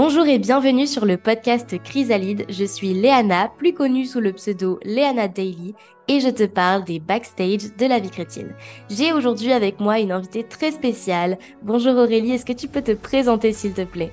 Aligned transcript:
Bonjour 0.00 0.28
et 0.28 0.38
bienvenue 0.38 0.86
sur 0.86 1.04
le 1.04 1.16
podcast 1.16 1.76
Chrysalide. 1.82 2.44
Je 2.48 2.64
suis 2.64 2.94
Léana, 2.94 3.50
plus 3.58 3.74
connue 3.74 4.06
sous 4.06 4.20
le 4.20 4.32
pseudo 4.32 4.78
Léana 4.84 5.26
Daily, 5.26 5.74
et 6.06 6.20
je 6.20 6.28
te 6.28 6.44
parle 6.44 6.84
des 6.84 7.00
backstage 7.00 7.74
de 7.76 7.84
la 7.84 7.98
vie 7.98 8.08
chrétienne. 8.08 8.54
J'ai 8.88 9.12
aujourd'hui 9.12 9.50
avec 9.50 9.80
moi 9.80 9.98
une 9.98 10.12
invitée 10.12 10.44
très 10.44 10.70
spéciale. 10.70 11.36
Bonjour 11.64 11.96
Aurélie, 11.96 12.30
est-ce 12.30 12.46
que 12.46 12.52
tu 12.52 12.68
peux 12.68 12.82
te 12.82 12.92
présenter 12.92 13.52
s'il 13.52 13.72
te 13.72 13.82
plaît? 13.82 14.12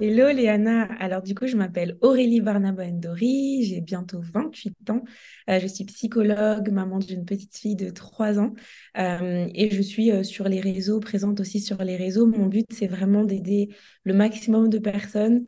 Hello 0.00 0.28
Léana, 0.30 0.84
alors 1.00 1.22
du 1.22 1.34
coup 1.34 1.48
je 1.48 1.56
m'appelle 1.56 1.98
Aurélie 2.02 2.40
Barnaba 2.40 2.84
Endori, 2.84 3.64
j'ai 3.64 3.80
bientôt 3.80 4.20
28 4.22 4.90
ans, 4.90 5.02
euh, 5.50 5.58
je 5.58 5.66
suis 5.66 5.84
psychologue, 5.86 6.70
maman 6.70 7.00
d'une 7.00 7.24
petite 7.24 7.56
fille 7.56 7.74
de 7.74 7.90
3 7.90 8.38
ans. 8.38 8.54
Euh, 8.96 9.48
et 9.52 9.70
je 9.70 9.82
suis 9.82 10.12
euh, 10.12 10.22
sur 10.22 10.48
les 10.48 10.60
réseaux, 10.60 11.00
présente 11.00 11.40
aussi 11.40 11.58
sur 11.58 11.82
les 11.82 11.96
réseaux. 11.96 12.26
Mon 12.28 12.46
but 12.46 12.66
c'est 12.70 12.86
vraiment 12.86 13.24
d'aider 13.24 13.70
le 14.04 14.14
maximum 14.14 14.68
de 14.68 14.78
personnes 14.78 15.46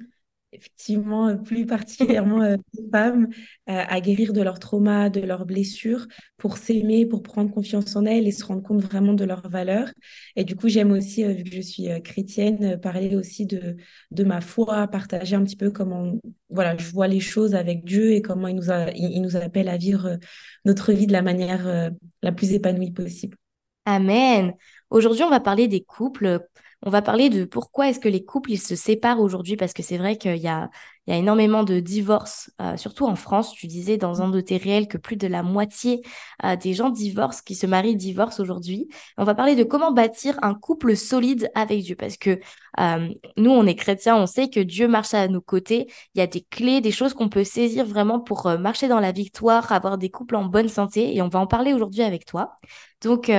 effectivement 0.52 1.28
euh, 1.28 1.36
plus 1.36 1.66
particulièrement 1.66 2.42
euh, 2.42 2.56
les 2.74 2.88
femmes 2.90 3.28
euh, 3.68 3.84
à 3.86 4.00
guérir 4.00 4.32
de 4.32 4.42
leurs 4.42 4.58
traumas, 4.58 5.08
de 5.08 5.20
leurs 5.20 5.46
blessures, 5.46 6.06
pour 6.36 6.58
s'aimer, 6.58 7.06
pour 7.06 7.22
prendre 7.22 7.50
confiance 7.50 7.94
en 7.96 8.04
elles 8.04 8.26
et 8.26 8.32
se 8.32 8.44
rendre 8.44 8.62
compte 8.62 8.82
vraiment 8.82 9.12
de 9.12 9.24
leurs 9.24 9.48
valeurs. 9.48 9.90
Et 10.36 10.44
du 10.44 10.56
coup, 10.56 10.68
j'aime 10.68 10.92
aussi, 10.92 11.24
vu 11.24 11.44
que 11.44 11.54
je 11.54 11.60
suis 11.60 11.88
chrétienne, 12.02 12.80
parler 12.80 13.16
aussi 13.16 13.46
de, 13.46 13.76
de 14.10 14.24
ma 14.24 14.40
foi, 14.40 14.88
partager 14.88 15.36
un 15.36 15.44
petit 15.44 15.56
peu 15.56 15.70
comment 15.70 16.18
voilà, 16.48 16.76
je 16.76 16.90
vois 16.90 17.06
les 17.06 17.20
choses 17.20 17.54
avec 17.54 17.84
Dieu 17.84 18.12
et 18.12 18.22
comment 18.22 18.48
il 18.48 18.56
nous, 18.56 18.70
a, 18.70 18.90
il 18.92 19.22
nous 19.22 19.36
appelle 19.36 19.68
à 19.68 19.76
vivre 19.76 20.18
notre 20.64 20.92
vie 20.92 21.06
de 21.06 21.12
la 21.12 21.22
manière 21.22 21.90
la 22.22 22.32
plus 22.32 22.52
épanouie 22.52 22.90
possible. 22.90 23.36
Amen. 23.84 24.54
Aujourd'hui, 24.90 25.22
on 25.22 25.30
va 25.30 25.40
parler 25.40 25.68
des 25.68 25.82
couples 25.82 26.40
on 26.82 26.90
va 26.90 27.02
parler 27.02 27.28
de 27.28 27.44
pourquoi 27.44 27.88
est-ce 27.88 28.00
que 28.00 28.08
les 28.08 28.24
couples 28.24 28.52
ils 28.52 28.58
se 28.58 28.74
séparent 28.74 29.20
aujourd'hui 29.20 29.56
parce 29.56 29.74
que 29.74 29.82
c'est 29.82 29.98
vrai 29.98 30.16
qu'il 30.16 30.36
y 30.36 30.48
a, 30.48 30.70
il 31.06 31.12
y 31.12 31.16
a 31.16 31.18
énormément 31.18 31.62
de 31.62 31.78
divorces, 31.78 32.50
euh, 32.62 32.78
surtout 32.78 33.04
en 33.04 33.16
France. 33.16 33.52
Tu 33.52 33.66
disais 33.66 33.98
dans 33.98 34.22
un 34.22 34.30
de 34.30 34.40
tes 34.40 34.56
réels 34.56 34.88
que 34.88 34.96
plus 34.96 35.16
de 35.16 35.26
la 35.26 35.42
moitié 35.42 36.00
euh, 36.44 36.56
des 36.56 36.72
gens 36.72 36.88
divorcent, 36.88 37.42
qui 37.44 37.54
se 37.54 37.66
marient, 37.66 37.96
divorcent 37.96 38.42
aujourd'hui. 38.42 38.88
On 39.18 39.24
va 39.24 39.34
parler 39.34 39.56
de 39.56 39.64
comment 39.64 39.92
bâtir 39.92 40.38
un 40.40 40.54
couple 40.54 40.96
solide 40.96 41.50
avec 41.54 41.82
Dieu 41.82 41.96
parce 41.96 42.16
que 42.16 42.40
euh, 42.78 43.08
nous, 43.36 43.50
on 43.50 43.66
est 43.66 43.74
chrétiens, 43.74 44.16
on 44.16 44.26
sait 44.26 44.48
que 44.48 44.60
Dieu 44.60 44.88
marche 44.88 45.12
à 45.12 45.28
nos 45.28 45.42
côtés. 45.42 45.86
Il 46.14 46.18
y 46.18 46.22
a 46.22 46.26
des 46.26 46.42
clés, 46.42 46.80
des 46.80 46.92
choses 46.92 47.12
qu'on 47.12 47.28
peut 47.28 47.44
saisir 47.44 47.84
vraiment 47.84 48.20
pour 48.20 48.48
marcher 48.58 48.88
dans 48.88 49.00
la 49.00 49.12
victoire, 49.12 49.70
avoir 49.72 49.98
des 49.98 50.10
couples 50.10 50.36
en 50.36 50.46
bonne 50.46 50.68
santé 50.68 51.14
et 51.14 51.20
on 51.20 51.28
va 51.28 51.40
en 51.40 51.46
parler 51.46 51.74
aujourd'hui 51.74 52.02
avec 52.02 52.24
toi. 52.24 52.56
Donc, 53.02 53.30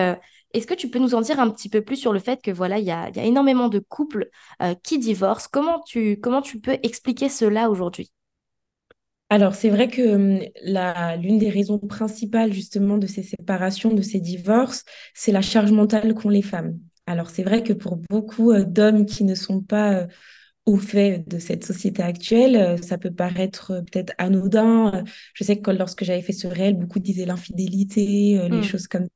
est-ce 0.54 0.68
que 0.68 0.74
tu 0.74 0.90
peux 0.90 1.00
nous 1.00 1.16
en 1.16 1.22
dire 1.22 1.40
un 1.40 1.50
petit 1.50 1.70
peu 1.70 1.82
plus 1.82 1.96
sur 1.96 2.14
le 2.14 2.20
fait 2.20 2.42
que 2.42 2.52
voilà, 2.52 2.80
il 2.80 2.86
y 2.86 2.92
a, 2.92 3.10
énormément 3.16 3.70
de 3.70 3.80
couples 3.80 4.30
euh, 4.62 4.76
qui 4.84 5.00
divorcent? 5.00 5.50
Comment 5.52 5.82
tu, 5.82 6.20
comment 6.20 6.42
tu 6.42 6.60
peux 6.60 6.78
expliquer 6.84 7.30
cela 7.30 7.70
aujourd'hui? 7.70 8.12
Alors, 9.30 9.56
c'est 9.56 9.70
vrai 9.70 9.88
que 9.88 10.02
hum, 10.02 11.22
l'une 11.22 11.38
des 11.38 11.50
raisons 11.50 11.80
principales 11.80 12.52
justement 12.52 12.98
de 12.98 13.08
ces 13.08 13.24
séparations, 13.24 13.94
de 13.94 14.02
ces 14.02 14.20
divorces, 14.20 14.84
c'est 15.14 15.32
la 15.32 15.42
charge 15.42 15.72
mentale 15.72 16.14
qu'ont 16.14 16.30
les 16.30 16.42
femmes. 16.42 16.78
Alors, 17.06 17.30
c'est 17.30 17.44
vrai 17.44 17.64
que 17.64 17.74
pour 17.74 17.98
beaucoup 18.10 18.52
euh, 18.52 18.66
d'hommes 18.66 19.06
qui 19.06 19.24
ne 19.24 19.36
sont 19.36 19.62
pas 19.62 19.94
euh, 19.94 20.08
au 20.66 20.78
fait 20.78 21.28
de 21.28 21.40
cette 21.40 21.66
société 21.66 22.04
actuelle, 22.04 22.78
ça 22.84 23.00
peut 23.00 23.10
paraître 23.10 23.82
peut-être 23.92 24.14
anodin. 24.20 25.04
Je 25.34 25.44
sais 25.44 25.60
que 25.60 25.72
lorsque 25.72 26.04
j'avais 26.04 26.22
fait 26.22 26.34
ce 26.34 26.46
réel, 26.46 26.78
beaucoup 26.78 27.00
disaient 27.00 27.26
l'infidélité, 27.26 28.40
les 28.48 28.58
mmh. 28.60 28.64
choses 28.64 28.88
comme 28.88 29.08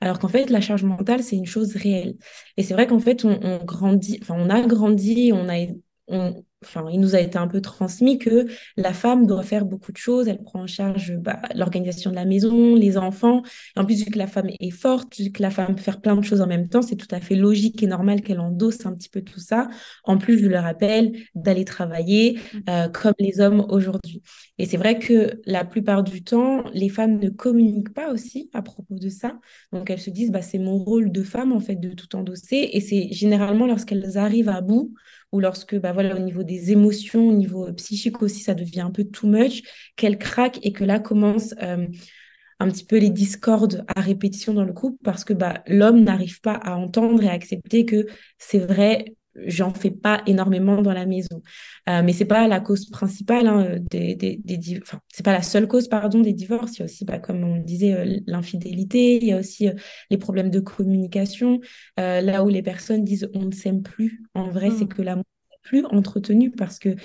alors 0.00 0.18
qu'en 0.18 0.28
fait, 0.28 0.50
la 0.50 0.60
charge 0.60 0.84
mentale, 0.84 1.22
c'est 1.22 1.36
une 1.36 1.46
chose 1.46 1.76
réelle. 1.76 2.16
Et 2.56 2.62
c'est 2.62 2.74
vrai 2.74 2.86
qu'en 2.86 3.00
fait, 3.00 3.24
on, 3.24 3.64
grandit, 3.64 4.18
enfin, 4.22 4.34
on 4.38 4.50
a 4.50 4.60
grandi, 4.66 5.32
on 5.34 5.48
a, 5.48 5.66
on, 6.08 6.44
enfin, 6.64 6.86
il 6.90 7.00
nous 7.00 7.14
a 7.14 7.20
été 7.20 7.38
un 7.38 7.46
peu 7.46 7.60
transmis 7.60 8.18
que 8.18 8.46
la 8.76 8.92
femme 8.92 9.26
doit 9.26 9.42
faire 9.42 9.64
beaucoup 9.64 9.92
de 9.92 9.96
choses. 9.96 10.28
Elle 10.28 10.42
prend 10.42 10.62
en 10.62 10.66
charge 10.66 11.16
bah, 11.16 11.40
l'organisation 11.54 12.10
de 12.10 12.16
la 12.16 12.24
maison, 12.24 12.74
les 12.74 12.96
enfants. 12.96 13.42
en 13.76 13.84
plus, 13.84 14.04
vu 14.04 14.10
que 14.10 14.18
la 14.18 14.26
femme 14.26 14.48
est 14.60 14.70
forte, 14.70 15.18
vu 15.18 15.30
que 15.30 15.42
la 15.42 15.50
femme 15.50 15.74
peut 15.74 15.82
faire 15.82 16.00
plein 16.00 16.16
de 16.16 16.22
choses 16.22 16.40
en 16.40 16.46
même 16.46 16.68
temps, 16.68 16.82
c'est 16.82 16.96
tout 16.96 17.12
à 17.12 17.20
fait 17.20 17.36
logique 17.36 17.82
et 17.82 17.86
normal 17.86 18.22
qu'elle 18.22 18.40
endosse 18.40 18.86
un 18.86 18.94
petit 18.94 19.08
peu 19.08 19.22
tout 19.22 19.40
ça. 19.40 19.68
En 20.04 20.18
plus, 20.18 20.38
je 20.38 20.46
le 20.46 20.58
rappelle, 20.58 21.12
d'aller 21.34 21.64
travailler 21.64 22.38
mmh. 22.38 22.58
euh, 22.70 22.88
comme 22.88 23.14
les 23.18 23.40
hommes 23.40 23.64
aujourd'hui. 23.68 24.22
Et 24.58 24.66
c'est 24.66 24.76
vrai 24.76 24.98
que 24.98 25.40
la 25.46 25.64
plupart 25.64 26.02
du 26.02 26.22
temps, 26.24 26.64
les 26.72 26.88
femmes 26.88 27.18
ne 27.18 27.28
communiquent 27.28 27.94
pas 27.94 28.12
aussi 28.12 28.50
à 28.52 28.62
propos 28.62 28.96
de 28.96 29.08
ça. 29.08 29.38
Donc, 29.72 29.90
elles 29.90 30.00
se 30.00 30.10
disent, 30.10 30.32
bah, 30.32 30.42
c'est 30.42 30.58
mon 30.58 30.78
rôle 30.78 31.12
de 31.12 31.22
femme, 31.22 31.52
en 31.52 31.60
fait, 31.60 31.76
de 31.76 31.90
tout 31.90 32.16
endosser. 32.16 32.70
Et 32.72 32.80
c'est 32.80 33.12
généralement 33.12 33.66
lorsqu'elles 33.66 34.18
arrivent 34.18 34.48
à 34.48 34.60
bout 34.60 34.92
ou 35.32 35.40
lorsque, 35.40 35.76
bah 35.78 35.94
au 35.94 36.18
niveau 36.18 36.42
des 36.42 36.72
émotions, 36.72 37.28
au 37.28 37.32
niveau 37.32 37.72
psychique 37.74 38.22
aussi, 38.22 38.40
ça 38.40 38.54
devient 38.54 38.80
un 38.80 38.90
peu 38.90 39.04
too 39.04 39.26
much, 39.26 39.62
qu'elle 39.96 40.18
craque 40.18 40.58
et 40.62 40.72
que 40.72 40.84
là 40.84 40.98
commence 40.98 41.54
euh, 41.62 41.86
un 42.60 42.68
petit 42.68 42.84
peu 42.84 42.98
les 42.98 43.10
discordes 43.10 43.84
à 43.94 44.00
répétition 44.00 44.54
dans 44.54 44.64
le 44.64 44.72
couple 44.72 44.98
parce 45.04 45.24
que 45.24 45.32
bah, 45.32 45.62
l'homme 45.66 46.02
n'arrive 46.02 46.40
pas 46.40 46.54
à 46.54 46.76
entendre 46.76 47.22
et 47.22 47.28
à 47.28 47.32
accepter 47.32 47.84
que 47.84 48.06
c'est 48.38 48.58
vrai, 48.58 49.16
j'en 49.46 49.72
fais 49.72 49.90
pas 49.90 50.22
énormément 50.26 50.82
dans 50.82 50.92
la 50.92 51.06
maison. 51.06 51.42
Euh, 51.88 52.02
mais 52.02 52.12
c'est 52.12 52.24
pas 52.24 52.48
la 52.48 52.60
cause 52.60 52.90
principale 52.90 53.46
hein, 53.46 53.76
des, 53.90 54.14
des, 54.14 54.36
des 54.36 54.80
enfin, 54.82 55.00
c'est 55.08 55.24
pas 55.24 55.32
la 55.32 55.42
seule 55.42 55.68
cause 55.68 55.88
pardon 55.88 56.20
des 56.20 56.32
divorces. 56.32 56.76
Il 56.76 56.78
y 56.80 56.82
a 56.82 56.84
aussi, 56.86 57.04
bah, 57.04 57.18
comme 57.18 57.44
on 57.44 57.56
disait, 57.58 57.94
euh, 57.94 58.20
l'infidélité. 58.26 59.16
Il 59.16 59.24
y 59.24 59.32
a 59.32 59.38
aussi 59.38 59.68
les 60.10 60.18
problèmes 60.18 60.50
de 60.50 60.60
communication. 60.60 61.60
là 61.96 62.44
où 62.44 62.48
les 62.48 62.62
personnes 62.62 63.04
disent 63.04 63.28
on 63.34 63.44
ne 63.44 63.52
s'aime 63.52 63.82
plus. 63.82 64.22
En 64.34 64.50
vrai, 64.50 64.70
c'est 64.70 64.84
mmh. 64.84 64.88
que 64.88 65.02
l'amour 65.02 65.24
plus 65.62 65.84
entretenu 65.86 66.50
parce 66.50 66.78
que 66.78 66.96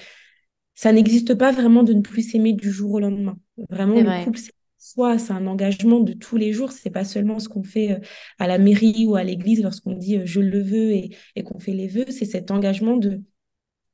ça 0.75 0.91
n'existe 0.91 1.35
pas 1.35 1.51
vraiment 1.51 1.83
de 1.83 1.93
ne 1.93 2.01
plus 2.01 2.31
s'aimer 2.31 2.53
du 2.53 2.71
jour 2.71 2.93
au 2.93 2.99
lendemain. 2.99 3.37
Vraiment, 3.69 3.95
le 3.95 4.25
couple, 4.25 4.39
c'est 4.39 4.53
soi, 4.83 5.17
c'est 5.17 5.33
un 5.33 5.47
engagement 5.47 5.99
de 5.99 6.13
tous 6.13 6.37
les 6.37 6.53
jours. 6.53 6.71
C'est 6.71 6.89
pas 6.89 7.05
seulement 7.05 7.39
ce 7.39 7.49
qu'on 7.49 7.63
fait 7.63 7.91
euh, 7.93 7.99
à 8.39 8.47
la 8.47 8.57
mairie 8.57 9.05
ou 9.07 9.15
à 9.15 9.23
l'église 9.23 9.61
lorsqu'on 9.63 9.93
dit 9.93 10.17
euh, 10.17 10.25
je 10.25 10.41
le 10.41 10.61
veux 10.61 10.91
et, 10.91 11.15
et 11.35 11.43
qu'on 11.43 11.59
fait 11.59 11.73
les 11.73 11.87
vœux. 11.87 12.05
C'est 12.09 12.25
cet 12.25 12.51
engagement 12.51 12.97
de 12.97 13.21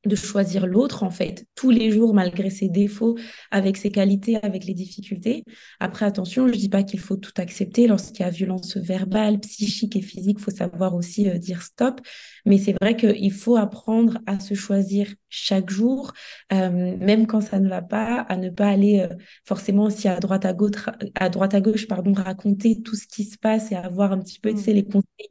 de 0.06 0.16
choisir 0.16 0.66
l'autre 0.66 1.04
en 1.04 1.10
fait 1.10 1.46
tous 1.56 1.72
les 1.72 1.92
jours 1.92 2.14
malgré 2.14 2.50
ses 2.50 2.70
défauts 2.70 3.18
avec 3.52 3.76
ses 3.76 3.92
qualités 3.92 4.38
avec 4.44 4.66
les 4.66 4.74
difficultés. 4.74 5.44
Après 5.80 6.06
attention 6.06 6.48
je 6.48 6.54
dis 6.54 6.70
pas 6.70 6.84
qu'il 6.84 7.00
faut 7.00 7.18
tout 7.18 7.34
accepter. 7.38 7.88
Lorsqu'il 7.88 8.22
y 8.22 8.24
a 8.24 8.30
violence 8.30 8.78
verbale 8.78 9.40
psychique 9.40 9.96
et 9.96 10.02
physique 10.02 10.38
il 10.40 10.44
faut 10.44 10.52
savoir 10.52 10.96
aussi 10.96 11.30
euh, 11.30 11.38
dire 11.38 11.62
stop. 11.62 12.00
Mais 12.46 12.58
c'est 12.58 12.76
vrai 12.82 12.96
qu'il 12.96 13.34
faut 13.34 13.58
apprendre 13.58 14.20
à 14.26 14.40
se 14.40 14.54
choisir 14.54 15.14
chaque 15.28 15.70
jour 15.70 16.14
euh, 16.54 16.98
même 16.98 17.28
quand 17.28 17.42
ça 17.42 17.60
ne 17.60 17.68
va 17.68 17.82
pas 17.82 18.22
à 18.22 18.38
ne 18.38 18.50
pas 18.50 18.70
aller 18.70 19.02
euh, 19.02 19.16
forcément 19.46 19.84
aussi 19.84 20.08
à 20.08 20.20
droite 20.20 20.46
à 20.46 20.54
gauche 20.54 20.72
à 21.16 21.30
droite 21.30 21.54
à 21.54 21.62
gauche 21.62 21.88
pardon 21.88 22.14
raconter 22.14 22.82
tout 22.82 22.96
ce 22.96 23.06
qui 23.06 23.26
se 23.26 23.38
passe 23.38 23.72
et 23.72 23.76
avoir 23.76 24.12
un 24.12 24.20
petit 24.20 24.40
peu 24.40 24.52
tu 24.54 24.62
sais, 24.62 24.72
mmh. 24.72 24.76
les 24.76 24.86
conseils 24.86 25.30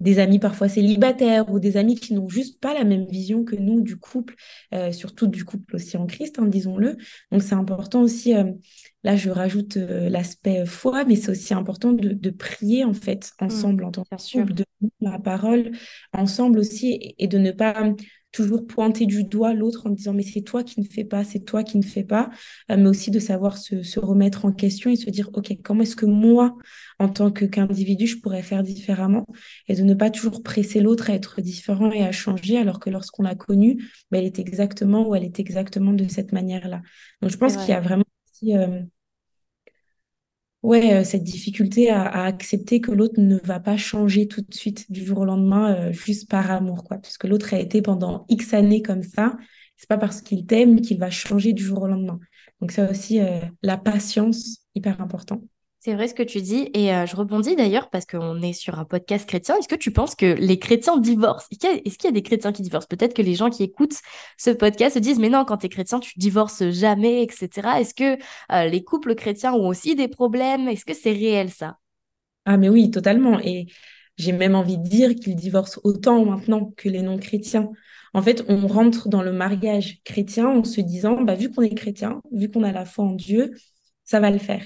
des 0.00 0.18
amis 0.18 0.38
parfois 0.38 0.68
célibataires 0.68 1.50
ou 1.50 1.58
des 1.58 1.76
amis 1.76 1.96
qui 1.96 2.14
n'ont 2.14 2.28
juste 2.28 2.60
pas 2.60 2.74
la 2.74 2.84
même 2.84 3.06
vision 3.06 3.44
que 3.44 3.56
nous 3.56 3.80
du 3.80 3.96
couple, 3.96 4.34
euh, 4.74 4.92
surtout 4.92 5.26
du 5.26 5.44
couple 5.44 5.76
aussi 5.76 5.96
en 5.96 6.06
Christ, 6.06 6.38
hein, 6.38 6.46
disons-le. 6.46 6.96
Donc 7.32 7.42
c'est 7.42 7.54
important 7.54 8.02
aussi, 8.02 8.34
euh, 8.36 8.44
là 9.02 9.16
je 9.16 9.30
rajoute 9.30 9.76
euh, 9.76 10.08
l'aspect 10.08 10.66
foi, 10.66 11.04
mais 11.04 11.16
c'est 11.16 11.30
aussi 11.30 11.54
important 11.54 11.92
de, 11.92 12.30
prier 12.30 12.84
en 12.84 12.94
fait 12.94 13.32
mmh, 13.40 13.44
ensemble 13.44 13.84
en 13.84 13.90
tant 13.90 14.04
que 14.04 14.16
couple, 14.32 14.54
de 14.54 14.64
la 15.00 15.18
parole 15.18 15.72
ensemble 16.12 16.58
aussi 16.60 17.14
et 17.18 17.26
de 17.26 17.38
ne 17.38 17.50
pas 17.50 17.74
toujours 18.32 18.66
pointer 18.66 19.06
du 19.06 19.24
doigt 19.24 19.54
l'autre 19.54 19.86
en 19.86 19.90
disant 19.90 20.12
mais 20.12 20.22
c'est 20.22 20.42
toi 20.42 20.62
qui 20.62 20.80
ne 20.80 20.86
fais 20.86 21.04
pas, 21.04 21.24
c'est 21.24 21.40
toi 21.40 21.64
qui 21.64 21.78
ne 21.78 21.82
fais 21.82 22.04
pas, 22.04 22.30
euh, 22.70 22.76
mais 22.76 22.88
aussi 22.88 23.10
de 23.10 23.18
savoir 23.18 23.56
se, 23.58 23.98
remettre 23.98 24.44
en 24.44 24.52
question 24.52 24.90
et 24.90 24.96
se 24.96 25.10
dire 25.10 25.30
ok 25.32 25.56
comment 25.64 25.82
est-ce 25.82 25.96
que 25.96 26.06
moi 26.06 26.56
en 26.98 27.08
tant 27.08 27.30
que 27.30 27.44
qu'individu 27.44 28.06
je 28.06 28.18
pourrais 28.18 28.42
faire 28.42 28.62
différemment? 28.62 29.26
Et 29.68 29.74
de 29.74 29.82
ne 29.82 29.94
pas 29.94 30.10
toujours 30.10 30.42
presser 30.42 30.80
l'autre 30.80 31.10
à 31.10 31.14
être 31.14 31.40
différent 31.40 31.90
et 31.90 32.04
à 32.04 32.12
changer 32.12 32.58
alors 32.58 32.80
que 32.80 32.90
lorsqu'on 32.90 33.22
l'a 33.22 33.34
connue, 33.34 33.82
ben, 34.10 34.18
elle 34.18 34.26
est 34.26 34.38
exactement 34.38 35.08
ou 35.08 35.14
elle 35.14 35.24
est 35.24 35.40
exactement 35.40 35.92
de 35.92 36.06
cette 36.08 36.32
manière-là. 36.32 36.82
Donc 37.22 37.30
je 37.30 37.36
pense 37.36 37.56
qu'il 37.56 37.70
y 37.70 37.72
a 37.72 37.80
vraiment 37.80 38.04
aussi, 38.30 38.56
euh, 38.56 38.80
ouais, 40.68 40.94
euh, 40.94 41.04
cette 41.04 41.24
difficulté 41.24 41.90
à, 41.90 42.24
accepter 42.24 42.80
que 42.80 42.92
l'autre 42.92 43.18
ne 43.18 43.38
va 43.38 43.58
pas 43.58 43.76
changer 43.78 44.28
tout 44.28 44.42
de 44.42 44.54
suite 44.54 44.92
du 44.92 45.04
jour 45.04 45.20
au 45.20 45.24
lendemain 45.24 45.74
euh, 45.74 45.92
juste 45.92 46.28
par 46.28 46.50
amour, 46.50 46.84
quoi. 46.84 46.98
Puisque 46.98 47.24
l'autre 47.24 47.54
a 47.54 47.58
été 47.58 47.80
pendant 47.82 48.26
X 48.28 48.52
années 48.54 48.82
comme 48.82 49.02
ça, 49.02 49.36
c'est 49.76 49.88
pas 49.88 49.96
parce 49.98 50.20
qu'il 50.20 50.46
t'aime 50.46 50.80
qu'il 50.82 50.98
va 50.98 51.10
changer 51.10 51.54
du 51.54 51.64
jour 51.64 51.82
au 51.82 51.86
lendemain. 51.88 52.20
Donc 52.60 52.72
ça 52.72 52.90
aussi, 52.90 53.20
euh, 53.20 53.40
la 53.62 53.78
patience, 53.78 54.58
hyper 54.74 55.00
important. 55.00 55.40
C'est 55.88 55.94
vrai 55.94 56.06
ce 56.06 56.12
que 56.12 56.22
tu 56.22 56.42
dis. 56.42 56.68
Et 56.74 56.92
euh, 56.92 57.06
je 57.06 57.16
rebondis 57.16 57.56
d'ailleurs 57.56 57.88
parce 57.88 58.04
qu'on 58.04 58.42
est 58.42 58.52
sur 58.52 58.78
un 58.78 58.84
podcast 58.84 59.26
chrétien. 59.26 59.56
Est-ce 59.56 59.68
que 59.68 59.74
tu 59.74 59.90
penses 59.90 60.14
que 60.14 60.26
les 60.26 60.58
chrétiens 60.58 60.98
divorcent? 60.98 61.46
Est-ce 61.50 61.96
qu'il 61.96 62.04
y, 62.04 62.08
a 62.08 62.12
des 62.12 62.22
chrétiens 62.22 62.52
qui 62.52 62.60
divorcent? 62.60 62.86
Peut-être 62.90 63.14
que 63.14 63.22
les 63.22 63.34
gens 63.34 63.48
qui 63.48 63.62
écoutent 63.62 63.96
ce 64.36 64.50
podcast 64.50 64.96
se 64.96 64.98
disent, 64.98 65.18
mais 65.18 65.30
non, 65.30 65.46
quand 65.46 65.56
tu 65.56 65.64
es 65.64 65.68
chrétien, 65.70 65.98
tu 65.98 66.12
divorces 66.18 66.68
jamais, 66.68 67.22
etc. 67.22 67.80
Est-ce 67.80 67.94
que 67.94 68.18
euh, 68.52 68.68
les 68.68 68.84
couples 68.84 69.14
chrétiens 69.14 69.54
ont 69.54 69.66
aussi 69.66 69.96
des 69.96 70.08
problèmes? 70.08 70.68
Est-ce 70.68 70.84
que 70.84 70.92
c'est 70.92 71.12
réel 71.12 71.48
ça? 71.48 71.78
Ah, 72.44 72.58
mais 72.58 72.68
oui, 72.68 72.90
totalement. 72.90 73.40
Et 73.40 73.68
j'ai 74.18 74.32
même 74.32 74.56
envie 74.56 74.76
de 74.76 74.86
dire 74.86 75.14
qu'ils 75.14 75.36
divorcent 75.36 75.80
autant 75.84 76.22
maintenant 76.22 76.70
que 76.76 76.90
les 76.90 77.00
non-chrétiens. 77.00 77.70
En 78.12 78.20
fait, 78.20 78.44
on 78.48 78.66
rentre 78.66 79.08
dans 79.08 79.22
le 79.22 79.32
mariage 79.32 80.02
chrétien 80.04 80.48
en 80.48 80.64
se 80.64 80.82
disant, 80.82 81.22
bah, 81.22 81.34
vu 81.34 81.50
qu'on 81.50 81.62
est 81.62 81.74
chrétien, 81.74 82.20
vu 82.30 82.50
qu'on 82.50 82.62
a 82.62 82.72
la 82.72 82.84
foi 82.84 83.06
en 83.06 83.14
Dieu, 83.14 83.54
ça 84.04 84.20
va 84.20 84.30
le 84.30 84.38
faire. 84.38 84.64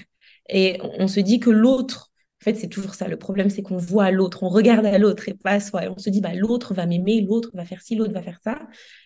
Et 0.49 0.79
on 0.99 1.07
se 1.07 1.19
dit 1.19 1.39
que 1.39 1.49
l'autre, 1.49 2.11
en 2.41 2.43
fait, 2.43 2.55
c'est 2.55 2.67
toujours 2.67 2.93
ça. 2.93 3.07
Le 3.07 3.17
problème, 3.17 3.49
c'est 3.49 3.61
qu'on 3.61 3.77
voit 3.77 4.11
l'autre, 4.11 4.43
on 4.43 4.49
regarde 4.49 4.85
à 4.85 4.97
l'autre 4.97 5.29
et 5.29 5.33
pas 5.33 5.51
à 5.51 5.59
soi. 5.61 5.85
Et 5.85 5.87
on 5.87 5.97
se 5.97 6.09
dit, 6.09 6.19
bah, 6.19 6.33
l'autre 6.33 6.73
va 6.73 6.85
m'aimer, 6.85 7.21
l'autre 7.21 7.51
va 7.53 7.63
faire 7.63 7.81
ci, 7.81 7.95
l'autre 7.95 8.11
va 8.11 8.21
faire 8.21 8.39
ça. 8.43 8.59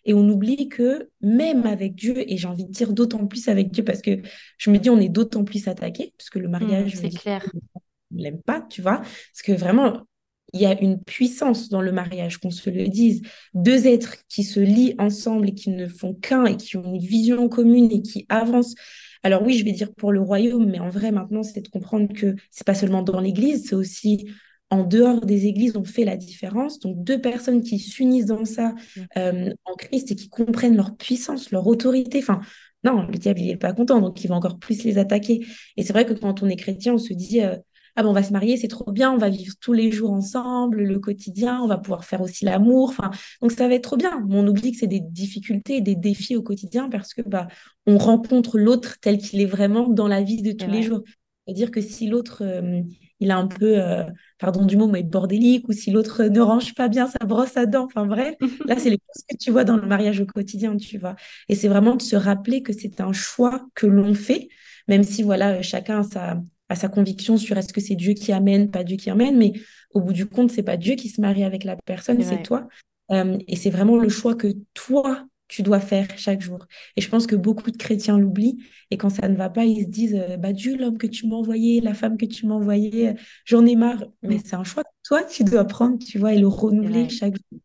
Et 0.05 0.15
on 0.15 0.27
oublie 0.27 0.69
que 0.69 1.09
même 1.21 1.67
avec 1.67 1.93
Dieu, 1.93 2.15
et 2.17 2.37
j'ai 2.37 2.47
envie 2.47 2.65
de 2.65 2.71
dire 2.71 2.93
d'autant 2.93 3.27
plus 3.27 3.47
avec 3.47 3.71
Dieu, 3.71 3.83
parce 3.83 4.01
que 4.01 4.21
je 4.57 4.71
me 4.71 4.79
dis, 4.79 4.89
on 4.89 4.99
est 4.99 5.09
d'autant 5.09 5.43
plus 5.43 5.67
attaqué, 5.67 6.15
parce 6.17 6.31
que 6.31 6.39
le 6.39 6.47
mariage, 6.47 6.95
mmh, 6.95 6.97
c'est 6.99 7.09
clair. 7.09 7.45
On 7.75 8.17
l'aime 8.17 8.41
pas, 8.41 8.61
tu 8.61 8.81
vois. 8.81 8.97
Parce 8.97 9.43
que 9.43 9.51
vraiment, 9.51 10.07
il 10.53 10.61
y 10.61 10.65
a 10.65 10.79
une 10.81 11.03
puissance 11.03 11.69
dans 11.69 11.81
le 11.81 11.91
mariage, 11.91 12.37
qu'on 12.37 12.51
se 12.51 12.69
le 12.69 12.87
dise. 12.87 13.21
Deux 13.53 13.85
êtres 13.85 14.15
qui 14.29 14.43
se 14.43 14.59
lient 14.59 14.95
ensemble 14.97 15.49
et 15.49 15.53
qui 15.53 15.69
ne 15.69 15.87
font 15.87 16.13
qu'un 16.13 16.45
et 16.45 16.57
qui 16.57 16.77
ont 16.77 16.95
une 16.95 16.99
vision 16.99 17.49
commune 17.49 17.91
et 17.91 18.01
qui 18.01 18.25
avancent. 18.29 18.75
Alors 19.23 19.43
oui, 19.43 19.57
je 19.57 19.65
vais 19.65 19.71
dire 19.71 19.93
pour 19.93 20.11
le 20.11 20.21
royaume, 20.21 20.69
mais 20.69 20.79
en 20.79 20.89
vrai, 20.89 21.11
maintenant, 21.11 21.43
c'est 21.43 21.61
de 21.61 21.67
comprendre 21.67 22.13
que 22.13 22.35
c'est 22.51 22.65
pas 22.65 22.75
seulement 22.75 23.01
dans 23.01 23.19
l'Église, 23.19 23.67
c'est 23.67 23.75
aussi 23.75 24.27
en 24.69 24.83
dehors 24.83 25.21
des 25.21 25.45
églises, 25.45 25.77
on 25.77 25.85
fait 25.85 26.03
la 26.03 26.17
différence. 26.17 26.79
Donc 26.79 27.03
deux 27.03 27.21
personnes 27.21 27.63
qui 27.63 27.79
s'unissent 27.79 28.25
dans 28.25 28.45
ça 28.45 28.75
euh, 29.17 29.53
en 29.65 29.75
Christ 29.75 30.11
et 30.11 30.15
qui 30.15 30.29
comprennent 30.29 30.75
leur 30.75 30.97
puissance, 30.97 31.51
leur 31.51 31.65
autorité. 31.67 32.19
Enfin, 32.19 32.41
non, 32.83 33.07
le 33.07 33.17
diable, 33.17 33.39
il 33.39 33.47
n'est 33.47 33.57
pas 33.57 33.73
content, 33.73 34.01
donc 34.01 34.23
il 34.23 34.27
va 34.27 34.35
encore 34.35 34.59
plus 34.59 34.83
les 34.83 34.97
attaquer. 34.97 35.45
Et 35.77 35.83
c'est 35.83 35.93
vrai 35.93 36.05
que 36.05 36.13
quand 36.13 36.43
on 36.43 36.49
est 36.49 36.55
chrétien, 36.55 36.93
on 36.93 36.97
se 36.97 37.13
dit, 37.13 37.41
euh, 37.41 37.55
ah 37.97 38.03
ben 38.03 38.09
on 38.09 38.13
va 38.13 38.21
se 38.21 38.31
marier, 38.31 38.57
c'est 38.57 38.67
trop 38.67 38.91
bien, 38.91 39.11
on 39.11 39.17
va 39.17 39.29
vivre 39.29 39.55
tous 39.59 39.73
les 39.73 39.91
jours 39.91 40.11
ensemble, 40.11 40.83
le 40.83 40.99
quotidien, 40.99 41.59
on 41.63 41.67
va 41.67 41.79
pouvoir 41.79 42.05
faire 42.05 42.21
aussi 42.21 42.45
l'amour. 42.45 42.89
Enfin, 42.89 43.09
donc 43.41 43.51
ça 43.51 43.67
va 43.67 43.73
être 43.73 43.83
trop 43.83 43.97
bien. 43.97 44.23
Mais 44.27 44.35
on 44.37 44.47
oublie 44.47 44.71
que 44.71 44.77
c'est 44.77 44.87
des 44.87 44.99
difficultés, 45.01 45.81
des 45.81 45.95
défis 45.95 46.35
au 46.35 46.43
quotidien 46.43 46.89
parce 46.89 47.15
que 47.15 47.23
bah 47.23 47.47
on 47.87 47.97
rencontre 47.97 48.59
l'autre 48.59 48.97
tel 49.01 49.17
qu'il 49.17 49.41
est 49.41 49.45
vraiment 49.45 49.87
dans 49.89 50.07
la 50.07 50.21
vie 50.21 50.43
de 50.43 50.51
tous 50.51 50.69
les 50.69 50.83
jours. 50.83 51.01
C'est-à-dire 51.45 51.71
que 51.71 51.81
si 51.81 52.07
l'autre 52.07 52.43
euh, 52.43 52.81
il 53.19 53.31
a 53.31 53.37
un 53.37 53.47
peu, 53.47 53.81
euh, 53.81 54.03
pardon 54.37 54.65
du 54.65 54.77
mot, 54.77 54.87
mais 54.87 55.01
bordélique, 55.01 55.67
ou 55.67 55.71
si 55.71 55.89
l'autre 55.89 56.23
ne 56.25 56.39
range 56.39 56.75
pas 56.75 56.87
bien 56.87 57.07
sa 57.07 57.25
brosse 57.25 57.57
à 57.57 57.65
dents, 57.65 57.85
enfin 57.85 58.05
bref, 58.05 58.35
là 58.65 58.75
c'est 58.77 58.91
les 58.91 58.97
choses 58.97 59.23
que 59.27 59.37
tu 59.37 59.49
vois 59.49 59.63
dans 59.63 59.77
le 59.77 59.87
mariage 59.87 60.19
au 60.21 60.25
quotidien, 60.27 60.77
tu 60.77 60.99
vois. 60.99 61.15
Et 61.49 61.55
c'est 61.55 61.67
vraiment 61.67 61.95
de 61.95 62.01
se 62.03 62.15
rappeler 62.15 62.61
que 62.61 62.73
c'est 62.73 63.01
un 63.01 63.13
choix 63.13 63.65
que 63.73 63.87
l'on 63.87 64.13
fait, 64.13 64.49
même 64.87 65.03
si 65.03 65.23
voilà, 65.23 65.63
chacun 65.63 66.01
a 66.01 66.03
sa, 66.03 66.41
à 66.69 66.75
sa 66.75 66.89
conviction 66.89 67.37
sur 67.37 67.57
est-ce 67.57 67.73
que 67.73 67.81
c'est 67.81 67.95
Dieu 67.95 68.13
qui 68.13 68.31
amène, 68.31 68.71
pas 68.71 68.83
Dieu 68.83 68.97
qui 68.97 69.09
amène, 69.09 69.37
mais 69.37 69.53
au 69.91 70.01
bout 70.01 70.13
du 70.13 70.25
compte, 70.25 70.51
c'est 70.51 70.63
pas 70.63 70.77
Dieu 70.77 70.95
qui 70.95 71.09
se 71.09 71.21
marie 71.21 71.43
avec 71.43 71.63
la 71.63 71.75
personne, 71.85 72.21
c'est 72.21 72.43
toi. 72.43 72.67
Euh, 73.11 73.37
et 73.47 73.55
c'est 73.55 73.69
vraiment 73.69 73.97
le 73.97 74.09
choix 74.09 74.35
que 74.35 74.47
toi, 74.73 75.25
tu 75.47 75.61
dois 75.63 75.79
faire 75.79 76.07
chaque 76.17 76.41
jour. 76.41 76.65
Et 76.97 77.01
je 77.01 77.09
pense 77.09 77.25
que 77.25 77.35
beaucoup 77.35 77.71
de 77.71 77.77
chrétiens 77.77 78.17
l'oublient. 78.17 78.57
Et 78.91 78.97
quand 78.97 79.09
ça 79.09 79.29
ne 79.29 79.35
va 79.35 79.49
pas, 79.49 79.63
ils 79.65 79.83
se 79.83 79.89
disent 79.89 80.15
euh, 80.15 80.37
bah, 80.37 80.51
Dieu, 80.51 80.75
l'homme 80.77 80.97
que 80.97 81.07
tu 81.07 81.25
m'as 81.27 81.35
envoyé, 81.35 81.79
la 81.79 81.93
femme 81.93 82.17
que 82.17 82.25
tu 82.25 82.45
m'as 82.45 82.55
envoyé, 82.55 83.13
j'en 83.45 83.65
ai 83.65 83.75
marre. 83.75 84.03
Mais 84.21 84.39
c'est 84.43 84.55
un 84.55 84.65
choix 84.65 84.83
que 84.83 84.89
toi, 85.03 85.23
tu 85.23 85.43
dois 85.45 85.63
prendre, 85.65 85.97
tu 85.99 86.19
vois, 86.19 86.33
et 86.33 86.39
le 86.39 86.47
renouveler 86.47 87.07
chaque 87.09 87.35
jour. 87.35 87.59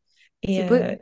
Euh, 0.48 0.96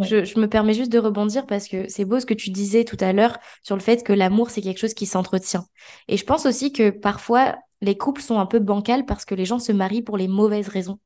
je, 0.00 0.38
me 0.38 0.46
permets 0.46 0.74
juste 0.74 0.92
de 0.92 0.98
rebondir 0.98 1.46
parce 1.46 1.66
que 1.66 1.88
c'est 1.88 2.04
beau 2.04 2.20
ce 2.20 2.26
que 2.26 2.34
tu 2.34 2.50
disais 2.50 2.84
tout 2.84 2.98
à 3.00 3.12
l'heure 3.12 3.38
sur 3.62 3.74
le 3.74 3.80
fait 3.80 4.04
que 4.04 4.12
l'amour, 4.12 4.50
c'est 4.50 4.60
quelque 4.60 4.78
chose 4.78 4.94
qui 4.94 5.06
s'entretient. 5.06 5.64
Et 6.08 6.16
je 6.16 6.24
pense 6.24 6.44
aussi 6.44 6.72
que 6.72 6.90
parfois, 6.90 7.56
les 7.80 7.96
couples 7.96 8.20
sont 8.20 8.38
un 8.38 8.46
peu 8.46 8.58
bancals 8.58 9.06
parce 9.06 9.24
que 9.24 9.34
les 9.34 9.46
gens 9.46 9.58
se 9.58 9.72
marient 9.72 10.02
pour 10.02 10.18
les 10.18 10.28
mauvaises 10.28 10.68
raisons. 10.68 10.98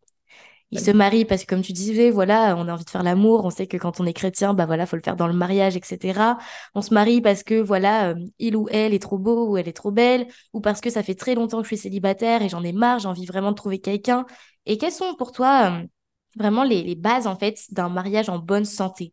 Ils 0.73 0.81
se 0.81 0.93
marient 0.93 1.25
parce 1.25 1.45
que, 1.45 1.53
comme 1.53 1.63
tu 1.63 1.73
disais, 1.73 2.11
voilà, 2.11 2.55
on 2.57 2.69
a 2.69 2.73
envie 2.73 2.85
de 2.85 2.91
faire 2.91 3.03
l'amour. 3.03 3.45
On 3.45 3.51
sait 3.51 3.67
que 3.67 3.77
quand 3.77 3.99
on 3.99 4.07
est 4.07 4.13
chrétien, 4.13 4.55
bah 4.55 4.67
voilà, 4.67 4.87
faut 4.87 4.95
le 4.95 5.03
faire 5.03 5.17
dans 5.17 5.27
le 5.27 5.33
mariage, 5.33 5.77
etc. 5.77 6.39
On 6.75 6.83
se 6.83 6.95
marie 6.95 7.21
parce 7.21 7.43
que, 7.43 7.61
voilà, 7.61 8.11
euh, 8.11 8.15
il 8.39 8.57
ou 8.57 8.69
elle 8.71 8.95
est 8.95 9.03
trop 9.03 9.19
beau 9.19 9.49
ou 9.49 9.57
elle 9.57 9.67
est 9.67 9.73
trop 9.73 9.91
belle, 9.91 10.29
ou 10.53 10.61
parce 10.61 10.81
que 10.81 10.89
ça 10.89 11.03
fait 11.03 11.17
très 11.17 11.35
longtemps 11.35 11.59
que 11.59 11.65
je 11.65 11.75
suis 11.75 11.77
célibataire 11.77 12.43
et 12.43 12.49
j'en 12.49 12.63
ai 12.63 12.73
marre, 12.73 13.01
j'ai 13.01 13.09
envie 13.09 13.27
vraiment 13.27 13.51
de 13.51 13.57
trouver 13.57 13.81
quelqu'un. 13.81 14.27
Et 14.65 14.79
quels 14.79 14.93
sont 14.93 15.15
pour 15.17 15.33
toi 15.33 15.73
euh, 15.73 15.87
vraiment 16.37 16.65
les, 16.65 16.95
bases 16.95 17.27
en 17.27 17.37
fait 17.37 17.67
d'un 17.71 17.89
mariage 17.89 18.29
en 18.29 18.39
bonne 18.39 18.65
santé 18.65 19.13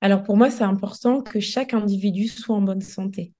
Alors 0.00 0.22
pour 0.22 0.36
moi, 0.36 0.50
c'est 0.50 0.64
important 0.64 1.22
que 1.22 1.40
chaque 1.40 1.74
individu 1.74 2.28
soit 2.28 2.56
en 2.56 2.62
bonne 2.62 2.80
santé 2.80 3.32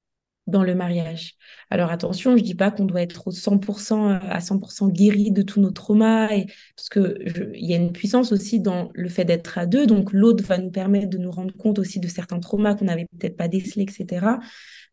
dans 0.47 0.63
le 0.63 0.75
mariage. 0.75 1.35
Alors 1.71 1.91
attention, 1.91 2.37
je 2.37 2.43
dis 2.43 2.55
pas 2.55 2.71
qu'on 2.71 2.85
doit 2.85 3.03
être 3.03 3.27
au 3.27 3.33
100% 3.33 4.11
euh, 4.11 4.19
à 4.29 4.39
100% 4.39 4.93
guéri 4.93 5.33
de 5.33 5.43
tous 5.43 5.61
nos 5.61 5.73
traumas 5.73 6.29
parce 6.77 6.89
que 6.89 7.19
il 7.55 7.69
y 7.69 7.75
a 7.75 7.77
une 7.77 7.93
puissance 7.93 8.31
aussi 8.33 8.61
dans 8.61 8.91
le 8.95 9.09
fait 9.09 9.25
d'être 9.25 9.59
à 9.59 9.67
deux, 9.67 9.87
donc 9.87 10.13
l'autre 10.13 10.45
va 10.45 10.59
nous 10.59 10.71
permettre 10.71 11.09
de 11.09 11.19
nous 11.19 11.33
rendre 11.33 11.55
compte 11.57 11.79
aussi 11.79 11.99
de 11.99 12.09
certains 12.09 12.39
traumas 12.39 12.75
qu'on 12.75 12.85
n'avait 12.85 13.07
peut-être 13.19 13.37
pas 13.37 13.49
décelés, 13.49 13.83
etc. 13.83 14.39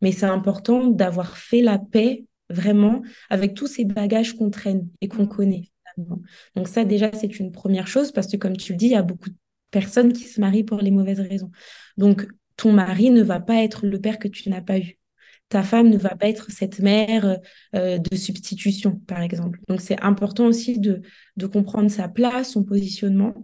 Mais 0.02 0.10
c'est 0.12 0.26
important 0.26 0.88
d'avoir 0.88 1.36
fait 1.38 1.62
la 1.62 1.78
paix 1.78 2.24
vraiment 2.50 3.02
avec 3.30 3.54
tous 3.54 3.68
ces 3.68 3.84
bagages 3.84 4.34
qu'on 4.36 4.50
traîne 4.50 4.88
et 5.00 5.08
qu'on 5.08 5.26
connaît. 5.26 5.70
Donc 6.54 6.68
ça, 6.68 6.84
déjà, 6.84 7.10
c'est 7.12 7.38
une 7.38 7.52
première 7.52 7.86
chose 7.86 8.12
parce 8.12 8.28
que, 8.28 8.36
comme 8.36 8.56
tu 8.56 8.72
le 8.72 8.78
dis, 8.78 8.86
il 8.86 8.92
y 8.92 8.96
a 8.96 9.02
beaucoup 9.02 9.30
de 9.30 9.36
personnes 9.70 10.12
qui 10.12 10.24
se 10.24 10.40
marient 10.40 10.64
pour 10.64 10.78
les 10.78 10.90
mauvaises 10.90 11.20
raisons. 11.20 11.50
Donc, 11.96 12.26
ton 12.56 12.72
mari 12.72 13.10
ne 13.10 13.22
va 13.22 13.40
pas 13.40 13.62
être 13.62 13.86
le 13.86 14.00
père 14.00 14.18
que 14.18 14.28
tu 14.28 14.48
n'as 14.48 14.62
pas 14.62 14.78
eu. 14.78 14.98
Ta 15.48 15.62
femme 15.62 15.88
ne 15.88 15.98
va 15.98 16.16
pas 16.16 16.28
être 16.28 16.50
cette 16.50 16.78
mère 16.78 17.38
euh, 17.74 17.98
de 17.98 18.16
substitution, 18.16 19.00
par 19.06 19.20
exemple. 19.20 19.60
Donc, 19.68 19.80
c'est 19.80 20.00
important 20.00 20.46
aussi 20.46 20.78
de, 20.78 21.02
de 21.36 21.46
comprendre 21.46 21.90
sa 21.90 22.08
place, 22.08 22.52
son 22.52 22.64
positionnement, 22.64 23.34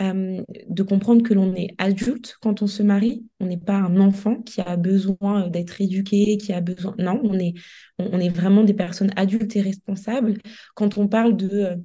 euh, 0.00 0.42
de 0.68 0.82
comprendre 0.82 1.22
que 1.22 1.34
l'on 1.34 1.54
est 1.54 1.74
adulte 1.78 2.36
quand 2.40 2.62
on 2.62 2.66
se 2.66 2.82
marie. 2.82 3.26
On 3.40 3.46
n'est 3.46 3.58
pas 3.58 3.76
un 3.76 4.00
enfant 4.00 4.36
qui 4.42 4.60
a 4.60 4.76
besoin 4.76 5.48
d'être 5.48 5.80
éduqué, 5.80 6.38
qui 6.38 6.52
a 6.52 6.60
besoin. 6.60 6.94
Non, 6.98 7.20
on 7.22 7.38
est, 7.38 7.54
est 7.98 8.28
vraiment 8.30 8.64
des 8.64 8.74
personnes 8.74 9.12
adultes 9.16 9.54
et 9.56 9.60
responsables. 9.60 10.38
Quand 10.74 10.96
on 10.96 11.08
parle 11.08 11.36
de 11.36 11.50
euh, 11.50 11.76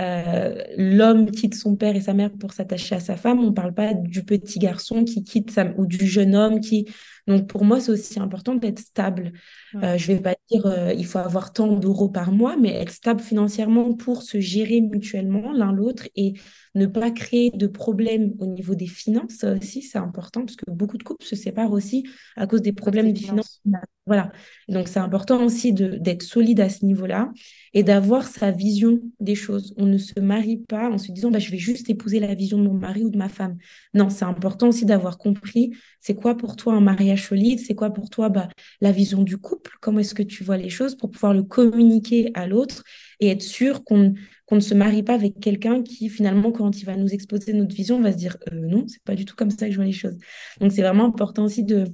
euh, 0.00 0.62
l'homme 0.76 1.30
quitte 1.30 1.54
son 1.54 1.76
père 1.76 1.94
et 1.94 2.00
sa 2.00 2.14
mère 2.14 2.30
pour 2.32 2.52
s'attacher 2.52 2.94
à 2.94 3.00
sa 3.00 3.16
femme, 3.16 3.40
on 3.40 3.46
ne 3.46 3.50
parle 3.50 3.74
pas 3.74 3.94
du 3.94 4.24
petit 4.24 4.58
garçon 4.58 5.04
qui 5.04 5.24
quitte 5.24 5.50
sa... 5.50 5.66
ou 5.76 5.86
du 5.86 6.06
jeune 6.06 6.34
homme 6.34 6.60
qui... 6.60 6.86
Donc 7.30 7.46
pour 7.46 7.64
moi, 7.64 7.78
c'est 7.78 7.92
aussi 7.92 8.18
important 8.18 8.56
d'être 8.56 8.80
stable. 8.80 9.32
Euh, 9.76 9.96
je 9.96 10.10
ne 10.10 10.16
vais 10.16 10.22
pas 10.22 10.34
dire 10.50 10.66
euh, 10.66 10.92
il 10.92 11.06
faut 11.06 11.18
avoir 11.18 11.52
tant 11.52 11.76
d'euros 11.76 12.08
par 12.08 12.32
mois, 12.32 12.56
mais 12.56 12.70
être 12.70 12.90
stable 12.90 13.20
financièrement 13.20 13.94
pour 13.94 14.22
se 14.22 14.40
gérer 14.40 14.80
mutuellement 14.80 15.52
l'un 15.52 15.70
l'autre 15.70 16.08
et 16.16 16.34
ne 16.74 16.86
pas 16.86 17.12
créer 17.12 17.50
de 17.54 17.68
problèmes 17.68 18.34
au 18.40 18.46
niveau 18.46 18.74
des 18.74 18.88
finances. 18.88 19.34
Ça 19.38 19.52
aussi, 19.52 19.82
c'est 19.82 19.98
important 19.98 20.40
parce 20.44 20.56
que 20.56 20.68
beaucoup 20.68 20.98
de 20.98 21.04
couples 21.04 21.24
se 21.24 21.36
séparent 21.36 21.70
aussi 21.70 22.04
à 22.36 22.48
cause 22.48 22.62
des 22.62 22.72
problèmes 22.72 23.12
de 23.12 23.18
finances. 23.18 23.62
Voilà. 24.06 24.32
Donc 24.66 24.88
c'est 24.88 24.98
important 24.98 25.44
aussi 25.44 25.72
d'être 25.72 26.22
solide 26.22 26.58
à 26.58 26.68
ce 26.68 26.84
niveau-là 26.84 27.30
et 27.74 27.84
d'avoir 27.84 28.26
sa 28.26 28.50
vision 28.50 29.00
des 29.20 29.36
choses. 29.36 29.72
On 29.76 29.86
ne 29.86 29.98
se 29.98 30.18
marie 30.18 30.56
pas 30.56 30.90
en 30.90 30.98
se 30.98 31.12
disant 31.12 31.30
bah, 31.30 31.38
je 31.38 31.50
vais 31.52 31.58
juste 31.58 31.88
épouser 31.90 32.18
la 32.18 32.34
vision 32.34 32.58
de 32.58 32.64
mon 32.64 32.74
mari 32.74 33.04
ou 33.04 33.10
de 33.10 33.18
ma 33.18 33.28
femme. 33.28 33.56
Non, 33.94 34.10
c'est 34.10 34.24
important 34.24 34.68
aussi 34.68 34.84
d'avoir 34.84 35.16
compris 35.16 35.72
c'est 36.00 36.14
quoi 36.14 36.34
pour 36.34 36.56
toi 36.56 36.74
un 36.74 36.80
mariage 36.80 37.19
solide, 37.20 37.60
c'est 37.60 37.74
quoi 37.74 37.90
pour 37.90 38.10
toi 38.10 38.28
bah, 38.28 38.48
la 38.80 38.92
vision 38.92 39.22
du 39.22 39.38
couple, 39.38 39.76
comment 39.80 40.00
est-ce 40.00 40.14
que 40.14 40.22
tu 40.22 40.44
vois 40.44 40.56
les 40.56 40.70
choses 40.70 40.96
pour 40.96 41.10
pouvoir 41.10 41.34
le 41.34 41.42
communiquer 41.42 42.30
à 42.34 42.46
l'autre 42.46 42.82
et 43.20 43.28
être 43.28 43.42
sûr 43.42 43.84
qu'on 43.84 44.14
ne 44.50 44.60
se 44.60 44.74
marie 44.74 45.02
pas 45.02 45.14
avec 45.14 45.38
quelqu'un 45.40 45.82
qui 45.82 46.08
finalement 46.08 46.52
quand 46.52 46.80
il 46.80 46.84
va 46.84 46.96
nous 46.96 47.08
exposer 47.08 47.52
notre 47.52 47.74
vision 47.74 48.00
va 48.00 48.12
se 48.12 48.16
dire 48.16 48.36
euh, 48.52 48.56
non, 48.56 48.86
c'est 48.88 49.02
pas 49.04 49.14
du 49.14 49.24
tout 49.24 49.36
comme 49.36 49.50
ça 49.50 49.66
que 49.66 49.72
je 49.72 49.76
vois 49.76 49.84
les 49.84 49.92
choses. 49.92 50.18
Donc 50.60 50.72
c'est 50.72 50.82
vraiment 50.82 51.06
important 51.06 51.44
aussi 51.44 51.64
de 51.64 51.84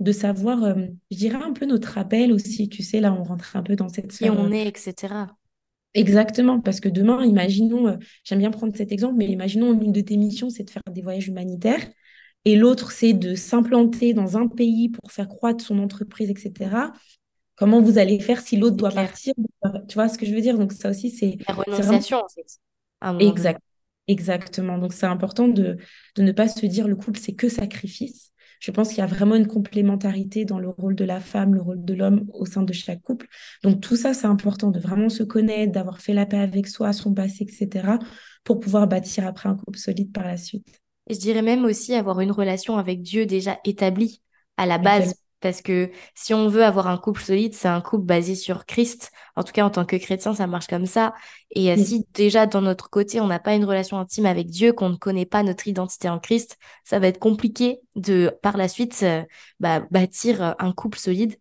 de 0.00 0.12
savoir, 0.12 0.64
euh, 0.64 0.74
je 1.10 1.16
dirais 1.16 1.38
un 1.42 1.52
peu 1.52 1.66
notre 1.66 1.98
appel 1.98 2.32
aussi, 2.32 2.68
tu 2.68 2.82
sais, 2.82 3.00
là 3.00 3.12
on 3.12 3.22
rentre 3.22 3.56
un 3.56 3.62
peu 3.62 3.76
dans 3.76 3.88
cette 3.88 4.12
Qui 4.12 4.28
on 4.28 4.50
est, 4.50 4.66
etc. 4.66 5.26
Exactement, 5.94 6.60
parce 6.60 6.80
que 6.80 6.88
demain, 6.88 7.24
imaginons, 7.24 7.86
euh, 7.86 7.96
j'aime 8.24 8.40
bien 8.40 8.50
prendre 8.50 8.76
cet 8.76 8.90
exemple, 8.90 9.14
mais 9.16 9.26
imaginons 9.26 9.72
une 9.80 9.92
de 9.92 10.00
tes 10.00 10.16
missions, 10.16 10.50
c'est 10.50 10.64
de 10.64 10.70
faire 10.70 10.82
des 10.90 11.02
voyages 11.02 11.28
humanitaires, 11.28 11.86
et 12.44 12.56
l'autre, 12.56 12.92
c'est 12.92 13.12
de 13.12 13.34
s'implanter 13.34 14.14
dans 14.14 14.36
un 14.36 14.48
pays 14.48 14.88
pour 14.88 15.10
faire 15.10 15.28
croître 15.28 15.64
son 15.64 15.78
entreprise, 15.78 16.30
etc. 16.30 16.92
Comment 17.56 17.80
vous 17.80 17.98
allez 17.98 18.18
faire 18.18 18.40
si 18.40 18.56
l'autre 18.56 18.76
doit 18.76 18.90
partir? 18.90 19.34
Tu 19.88 19.94
vois 19.94 20.08
ce 20.08 20.18
que 20.18 20.26
je 20.26 20.34
veux 20.34 20.40
dire? 20.40 20.58
Donc 20.58 20.72
ça 20.72 20.90
aussi, 20.90 21.10
c'est... 21.10 21.38
La 21.48 21.54
renonciation, 21.54 22.18
en 22.18 22.28
fait. 22.28 23.24
Exact. 23.24 23.60
Exactement. 24.06 24.76
Donc 24.78 24.92
c'est 24.92 25.06
important 25.06 25.48
de, 25.48 25.78
de 26.16 26.22
ne 26.22 26.32
pas 26.32 26.48
se 26.48 26.66
dire 26.66 26.88
le 26.88 26.96
couple, 26.96 27.18
c'est 27.18 27.34
que 27.34 27.48
sacrifice 27.48 28.34
je 28.64 28.70
pense 28.70 28.88
qu'il 28.88 28.98
y 28.98 29.02
a 29.02 29.06
vraiment 29.06 29.34
une 29.34 29.46
complémentarité 29.46 30.46
dans 30.46 30.58
le 30.58 30.70
rôle 30.70 30.94
de 30.94 31.04
la 31.04 31.20
femme, 31.20 31.54
le 31.54 31.60
rôle 31.60 31.84
de 31.84 31.92
l'homme 31.92 32.24
au 32.32 32.46
sein 32.46 32.62
de 32.62 32.72
chaque 32.72 33.02
couple. 33.02 33.26
Donc 33.62 33.82
tout 33.82 33.94
ça, 33.94 34.14
c'est 34.14 34.26
important 34.26 34.70
de 34.70 34.80
vraiment 34.80 35.10
se 35.10 35.22
connaître, 35.22 35.72
d'avoir 35.72 36.00
fait 36.00 36.14
la 36.14 36.24
paix 36.24 36.38
avec 36.38 36.66
soi, 36.66 36.94
son 36.94 37.12
passé, 37.12 37.44
etc., 37.44 37.98
pour 38.42 38.60
pouvoir 38.60 38.86
bâtir 38.88 39.26
après 39.26 39.50
un 39.50 39.54
couple 39.54 39.78
solide 39.78 40.12
par 40.12 40.24
la 40.24 40.38
suite. 40.38 40.80
Et 41.08 41.14
je 41.14 41.20
dirais 41.20 41.42
même 41.42 41.64
aussi 41.64 41.94
avoir 41.94 42.20
une 42.20 42.32
relation 42.32 42.78
avec 42.78 43.02
Dieu 43.02 43.26
déjà 43.26 43.58
établie 43.64 44.22
à 44.56 44.66
la 44.66 44.78
base. 44.78 45.14
Parce 45.40 45.60
que 45.60 45.90
si 46.14 46.32
on 46.32 46.48
veut 46.48 46.64
avoir 46.64 46.86
un 46.86 46.96
couple 46.96 47.20
solide, 47.20 47.52
c'est 47.52 47.68
un 47.68 47.82
couple 47.82 48.06
basé 48.06 48.34
sur 48.34 48.64
Christ. 48.64 49.10
En 49.36 49.42
tout 49.42 49.52
cas, 49.52 49.62
en 49.66 49.68
tant 49.68 49.84
que 49.84 49.96
chrétien, 49.96 50.34
ça 50.34 50.46
marche 50.46 50.68
comme 50.68 50.86
ça. 50.86 51.12
Et 51.50 51.70
euh, 51.70 51.76
si 51.76 52.06
déjà, 52.14 52.46
dans 52.46 52.62
notre 52.62 52.88
côté, 52.88 53.20
on 53.20 53.26
n'a 53.26 53.38
pas 53.38 53.54
une 53.54 53.66
relation 53.66 53.98
intime 53.98 54.24
avec 54.24 54.46
Dieu, 54.46 54.72
qu'on 54.72 54.88
ne 54.88 54.96
connaît 54.96 55.26
pas 55.26 55.42
notre 55.42 55.68
identité 55.68 56.08
en 56.08 56.18
Christ, 56.18 56.56
ça 56.82 56.98
va 56.98 57.08
être 57.08 57.18
compliqué 57.18 57.80
de, 57.94 58.32
par 58.40 58.56
la 58.56 58.68
suite, 58.68 58.98
euh, 59.02 59.22
bah, 59.60 59.80
bâtir 59.90 60.54
un 60.58 60.72
couple 60.72 60.98
solide. 60.98 61.36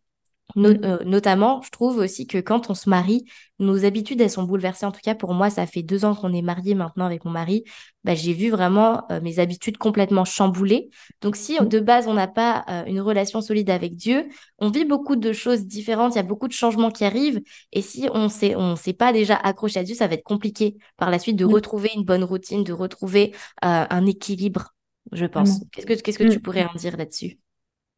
Mm. 0.55 0.65
Euh, 0.65 0.97
notamment, 1.05 1.61
je 1.61 1.69
trouve 1.69 1.97
aussi 1.97 2.27
que 2.27 2.37
quand 2.37 2.69
on 2.69 2.75
se 2.75 2.89
marie, 2.89 3.25
nos 3.59 3.85
habitudes, 3.85 4.21
elles 4.21 4.29
sont 4.29 4.43
bouleversées. 4.43 4.85
En 4.85 4.91
tout 4.91 5.01
cas, 5.03 5.15
pour 5.15 5.33
moi, 5.33 5.49
ça 5.49 5.65
fait 5.65 5.81
deux 5.83 6.05
ans 6.05 6.15
qu'on 6.15 6.33
est 6.33 6.41
mariés 6.41 6.75
maintenant 6.75 7.05
avec 7.05 7.25
mon 7.25 7.31
mari. 7.31 7.63
Bah, 8.03 8.13
j'ai 8.13 8.33
vu 8.33 8.49
vraiment 8.49 9.03
euh, 9.11 9.19
mes 9.21 9.39
habitudes 9.39 9.77
complètement 9.77 10.25
chamboulées. 10.25 10.89
Donc, 11.21 11.35
si 11.35 11.59
mm. 11.59 11.67
de 11.67 11.79
base, 11.79 12.07
on 12.07 12.13
n'a 12.13 12.27
pas 12.27 12.65
euh, 12.69 12.83
une 12.85 13.01
relation 13.01 13.41
solide 13.41 13.69
avec 13.69 13.95
Dieu, 13.95 14.27
on 14.59 14.69
vit 14.69 14.85
beaucoup 14.85 15.15
de 15.15 15.33
choses 15.33 15.65
différentes. 15.65 16.13
Il 16.13 16.17
y 16.17 16.19
a 16.19 16.23
beaucoup 16.23 16.47
de 16.47 16.53
changements 16.53 16.91
qui 16.91 17.05
arrivent. 17.05 17.41
Et 17.71 17.81
si 17.81 18.07
on 18.13 18.27
ne 18.27 18.55
on 18.55 18.75
s'est 18.75 18.93
pas 18.93 19.13
déjà 19.13 19.35
accroché 19.35 19.79
à 19.79 19.83
Dieu, 19.83 19.95
ça 19.95 20.07
va 20.07 20.13
être 20.13 20.23
compliqué 20.23 20.77
par 20.97 21.09
la 21.09 21.19
suite 21.19 21.35
de 21.35 21.45
mm. 21.45 21.53
retrouver 21.53 21.89
une 21.95 22.03
bonne 22.03 22.23
routine, 22.23 22.63
de 22.63 22.73
retrouver 22.73 23.33
un 23.61 24.05
équilibre, 24.05 24.75
je 25.11 25.25
pense. 25.25 25.61
Qu'est-ce 25.71 25.85
que, 25.85 25.93
qu'est-ce 25.93 26.19
que 26.19 26.31
tu 26.31 26.39
pourrais 26.39 26.65
en 26.65 26.73
dire 26.75 26.97
là-dessus? 26.97 27.37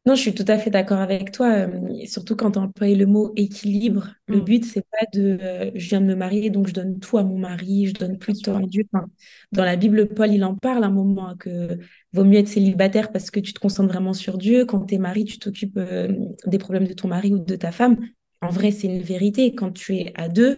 Non, 0.06 0.14
je 0.14 0.20
suis 0.20 0.34
tout 0.34 0.44
à 0.46 0.56
fait 0.56 0.70
d'accord 0.70 1.00
avec 1.00 1.32
toi, 1.32 1.48
euh, 1.48 2.06
surtout 2.06 2.36
quand 2.36 2.52
tu 2.52 2.60
emploies 2.60 2.94
le 2.94 3.06
mot 3.06 3.32
équilibre. 3.34 4.14
Le 4.28 4.36
mm. 4.36 4.44
but, 4.44 4.64
c'est 4.64 4.86
pas 4.88 5.04
de 5.12 5.36
euh, 5.42 5.70
je 5.74 5.88
viens 5.88 6.00
de 6.00 6.06
me 6.06 6.14
marier, 6.14 6.48
donc 6.48 6.68
je 6.68 6.72
donne 6.72 7.00
tout 7.00 7.18
à 7.18 7.24
mon 7.24 7.36
mari, 7.36 7.86
je 7.86 7.92
donne 7.92 8.16
plus 8.16 8.34
de 8.34 8.42
temps 8.42 8.56
à 8.56 8.62
Dieu. 8.62 8.84
dans 9.50 9.64
la 9.64 9.74
Bible, 9.74 10.06
Paul, 10.06 10.32
il 10.32 10.44
en 10.44 10.54
parle 10.54 10.84
un 10.84 10.90
moment 10.90 11.30
hein, 11.30 11.36
que 11.36 11.80
vaut 12.12 12.22
mieux 12.22 12.38
être 12.38 12.46
célibataire 12.46 13.10
parce 13.10 13.32
que 13.32 13.40
tu 13.40 13.52
te 13.52 13.58
concentres 13.58 13.92
vraiment 13.92 14.12
sur 14.12 14.38
Dieu. 14.38 14.64
Quand 14.64 14.86
tu 14.86 14.94
es 14.94 14.98
mari, 14.98 15.24
tu 15.24 15.40
t'occupes 15.40 15.76
euh, 15.76 16.14
des 16.46 16.58
problèmes 16.58 16.86
de 16.86 16.92
ton 16.92 17.08
mari 17.08 17.32
ou 17.32 17.40
de 17.40 17.56
ta 17.56 17.72
femme. 17.72 17.98
En 18.42 18.50
vrai, 18.50 18.70
c'est 18.70 18.86
une 18.86 19.02
vérité. 19.02 19.56
Quand 19.56 19.72
tu 19.72 19.96
es 19.96 20.12
à 20.14 20.28
deux, 20.28 20.56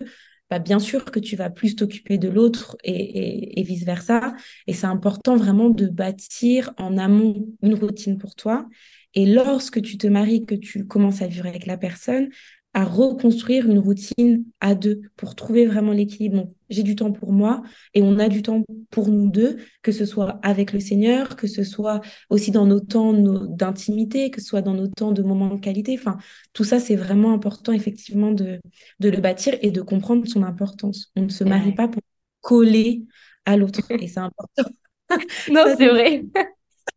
bah, 0.51 0.59
bien 0.59 0.79
sûr 0.79 1.07
que 1.07 1.21
tu 1.21 1.37
vas 1.37 1.49
plus 1.49 1.75
t'occuper 1.75 2.19
de 2.19 2.29
l'autre 2.29 2.77
et, 2.85 3.59
et 3.59 3.63
vice-versa. 3.63 4.35
Et 4.67 4.75
c'est 4.75 4.87
important 4.87 5.37
vraiment 5.37 5.71
de 5.71 5.87
bâtir 5.87 6.75
en 6.77 6.99
amont 6.99 7.47
une 7.63 7.75
routine 7.77 8.19
pour 8.19 8.35
toi 8.35 8.69
et 9.19 9.27
lorsque 9.27 9.83
tu 9.83 9.99
te 9.99 10.07
maries, 10.07 10.47
que 10.47 10.55
tu 10.55 10.87
commences 10.87 11.23
à 11.23 11.27
vivre 11.27 11.47
avec 11.47 11.67
la 11.67 11.77
personne, 11.77 12.29
à 12.73 12.85
reconstruire 12.85 13.69
une 13.69 13.81
routine 13.81 14.45
à 14.61 14.77
deux 14.77 15.01
pour 15.17 15.35
trouver 15.35 15.67
vraiment 15.67 15.91
l'équilibre. 15.91 16.49
j'ai 16.71 16.85
du 16.85 16.95
temps 16.95 17.11
pour 17.11 17.33
moi 17.33 17.63
et 17.95 18.03
on 18.03 18.21
a 18.21 18.29
du 18.29 18.43
temps 18.43 18.63
pour 18.93 19.09
nous 19.09 19.29
deux, 19.29 19.57
que 19.83 19.91
ce 19.91 20.05
soit 20.05 20.39
avec 20.45 20.73
le 20.73 20.79
Seigneur, 20.79 21.35
que 21.35 21.49
ce 21.49 21.65
soit 21.65 22.01
aussi 22.31 22.53
dans 22.53 22.65
nos 22.65 22.79
temps 22.79 23.13
d'intimité, 23.13 24.31
que 24.31 24.41
ce 24.41 24.47
soit 24.47 24.63
dans 24.63 24.75
nos 24.75 24.87
temps 24.87 25.11
de 25.11 25.25
moments 25.25 25.53
de 25.53 25.59
qualité. 25.61 25.97
Enfin, 25.99 26.19
tout 26.53 26.63
ça, 26.63 26.79
c'est 26.79 26.95
vraiment 26.95 27.33
important 27.33 27.73
effectivement 27.73 28.31
de, 28.31 28.61
de 29.01 29.09
le 29.09 29.21
bâtir 29.21 29.57
et 29.63 29.73
de 29.73 29.83
comprendre 29.83 30.29
son 30.29 30.45
importance. 30.45 31.11
On 31.17 31.23
ne 31.23 31.29
se 31.29 31.43
marie 31.43 31.75
pas 31.75 31.89
pour 31.89 32.03
coller 32.41 33.03
à 33.47 33.57
l'autre 33.57 33.81
et 33.91 34.07
c'est 34.07 34.21
important. 34.21 34.71
non, 35.51 35.65
c'est 35.77 35.89
vrai. 35.89 36.25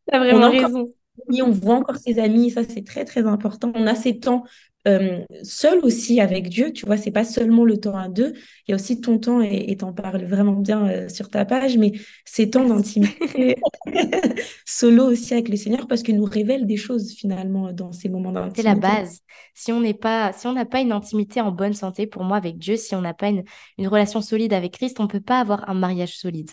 Tu 0.08 0.16
as 0.16 0.20
vraiment 0.20 0.50
raison 0.50 0.94
on 1.30 1.52
voit 1.52 1.76
encore 1.76 1.98
ses 1.98 2.20
amis, 2.20 2.52
ça 2.52 2.62
c'est 2.68 2.86
très 2.86 3.06
très 3.06 3.26
important. 3.26 3.72
On 3.76 3.88
a 3.88 3.96
ces 3.96 4.20
temps 4.20 4.44
euh, 4.88 5.24
seul 5.44 5.80
aussi 5.84 6.20
avec 6.20 6.50
Dieu, 6.50 6.74
tu 6.74 6.88
vois, 6.88 6.98
c'est 6.98 7.12
pas 7.12 7.24
seulement 7.24 7.64
le 7.66 7.78
temps 7.78 7.96
à 7.96 8.10
deux, 8.10 8.34
il 8.68 8.72
y 8.72 8.74
a 8.74 8.76
aussi 8.76 9.00
ton 9.00 9.20
temps, 9.20 9.40
et 9.40 9.76
t'en 9.78 9.94
parles 9.94 10.26
vraiment 10.26 10.54
bien 10.54 10.90
euh, 10.90 11.10
sur 11.10 11.30
ta 11.30 11.46
page, 11.46 11.78
mais 11.78 11.92
ces 12.26 12.50
temps 12.50 12.66
d'intimité 12.66 13.58
solo 14.66 15.06
aussi 15.12 15.34
avec 15.34 15.50
le 15.50 15.56
Seigneur, 15.56 15.88
parce 15.88 16.02
qu'il 16.02 16.16
nous 16.16 16.26
révèle 16.26 16.66
des 16.66 16.78
choses 16.78 17.12
finalement 17.12 17.72
dans 17.72 17.92
ces 17.92 18.10
moments 18.10 18.32
d'intimité. 18.32 18.62
C'est 18.64 18.68
la 18.68 18.76
base. 18.76 19.20
Si 19.54 19.72
on 19.72 19.82
n'est 19.82 19.94
pas, 19.94 20.34
si 20.34 20.48
on 20.48 20.54
n'a 20.54 20.66
pas 20.66 20.82
une 20.82 20.92
intimité 20.92 21.42
en 21.42 21.52
bonne 21.52 21.74
santé, 21.74 22.08
pour 22.08 22.24
moi, 22.24 22.38
avec 22.38 22.58
Dieu, 22.58 22.76
si 22.76 22.96
on 22.96 23.02
n'a 23.02 23.14
pas 23.14 23.30
une, 23.30 23.44
une 23.78 23.88
relation 23.88 24.22
solide 24.22 24.54
avec 24.54 24.74
Christ, 24.74 25.00
on 25.00 25.08
peut 25.08 25.22
pas 25.22 25.40
avoir 25.40 25.70
un 25.70 25.76
mariage 25.76 26.18
solide. 26.18 26.50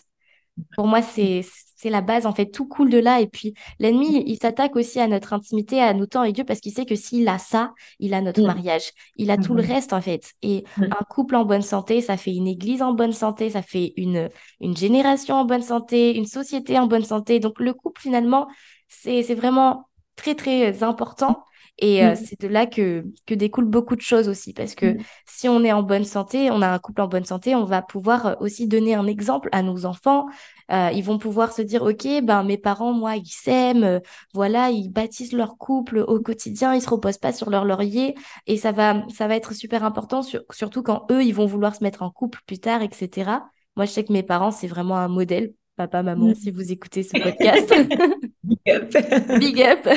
Pour 0.77 0.87
moi, 0.87 1.03
c'est 1.03 1.43
la 1.85 2.01
base, 2.01 2.27
en 2.27 2.33
fait, 2.33 2.47
tout 2.47 2.67
coule 2.67 2.91
de 2.91 2.99
là. 2.99 3.21
Et 3.21 3.27
puis, 3.27 3.55
l'ennemi, 3.79 4.23
il 4.27 4.37
s'attaque 4.37 4.77
aussi 4.77 5.01
à 5.01 5.07
notre 5.07 5.33
intimité, 5.33 5.81
à 5.81 5.95
nos 5.95 6.07
temps 6.07 6.23
avec 6.23 6.35
Dieu, 6.35 6.45
parce 6.45 6.61
qu'il 6.61 6.73
sait 6.73 6.87
que 6.87 6.95
s'il 6.95 7.29
a 7.29 7.39
ça, 7.39 7.73
il 7.99 8.15
a 8.15 8.21
notre 8.21 8.43
mm. 8.43 8.47
mariage. 8.47 8.91
Il 9.17 9.31
a 9.31 9.37
tout 9.37 9.55
le 9.55 9.63
mm-hmm. 9.63 9.73
reste, 9.73 9.93
en 9.93 10.01
fait. 10.01 10.33
Et 10.43 10.65
mm. 10.77 10.85
un 10.85 11.05
couple 11.09 11.37
en 11.37 11.45
bonne 11.45 11.63
santé, 11.63 12.01
ça 12.01 12.17
fait 12.17 12.35
une 12.35 12.47
église 12.47 12.83
en 12.83 12.93
bonne 12.95 13.13
santé, 13.13 13.51
ça 13.51 13.63
fait 13.63 13.93
une, 13.97 14.29
une 14.61 14.77
génération 14.77 15.37
en 15.37 15.45
bonne 15.45 15.63
santé, 15.63 16.17
une 16.17 16.27
société 16.27 16.79
en 16.79 16.87
bonne 16.87 17.05
santé. 17.05 17.41
Donc, 17.41 17.61
le 17.61 17.73
couple, 17.73 18.01
finalement, 18.01 18.49
c'est 18.89 19.23
vraiment 19.35 19.89
très, 20.17 20.35
très 20.35 20.83
important. 20.83 21.45
Et 21.79 22.05
euh, 22.05 22.13
mm. 22.13 22.17
c'est 22.17 22.41
de 22.41 22.49
là 22.49 22.67
que, 22.67 23.05
que 23.27 23.35
découlent 23.35 23.69
beaucoup 23.69 23.95
de 23.95 24.01
choses 24.01 24.29
aussi, 24.29 24.53
parce 24.53 24.75
que 24.75 24.95
mm. 24.95 24.99
si 25.27 25.49
on 25.49 25.63
est 25.63 25.73
en 25.73 25.83
bonne 25.83 26.05
santé, 26.05 26.51
on 26.51 26.61
a 26.61 26.69
un 26.69 26.79
couple 26.79 27.03
en 27.03 27.09
bonne 27.09 27.25
santé, 27.25 27.55
on 27.55 27.65
va 27.65 27.83
pouvoir 27.83 28.27
euh, 28.27 28.35
aussi 28.41 28.67
donner 28.67 28.95
un 28.95 29.07
exemple 29.07 29.49
à 29.53 29.63
nos 29.63 29.87
enfants. 29.87 30.27
Euh, 30.71 30.91
ils 30.93 31.05
vont 31.05 31.19
pouvoir 31.19 31.53
se 31.53 31.63
dire, 31.63 31.83
OK, 31.83 32.07
ben, 32.23 32.43
mes 32.43 32.59
parents, 32.59 32.93
moi, 32.93 33.17
ils 33.17 33.27
s'aiment, 33.27 34.01
voilà, 34.35 34.71
ils 34.71 34.91
bâtissent 34.91 35.33
leur 35.33 35.57
couple 35.57 35.99
au 36.07 36.21
quotidien, 36.21 36.75
ils 36.75 36.83
se 36.83 36.91
reposent 36.91 37.19
pas 37.19 37.33
sur 37.33 37.49
leur 37.49 37.65
laurier, 37.65 38.15
et 38.47 38.57
ça 38.57 38.73
va, 38.73 39.03
ça 39.09 39.29
va 39.29 39.37
être 39.37 39.55
super 39.55 39.85
important, 39.85 40.21
surtout 40.51 40.83
quand 40.83 41.07
eux, 41.11 41.25
ils 41.25 41.35
vont 41.35 41.47
vouloir 41.47 41.75
se 41.75 41.83
mettre 41.83 42.03
en 42.03 42.11
couple 42.11 42.41
plus 42.47 42.59
tard, 42.59 42.83
etc. 42.83 43.31
Moi, 43.77 43.87
je 43.87 43.93
sais 43.93 44.05
que 44.05 44.13
mes 44.13 44.23
parents, 44.23 44.51
c'est 44.51 44.67
vraiment 44.67 44.97
un 44.97 45.09
modèle 45.09 45.53
papa, 45.79 46.03
maman, 46.03 46.31
mm. 46.31 46.35
si 46.35 46.51
vous 46.51 46.73
écoutez 46.73 47.05
ce 47.05 47.19
podcast. 47.19 47.73
Big 48.43 48.59
up. 48.69 48.95
Big 49.39 49.63
up. 49.63 49.89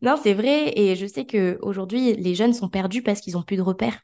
Non, 0.00 0.14
c'est 0.22 0.32
vrai. 0.32 0.72
Et 0.78 0.94
je 0.94 1.06
sais 1.06 1.26
qu'aujourd'hui, 1.26 2.14
les 2.14 2.34
jeunes 2.34 2.54
sont 2.54 2.68
perdus 2.68 3.02
parce 3.02 3.20
qu'ils 3.20 3.34
n'ont 3.34 3.42
plus 3.42 3.56
de 3.56 3.62
repères. 3.62 4.00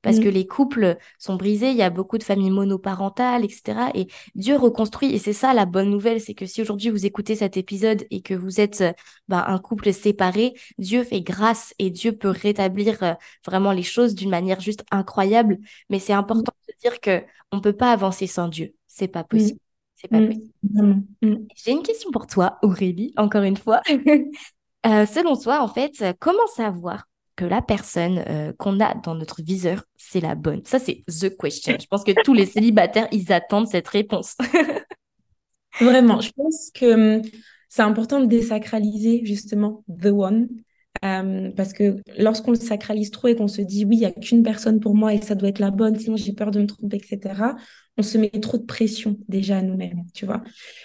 Parce 0.00 0.20
que 0.20 0.28
mm. 0.28 0.32
les 0.32 0.46
couples 0.46 0.96
sont 1.18 1.34
brisés, 1.34 1.70
il 1.70 1.76
y 1.76 1.82
a 1.82 1.90
beaucoup 1.90 2.18
de 2.18 2.22
familles 2.22 2.50
monoparentales, 2.52 3.44
etc. 3.44 3.90
Et 3.94 4.06
Dieu 4.36 4.56
reconstruit. 4.56 5.12
Et 5.12 5.18
c'est 5.18 5.32
ça 5.32 5.52
la 5.52 5.66
bonne 5.66 5.90
nouvelle, 5.90 6.20
c'est 6.20 6.34
que 6.34 6.46
si 6.46 6.62
aujourd'hui 6.62 6.90
vous 6.90 7.04
écoutez 7.04 7.34
cet 7.34 7.56
épisode 7.56 8.06
et 8.12 8.22
que 8.22 8.34
vous 8.34 8.60
êtes 8.60 8.84
bah, 9.26 9.44
un 9.48 9.58
couple 9.58 9.92
séparé, 9.92 10.54
Dieu 10.78 11.02
fait 11.02 11.20
grâce 11.20 11.74
et 11.80 11.90
Dieu 11.90 12.12
peut 12.12 12.30
rétablir 12.30 13.02
euh, 13.02 13.14
vraiment 13.44 13.72
les 13.72 13.82
choses 13.82 14.14
d'une 14.14 14.30
manière 14.30 14.60
juste 14.60 14.84
incroyable. 14.92 15.58
Mais 15.90 15.98
c'est 15.98 16.12
important 16.12 16.52
de 16.68 16.74
dire 16.80 17.00
que 17.00 17.24
on 17.50 17.60
peut 17.60 17.72
pas 17.72 17.90
avancer 17.90 18.28
sans 18.28 18.46
Dieu. 18.46 18.74
C'est 18.86 19.08
pas 19.08 19.24
possible. 19.24 19.58
C'est 20.00 20.08
pas 20.08 20.20
mm. 20.20 20.26
possible. 20.26 21.04
Mm. 21.22 21.46
J'ai 21.54 21.72
une 21.72 21.82
question 21.82 22.10
pour 22.10 22.26
toi, 22.26 22.58
Aurélie, 22.62 23.12
encore 23.16 23.42
une 23.42 23.56
fois. 23.56 23.82
Euh, 24.86 25.06
selon 25.06 25.36
toi, 25.36 25.60
en 25.60 25.66
fait, 25.66 25.92
comment 26.20 26.46
savoir 26.54 27.08
que 27.34 27.44
la 27.44 27.60
personne 27.60 28.22
euh, 28.28 28.52
qu'on 28.56 28.78
a 28.78 28.94
dans 28.94 29.16
notre 29.16 29.42
viseur, 29.42 29.82
c'est 29.96 30.20
la 30.20 30.36
bonne? 30.36 30.62
Ça, 30.64 30.78
c'est 30.78 31.02
the 31.08 31.36
question. 31.36 31.76
Je 31.78 31.86
pense 31.88 32.04
que 32.04 32.12
tous 32.22 32.32
les 32.32 32.46
célibataires, 32.46 33.08
ils 33.10 33.32
attendent 33.32 33.66
cette 33.66 33.88
réponse. 33.88 34.36
Vraiment, 35.80 36.20
je 36.20 36.30
pense 36.30 36.70
que 36.72 37.18
hum, 37.18 37.22
c'est 37.68 37.82
important 37.82 38.20
de 38.20 38.26
désacraliser 38.26 39.22
justement 39.24 39.84
the 39.88 40.06
one. 40.06 40.48
Euh, 41.04 41.50
parce 41.56 41.72
que 41.72 42.02
lorsqu'on 42.16 42.52
le 42.52 42.56
sacralise 42.56 43.10
trop 43.10 43.28
et 43.28 43.36
qu'on 43.36 43.48
se 43.48 43.62
dit 43.62 43.84
oui, 43.84 43.96
il 43.96 44.00
n'y 44.00 44.06
a 44.06 44.12
qu'une 44.12 44.42
personne 44.42 44.80
pour 44.80 44.94
moi 44.94 45.14
et 45.14 45.20
ça 45.20 45.34
doit 45.34 45.48
être 45.48 45.60
la 45.60 45.70
bonne, 45.70 45.98
sinon 45.98 46.16
j'ai 46.16 46.32
peur 46.32 46.50
de 46.50 46.60
me 46.60 46.66
tromper, 46.66 46.96
etc., 46.96 47.34
on 47.98 48.02
se 48.02 48.16
met 48.16 48.30
trop 48.30 48.58
de 48.58 48.64
pression 48.64 49.18
déjà 49.28 49.58
à 49.58 49.62
nous-mêmes, 49.62 50.04
tu 50.14 50.24
vois. 50.24 50.42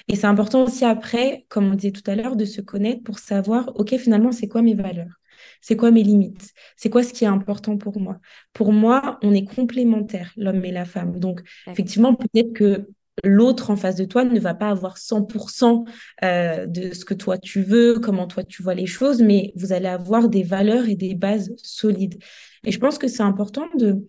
Et 0.07 0.15
c'est 0.15 0.27
important 0.27 0.63
aussi 0.65 0.83
après, 0.83 1.45
comme 1.49 1.71
on 1.71 1.75
disait 1.75 1.91
tout 1.91 2.09
à 2.09 2.15
l'heure, 2.15 2.35
de 2.35 2.45
se 2.45 2.59
connaître 2.59 3.03
pour 3.03 3.19
savoir, 3.19 3.71
OK, 3.75 3.95
finalement, 3.97 4.31
c'est 4.31 4.47
quoi 4.47 4.61
mes 4.61 4.73
valeurs? 4.73 5.21
C'est 5.61 5.77
quoi 5.77 5.91
mes 5.91 6.03
limites? 6.03 6.51
C'est 6.75 6.89
quoi 6.89 7.03
ce 7.03 7.13
qui 7.13 7.23
est 7.23 7.27
important 7.27 7.77
pour 7.77 7.99
moi? 7.99 8.19
Pour 8.51 8.73
moi, 8.73 9.19
on 9.21 9.33
est 9.33 9.45
complémentaires, 9.45 10.33
l'homme 10.35 10.65
et 10.65 10.71
la 10.71 10.85
femme. 10.85 11.19
Donc, 11.19 11.41
effectivement, 11.67 12.15
peut-être 12.15 12.53
que 12.53 12.87
l'autre 13.23 13.69
en 13.69 13.75
face 13.75 13.95
de 13.95 14.05
toi 14.05 14.23
ne 14.25 14.39
va 14.39 14.55
pas 14.55 14.69
avoir 14.69 14.97
100% 14.97 15.85
euh, 16.23 16.65
de 16.65 16.93
ce 16.93 17.05
que 17.05 17.13
toi 17.13 17.37
tu 17.37 17.61
veux, 17.61 17.99
comment 17.99 18.27
toi 18.27 18.43
tu 18.43 18.63
vois 18.63 18.73
les 18.73 18.87
choses, 18.87 19.21
mais 19.21 19.53
vous 19.55 19.71
allez 19.71 19.87
avoir 19.87 20.29
des 20.29 20.43
valeurs 20.43 20.87
et 20.87 20.95
des 20.95 21.13
bases 21.13 21.53
solides. 21.57 22.17
Et 22.65 22.71
je 22.71 22.79
pense 22.79 22.97
que 22.97 23.07
c'est 23.07 23.23
important 23.23 23.67
de, 23.77 24.05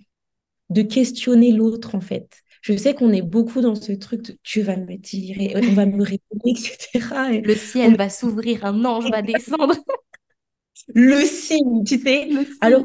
de 0.71 0.83
questionner 0.83 1.53
l'autre 1.53 1.95
en 1.95 2.01
fait 2.01 2.44
je 2.65 2.75
sais 2.79 2.95
qu'on 2.95 3.13
est 3.13 3.21
beaucoup 3.21 3.61
dans 3.61 3.75
ce 3.75 3.93
truc 3.93 4.23
de 4.23 4.39
tu 4.43 4.63
vas 4.63 4.77
me 4.77 4.97
dire, 4.97 5.37
et 5.39 5.55
on 5.55 5.73
va 5.75 5.85
me 5.85 6.03
répondre, 6.03 6.43
etc. 6.47 7.43
le 7.45 7.55
ciel 7.55 7.95
va 7.95 8.09
s'ouvrir, 8.09 8.65
un 8.65 8.83
ange 8.87 9.11
va 9.11 9.21
descendre. 9.21 9.75
le 10.95 11.21
signe, 11.27 11.85
tu 11.85 11.99
sais. 12.01 12.27
Alors 12.63 12.83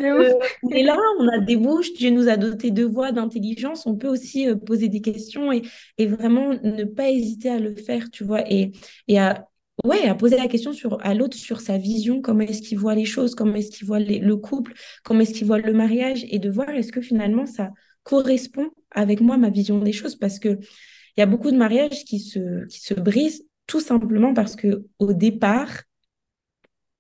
on 0.63 0.69
est 0.69 0.83
là, 0.83 0.97
on 1.19 1.27
a 1.29 1.39
des 1.39 1.55
bouches, 1.55 1.93
Dieu 1.93 2.09
nous 2.09 2.27
a 2.27 2.35
doté 2.35 2.71
de 2.71 2.83
voix, 2.83 3.13
d'intelligence, 3.13 3.87
on 3.87 3.95
peut 3.95 4.09
aussi 4.09 4.49
euh, 4.49 4.57
poser 4.57 4.89
des 4.89 4.99
questions 4.99 5.53
et, 5.53 5.61
et, 5.97 6.07
vraiment 6.07 6.49
ne 6.61 6.83
pas 6.83 7.09
hésiter 7.09 7.49
à 7.49 7.59
le 7.59 7.73
faire, 7.73 8.11
tu 8.11 8.25
vois, 8.25 8.41
et, 8.51 8.73
et 9.07 9.17
à, 9.17 9.47
ouais, 9.85 10.09
à 10.09 10.15
poser 10.15 10.35
la 10.35 10.49
question 10.49 10.73
sur, 10.73 10.97
à 11.05 11.13
l'autre 11.13 11.37
sur 11.37 11.61
sa 11.61 11.77
vision, 11.77 12.21
comment 12.21 12.41
est-ce 12.41 12.61
qu'il 12.61 12.77
voit 12.77 12.95
les 12.95 13.05
choses, 13.05 13.33
comment 13.33 13.55
est-ce 13.55 13.71
qu'il 13.71 13.87
voit 13.87 13.99
le 14.01 14.35
couple, 14.35 14.73
comment 15.05 15.21
est-ce 15.21 15.33
qu'il 15.33 15.47
voit 15.47 15.59
le 15.59 15.71
mariage, 15.71 16.25
et 16.29 16.39
de 16.39 16.49
voir 16.49 16.69
est-ce 16.69 16.91
que 16.91 16.99
finalement 16.99 17.45
ça 17.45 17.69
correspond 18.09 18.71
avec 18.89 19.21
moi, 19.21 19.37
ma 19.37 19.51
vision 19.51 19.77
des 19.79 19.93
choses, 19.93 20.15
parce 20.15 20.39
que 20.39 20.49
il 20.49 21.19
y 21.19 21.21
a 21.21 21.27
beaucoup 21.27 21.51
de 21.51 21.57
mariages 21.57 22.05
qui 22.05 22.19
se, 22.19 22.65
qui 22.65 22.79
se 22.79 22.95
brisent 22.95 23.45
tout 23.67 23.79
simplement 23.79 24.33
parce 24.33 24.55
que 24.55 24.85
au 24.97 25.13
départ, 25.13 25.83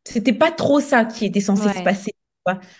c'était 0.03 0.33
pas 0.33 0.51
trop 0.51 0.79
ça 0.79 1.05
qui 1.05 1.25
était 1.25 1.39
censé 1.39 1.73
se 1.73 1.83
passer. 1.83 2.13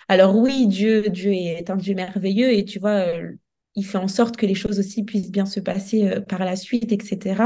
Alors 0.08 0.36
oui, 0.36 0.68
Dieu, 0.68 1.10
Dieu 1.10 1.32
est 1.34 1.70
un 1.70 1.76
Dieu 1.76 1.96
merveilleux 1.96 2.52
et 2.54 2.66
tu 2.66 2.78
vois, 2.80 3.08
euh, 3.08 3.32
il 3.76 3.86
fait 3.86 3.98
en 3.98 4.08
sorte 4.08 4.38
que 4.38 4.46
les 4.46 4.56
choses 4.56 4.80
aussi 4.80 5.04
puissent 5.04 5.32
bien 5.32 5.46
se 5.46 5.60
passer 5.60 6.08
euh, 6.08 6.22
par 6.22 6.40
la 6.40 6.56
suite, 6.56 6.92
etc. 6.92 7.42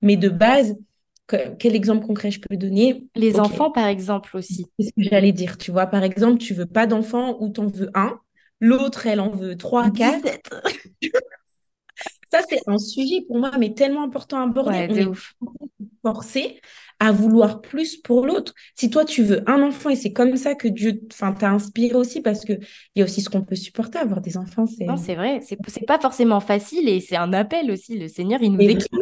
Mais 0.00 0.16
de 0.16 0.28
base, 0.28 0.76
quel 1.58 1.74
exemple 1.74 2.06
concret 2.06 2.30
je 2.30 2.40
peux 2.40 2.56
donner? 2.56 3.06
Les 3.16 3.38
enfants, 3.38 3.70
par 3.70 3.86
exemple, 3.86 4.36
aussi. 4.36 4.66
C'est 4.78 4.86
ce 4.86 4.92
que 4.92 5.02
j'allais 5.02 5.32
dire. 5.32 5.56
Tu 5.56 5.70
vois, 5.70 5.86
par 5.86 6.04
exemple, 6.04 6.38
tu 6.38 6.54
veux 6.54 6.66
pas 6.66 6.86
d'enfant 6.86 7.38
ou 7.40 7.50
tu 7.50 7.60
en 7.60 7.66
veux 7.66 7.90
un. 7.94 8.18
L'autre, 8.62 9.08
elle 9.08 9.18
en 9.18 9.30
veut 9.30 9.56
trois, 9.56 9.90
quatre. 9.90 10.62
Ça, 12.30 12.40
c'est 12.48 12.60
un 12.68 12.78
sujet 12.78 13.22
pour 13.26 13.38
moi, 13.38 13.50
mais 13.58 13.74
tellement 13.74 14.04
important 14.04 14.38
à 14.38 14.44
aborder. 14.44 14.76
Est 14.78 15.08
forcé 16.00 16.60
à 17.00 17.10
vouloir 17.10 17.60
plus 17.60 17.96
pour 17.96 18.24
l'autre. 18.24 18.54
Si 18.76 18.88
toi, 18.88 19.04
tu 19.04 19.24
veux 19.24 19.42
un 19.50 19.62
enfant, 19.62 19.90
et 19.90 19.96
c'est 19.96 20.12
comme 20.12 20.36
ça 20.36 20.54
que 20.54 20.68
Dieu 20.68 21.00
t'a 21.08 21.50
inspiré 21.50 21.96
aussi, 21.96 22.20
parce 22.20 22.44
qu'il 22.44 22.60
y 22.94 23.02
a 23.02 23.04
aussi 23.04 23.20
ce 23.20 23.28
qu'on 23.28 23.42
peut 23.42 23.56
supporter, 23.56 23.98
avoir 23.98 24.20
des 24.20 24.36
enfants. 24.36 24.66
Non, 24.80 24.96
c'est 24.96 25.16
vrai. 25.16 25.40
C'est 25.42 25.84
pas 25.84 25.98
forcément 25.98 26.38
facile 26.38 26.88
et 26.88 27.00
c'est 27.00 27.16
un 27.16 27.32
appel 27.32 27.68
aussi. 27.68 27.98
Le 27.98 28.06
Seigneur, 28.06 28.40
il 28.42 28.52
nous 28.52 28.60
équipe. 28.60 28.92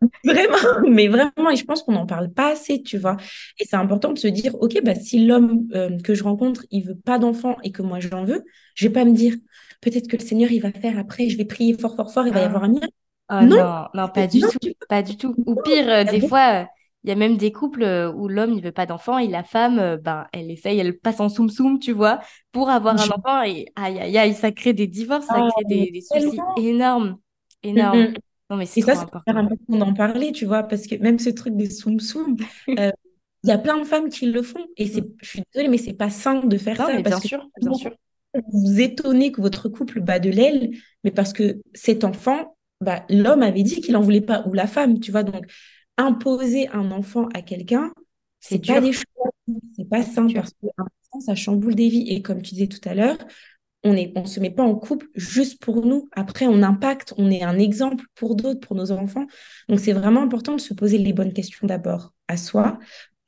Vraiment, 0.24 0.56
mais 0.88 1.08
vraiment, 1.08 1.50
et 1.50 1.56
je 1.56 1.64
pense 1.64 1.82
qu'on 1.82 1.92
n'en 1.92 2.06
parle 2.06 2.32
pas 2.32 2.52
assez, 2.52 2.82
tu 2.82 2.96
vois. 2.96 3.16
Et 3.58 3.64
c'est 3.64 3.76
important 3.76 4.12
de 4.12 4.18
se 4.18 4.28
dire, 4.28 4.54
ok, 4.60 4.80
bah, 4.82 4.94
si 4.94 5.26
l'homme 5.26 5.66
euh, 5.74 5.98
que 5.98 6.14
je 6.14 6.24
rencontre, 6.24 6.64
il 6.70 6.84
veut 6.84 6.96
pas 6.96 7.18
d'enfant 7.18 7.56
et 7.62 7.70
que 7.70 7.82
moi 7.82 8.00
j'en 8.00 8.24
veux, 8.24 8.42
je 8.74 8.86
vais 8.86 8.92
pas 8.92 9.04
me 9.04 9.12
dire, 9.12 9.34
peut-être 9.82 10.08
que 10.08 10.16
le 10.16 10.22
Seigneur, 10.22 10.50
il 10.52 10.60
va 10.60 10.72
faire 10.72 10.98
après, 10.98 11.28
je 11.28 11.36
vais 11.36 11.44
prier 11.44 11.76
fort, 11.76 11.96
fort, 11.96 12.12
fort, 12.12 12.26
il 12.26 12.32
va 12.32 12.40
y 12.40 12.44
avoir 12.44 12.64
un 12.64 12.68
miracle. 12.68 12.92
Oh 13.32 13.42
non, 13.42 13.84
non, 13.94 14.08
pas 14.08 14.26
du 14.26 14.40
tout, 14.40 14.58
pas 14.88 15.02
du 15.02 15.16
tout. 15.16 15.34
Ou 15.46 15.54
pire, 15.62 15.88
euh, 15.88 16.04
des 16.04 16.26
fois, 16.26 16.66
il 17.04 17.10
y 17.10 17.12
a 17.12 17.16
même 17.16 17.36
des 17.36 17.52
couples 17.52 17.84
euh, 17.84 18.10
où 18.10 18.26
l'homme, 18.26 18.52
il 18.54 18.62
veut 18.62 18.72
pas 18.72 18.86
d'enfant 18.86 19.18
et 19.18 19.28
la 19.28 19.44
femme, 19.44 19.98
ben, 20.02 20.26
elle 20.32 20.50
essaye, 20.50 20.78
elle 20.80 20.98
passe 20.98 21.20
en 21.20 21.28
soum-soum, 21.28 21.78
tu 21.78 21.92
vois, 21.92 22.20
pour 22.52 22.70
avoir 22.70 22.94
un 22.94 23.08
enfant 23.10 23.42
et 23.42 23.66
aïe, 23.76 24.00
aïe, 24.00 24.18
aïe, 24.18 24.34
ça 24.34 24.50
crée 24.50 24.72
des 24.72 24.86
divorces, 24.86 25.26
ça 25.26 25.36
ah, 25.36 25.48
crée 25.54 25.90
des, 25.90 26.00
soucis 26.00 26.40
énormes, 26.56 27.18
énormes. 27.62 28.14
Non, 28.50 28.56
mais 28.56 28.66
c'est 28.66 28.80
ça, 28.80 28.94
c'est 28.94 29.02
super 29.02 29.36
important 29.36 29.76
d'en 29.76 29.94
parler, 29.94 30.32
tu 30.32 30.44
vois, 30.44 30.64
parce 30.64 30.86
que 30.86 30.96
même 30.96 31.18
ce 31.18 31.30
truc 31.30 31.56
des 31.56 31.70
soum-soum, 31.70 32.36
euh, 32.78 32.90
il 33.44 33.48
y 33.48 33.52
a 33.52 33.58
plein 33.58 33.78
de 33.78 33.84
femmes 33.84 34.08
qui 34.08 34.26
le 34.26 34.42
font. 34.42 34.66
Et 34.76 34.86
c'est, 34.86 35.04
je 35.22 35.28
suis 35.28 35.42
désolée, 35.52 35.68
mais 35.68 35.78
c'est 35.78 35.94
pas 35.94 36.10
sain 36.10 36.40
de 36.40 36.58
faire 36.58 36.76
ça. 36.76 36.86
parce 36.86 37.02
bien 37.02 37.20
sûr, 37.20 37.48
bien 37.60 37.72
sûr. 37.74 37.92
Vous 38.34 38.60
vous 38.60 38.80
étonnez 38.80 39.32
que 39.32 39.40
votre 39.40 39.68
couple 39.68 40.00
bat 40.00 40.18
de 40.18 40.30
l'aile, 40.30 40.70
mais 41.04 41.10
parce 41.10 41.32
que 41.32 41.60
cet 41.74 42.04
enfant, 42.04 42.56
bah, 42.80 43.04
l'homme 43.08 43.42
avait 43.42 43.62
dit 43.62 43.80
qu'il 43.80 43.96
en 43.96 44.00
voulait 44.00 44.20
pas, 44.20 44.44
ou 44.46 44.52
la 44.52 44.66
femme, 44.66 45.00
tu 45.00 45.10
vois. 45.10 45.22
Donc, 45.22 45.46
imposer 45.96 46.68
un 46.68 46.90
enfant 46.90 47.28
à 47.34 47.42
quelqu'un, 47.42 47.92
c'est 48.40 48.64
pas 48.64 48.80
des 48.80 48.92
choix, 48.92 49.30
c'est 49.76 49.88
pas 49.88 50.02
sain, 50.02 50.26
parce 50.32 50.52
que 50.52 50.66
ça 51.20 51.34
chamboule 51.34 51.74
des 51.74 51.88
vies. 51.88 52.08
Et 52.08 52.22
comme 52.22 52.42
tu 52.42 52.54
disais 52.54 52.68
tout 52.68 52.88
à 52.88 52.94
l'heure, 52.94 53.18
on 53.82 53.94
ne 53.94 54.02
on 54.14 54.26
se 54.26 54.40
met 54.40 54.50
pas 54.50 54.62
en 54.62 54.74
couple 54.74 55.06
juste 55.14 55.62
pour 55.62 55.86
nous. 55.86 56.08
Après, 56.12 56.46
on 56.46 56.62
impacte, 56.62 57.14
on 57.16 57.30
est 57.30 57.42
un 57.42 57.58
exemple 57.58 58.04
pour 58.14 58.36
d'autres, 58.36 58.60
pour 58.60 58.76
nos 58.76 58.92
enfants. 58.92 59.26
Donc, 59.68 59.80
c'est 59.80 59.92
vraiment 59.92 60.22
important 60.22 60.54
de 60.54 60.60
se 60.60 60.74
poser 60.74 60.98
les 60.98 61.12
bonnes 61.12 61.32
questions 61.32 61.66
d'abord 61.66 62.12
à 62.28 62.36
soi, 62.36 62.78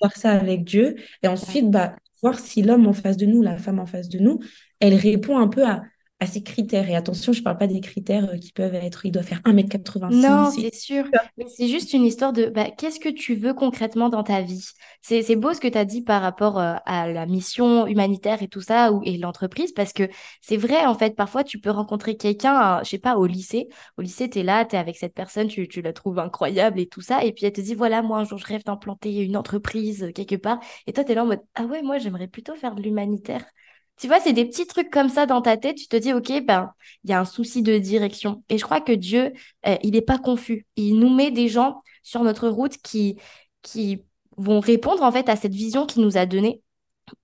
voir 0.00 0.16
ça 0.16 0.32
avec 0.32 0.64
Dieu, 0.64 0.96
et 1.22 1.28
ensuite, 1.28 1.70
bah, 1.70 1.96
voir 2.22 2.38
si 2.38 2.62
l'homme 2.62 2.86
en 2.86 2.92
face 2.92 3.16
de 3.16 3.26
nous, 3.26 3.42
la 3.42 3.56
femme 3.56 3.80
en 3.80 3.86
face 3.86 4.08
de 4.08 4.18
nous, 4.18 4.40
elle 4.80 4.94
répond 4.94 5.38
un 5.38 5.48
peu 5.48 5.66
à, 5.66 5.82
à 6.22 6.26
ces 6.26 6.42
critères. 6.42 6.88
Et 6.88 6.94
attention, 6.94 7.32
je 7.32 7.40
ne 7.40 7.44
parle 7.44 7.58
pas 7.58 7.66
des 7.66 7.80
critères 7.80 8.30
euh, 8.30 8.36
qui 8.38 8.52
peuvent 8.52 8.76
être, 8.76 9.04
il 9.04 9.10
doit 9.10 9.24
faire 9.24 9.40
1m86. 9.44 10.14
Non, 10.14 10.50
c'est 10.50 10.72
sûr. 10.72 11.04
Mais 11.36 11.46
c'est 11.48 11.66
juste 11.66 11.92
une 11.92 12.04
histoire 12.04 12.32
de 12.32 12.46
bah, 12.46 12.70
qu'est-ce 12.70 13.00
que 13.00 13.08
tu 13.08 13.34
veux 13.34 13.54
concrètement 13.54 14.08
dans 14.08 14.22
ta 14.22 14.40
vie? 14.40 14.64
C'est 15.00 15.34
beau 15.34 15.52
ce 15.52 15.60
que 15.60 15.66
tu 15.66 15.76
as 15.76 15.84
dit 15.84 16.02
par 16.02 16.22
rapport 16.22 16.60
euh, 16.60 16.74
à 16.86 17.08
la 17.08 17.26
mission 17.26 17.88
humanitaire 17.88 18.40
et 18.42 18.48
tout 18.48 18.60
ça, 18.60 18.92
ou, 18.92 19.02
et 19.04 19.18
l'entreprise, 19.18 19.72
parce 19.72 19.92
que 19.92 20.08
c'est 20.40 20.56
vrai, 20.56 20.86
en 20.86 20.94
fait, 20.94 21.16
parfois 21.16 21.42
tu 21.42 21.58
peux 21.58 21.70
rencontrer 21.70 22.16
quelqu'un, 22.16 22.78
euh, 22.78 22.84
je 22.84 22.90
sais 22.90 22.98
pas, 22.98 23.16
au 23.16 23.26
lycée. 23.26 23.68
Au 23.98 24.02
lycée, 24.02 24.30
tu 24.30 24.38
es 24.38 24.42
là, 24.44 24.64
tu 24.64 24.76
es 24.76 24.78
avec 24.78 24.96
cette 24.96 25.14
personne, 25.14 25.48
tu, 25.48 25.66
tu 25.66 25.82
la 25.82 25.92
trouves 25.92 26.20
incroyable 26.20 26.78
et 26.78 26.86
tout 26.86 27.00
ça, 27.00 27.24
et 27.24 27.32
puis 27.32 27.46
elle 27.46 27.52
te 27.52 27.60
dit, 27.60 27.74
voilà, 27.74 28.00
moi 28.00 28.18
un 28.18 28.24
jour 28.24 28.38
je 28.38 28.46
rêve 28.46 28.62
d'implanter 28.64 29.24
une 29.24 29.36
entreprise 29.36 30.10
quelque 30.14 30.36
part. 30.36 30.60
Et 30.86 30.92
toi, 30.92 31.02
tu 31.02 31.12
es 31.12 31.14
là 31.16 31.24
en 31.24 31.26
mode, 31.26 31.40
ah 31.56 31.64
ouais, 31.64 31.82
moi 31.82 31.98
j'aimerais 31.98 32.28
plutôt 32.28 32.54
faire 32.54 32.76
de 32.76 32.82
l'humanitaire. 32.82 33.44
Tu 34.02 34.08
vois, 34.08 34.18
c'est 34.18 34.32
des 34.32 34.44
petits 34.44 34.66
trucs 34.66 34.90
comme 34.90 35.08
ça 35.08 35.26
dans 35.26 35.42
ta 35.42 35.56
tête. 35.56 35.76
Tu 35.76 35.86
te 35.86 35.94
dis, 35.96 36.12
OK, 36.12 36.32
ben, 36.44 36.72
il 37.04 37.10
y 37.10 37.12
a 37.12 37.20
un 37.20 37.24
souci 37.24 37.62
de 37.62 37.78
direction. 37.78 38.42
Et 38.48 38.58
je 38.58 38.64
crois 38.64 38.80
que 38.80 38.90
Dieu, 38.90 39.32
euh, 39.66 39.76
il 39.84 39.92
n'est 39.92 40.02
pas 40.02 40.18
confus. 40.18 40.66
Il 40.74 40.98
nous 40.98 41.08
met 41.08 41.30
des 41.30 41.48
gens 41.48 41.80
sur 42.02 42.24
notre 42.24 42.48
route 42.48 42.76
qui, 42.78 43.16
qui 43.62 44.02
vont 44.36 44.58
répondre 44.58 45.04
en 45.04 45.12
fait 45.12 45.28
à 45.28 45.36
cette 45.36 45.54
vision 45.54 45.86
qu'il 45.86 46.02
nous 46.02 46.16
a 46.18 46.26
donnée. 46.26 46.62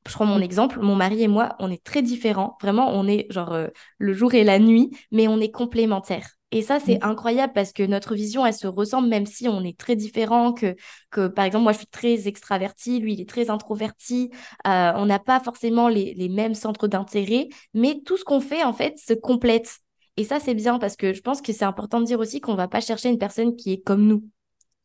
Je 0.07 0.13
prends 0.13 0.27
mon 0.27 0.41
exemple, 0.41 0.79
mon 0.81 0.95
mari 0.95 1.23
et 1.25 1.29
moi, 1.29 1.57
on 1.59 1.69
est 1.71 1.83
très 1.83 2.03
différents. 2.03 2.57
Vraiment, 2.63 2.91
on 2.93 3.09
est 3.09 3.27
genre 3.33 3.55
euh, 3.55 3.69
le 3.99 4.13
jour 4.13 4.35
et 4.35 4.45
la 4.45 4.61
nuit, 4.61 4.91
mais 5.11 5.27
on 5.27 5.41
est 5.41 5.51
complémentaires. 5.51 6.38
Et 6.51 6.63
ça, 6.63 6.81
c'est 6.81 7.03
incroyable 7.05 7.53
parce 7.53 7.73
que 7.73 7.83
notre 7.83 8.15
vision, 8.15 8.47
elle 8.47 8.55
se 8.55 8.67
ressemble, 8.67 9.09
même 9.09 9.27
si 9.27 9.49
on 9.49 9.63
est 9.63 9.79
très 9.79 9.97
différents, 9.97 10.55
que, 10.55 10.77
que 11.11 11.29
par 11.29 11.45
exemple, 11.45 11.65
moi, 11.65 11.73
je 11.73 11.79
suis 11.79 11.87
très 11.87 12.27
extravertie, 12.27 13.01
lui, 13.01 13.13
il 13.13 13.21
est 13.21 13.29
très 13.29 13.51
introverti. 13.51 14.31
Euh, 14.67 14.93
on 14.97 15.05
n'a 15.05 15.19
pas 15.19 15.41
forcément 15.41 15.89
les, 15.89 16.15
les 16.15 16.31
mêmes 16.31 16.55
centres 16.55 16.89
d'intérêt, 16.89 17.49
mais 17.75 18.01
tout 18.05 18.17
ce 18.17 18.25
qu'on 18.25 18.41
fait, 18.41 18.65
en 18.65 18.73
fait, 18.73 18.97
se 18.99 19.13
complète. 19.13 19.79
Et 20.17 20.25
ça, 20.25 20.41
c'est 20.41 20.55
bien 20.55 20.79
parce 20.79 20.97
que 20.97 21.13
je 21.13 21.21
pense 21.21 21.43
que 21.43 21.53
c'est 21.53 21.67
important 21.67 22.01
de 22.01 22.07
dire 22.07 22.19
aussi 22.19 22.41
qu'on 22.41 22.53
ne 22.53 22.57
va 22.57 22.67
pas 22.67 22.81
chercher 22.81 23.11
une 23.11 23.19
personne 23.19 23.55
qui 23.55 23.75
est 23.75 23.81
comme 23.81 24.07
nous. 24.07 24.25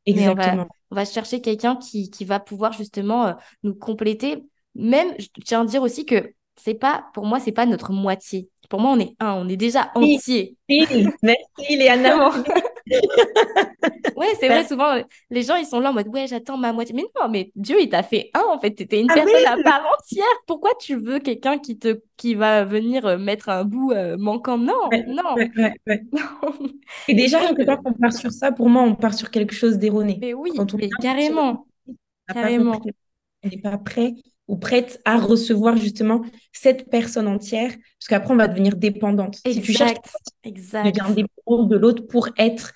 Exactement. 0.06 0.68
On 0.92 0.96
va, 0.96 1.06
chercher 1.06 1.40
quelqu'un 1.42 1.78
qui, 1.78 2.10
qui 2.10 2.26
va 2.26 2.42
pouvoir 2.42 2.74
justement 2.74 3.28
euh, 3.28 3.34
nous 3.64 3.74
compléter. 3.74 4.44
Même, 4.76 5.14
je 5.18 5.28
tiens 5.46 5.62
à 5.62 5.66
dire 5.66 5.82
aussi 5.82 6.06
que 6.06 6.34
c'est 6.56 6.76
pas, 6.76 7.06
pour 7.14 7.26
moi, 7.26 7.40
c'est 7.40 7.52
pas 7.52 7.66
notre 7.66 7.92
moitié. 7.92 8.50
Pour 8.70 8.80
moi, 8.80 8.92
on 8.92 9.00
est 9.00 9.16
un, 9.20 9.34
on 9.34 9.50
est 9.50 9.58
déjà 9.58 9.92
entier. 9.96 10.56
merci 10.70 11.76
Léana. 11.76 12.30
ouais, 14.16 14.28
c'est 14.40 14.48
vrai, 14.48 14.66
souvent, 14.66 15.02
les 15.30 15.44
gens, 15.44 15.56
ils 15.56 15.66
sont 15.66 15.80
là 15.80 15.92
en 15.92 15.94
mode, 15.94 16.08
ouais, 16.08 16.28
j'attends 16.28 16.58
ma 16.58 16.74
moitié. 16.74 16.96
Mais 16.96 17.06
non, 17.20 17.30
mais 17.30 17.52
Dieu, 17.56 17.78
il 17.80 17.90
t'a 17.90 18.04
fait 18.04 18.30
un, 18.34 18.44
en 18.50 18.60
fait. 18.60 18.74
Tu 18.76 18.84
étais 18.84 19.00
une 19.00 19.12
ah 19.12 19.16
personne 19.16 19.46
à 19.46 19.62
part 19.64 19.86
entière. 20.00 20.26
Pourquoi 20.48 20.72
tu 20.80 20.96
veux 20.96 21.20
quelqu'un 21.20 21.58
qui, 21.58 21.78
te, 21.78 22.02
qui 22.18 22.36
va 22.36 22.64
venir 22.64 23.06
euh, 23.06 23.18
mettre 23.18 23.50
un 23.50 23.64
bout 23.64 23.92
euh, 23.92 24.18
manquant? 24.18 24.58
Non, 24.58 24.90
non. 25.08 25.36
Et 27.08 27.14
déjà, 27.14 27.40
quand 27.54 27.80
on 27.86 27.94
part 27.94 28.14
sur 28.14 28.32
ça, 28.32 28.52
pour 28.52 28.70
moi, 28.70 28.84
on 28.84 28.96
part 28.96 29.14
sur 29.14 29.32
quelque 29.32 29.54
chose 29.54 29.78
d'erroné. 29.78 30.18
Mais 30.22 30.34
oui, 30.34 30.52
mais 30.78 30.90
carrément. 31.02 31.66
Carrément. 32.28 32.82
On 33.44 33.50
n'est 33.50 33.58
pas 33.58 33.78
prêt 33.78 34.14
ou 34.48 34.58
prête 34.58 35.02
à 35.06 35.18
recevoir 35.18 35.78
justement 35.78 36.22
cette 36.52 36.90
personne 36.90 37.28
entière, 37.28 37.72
parce 37.72 38.08
qu'après 38.10 38.34
on 38.34 38.38
va 38.38 38.48
devenir 38.48 38.76
dépendante. 38.76 39.40
Exact, 39.46 39.54
si 39.54 39.62
tu 39.62 39.74
cherches, 39.74 39.98
exact. 40.44 41.16
dépendant 41.16 41.64
de 41.64 41.78
l'autre 41.78 42.04
pour 42.08 42.30
être 42.38 42.74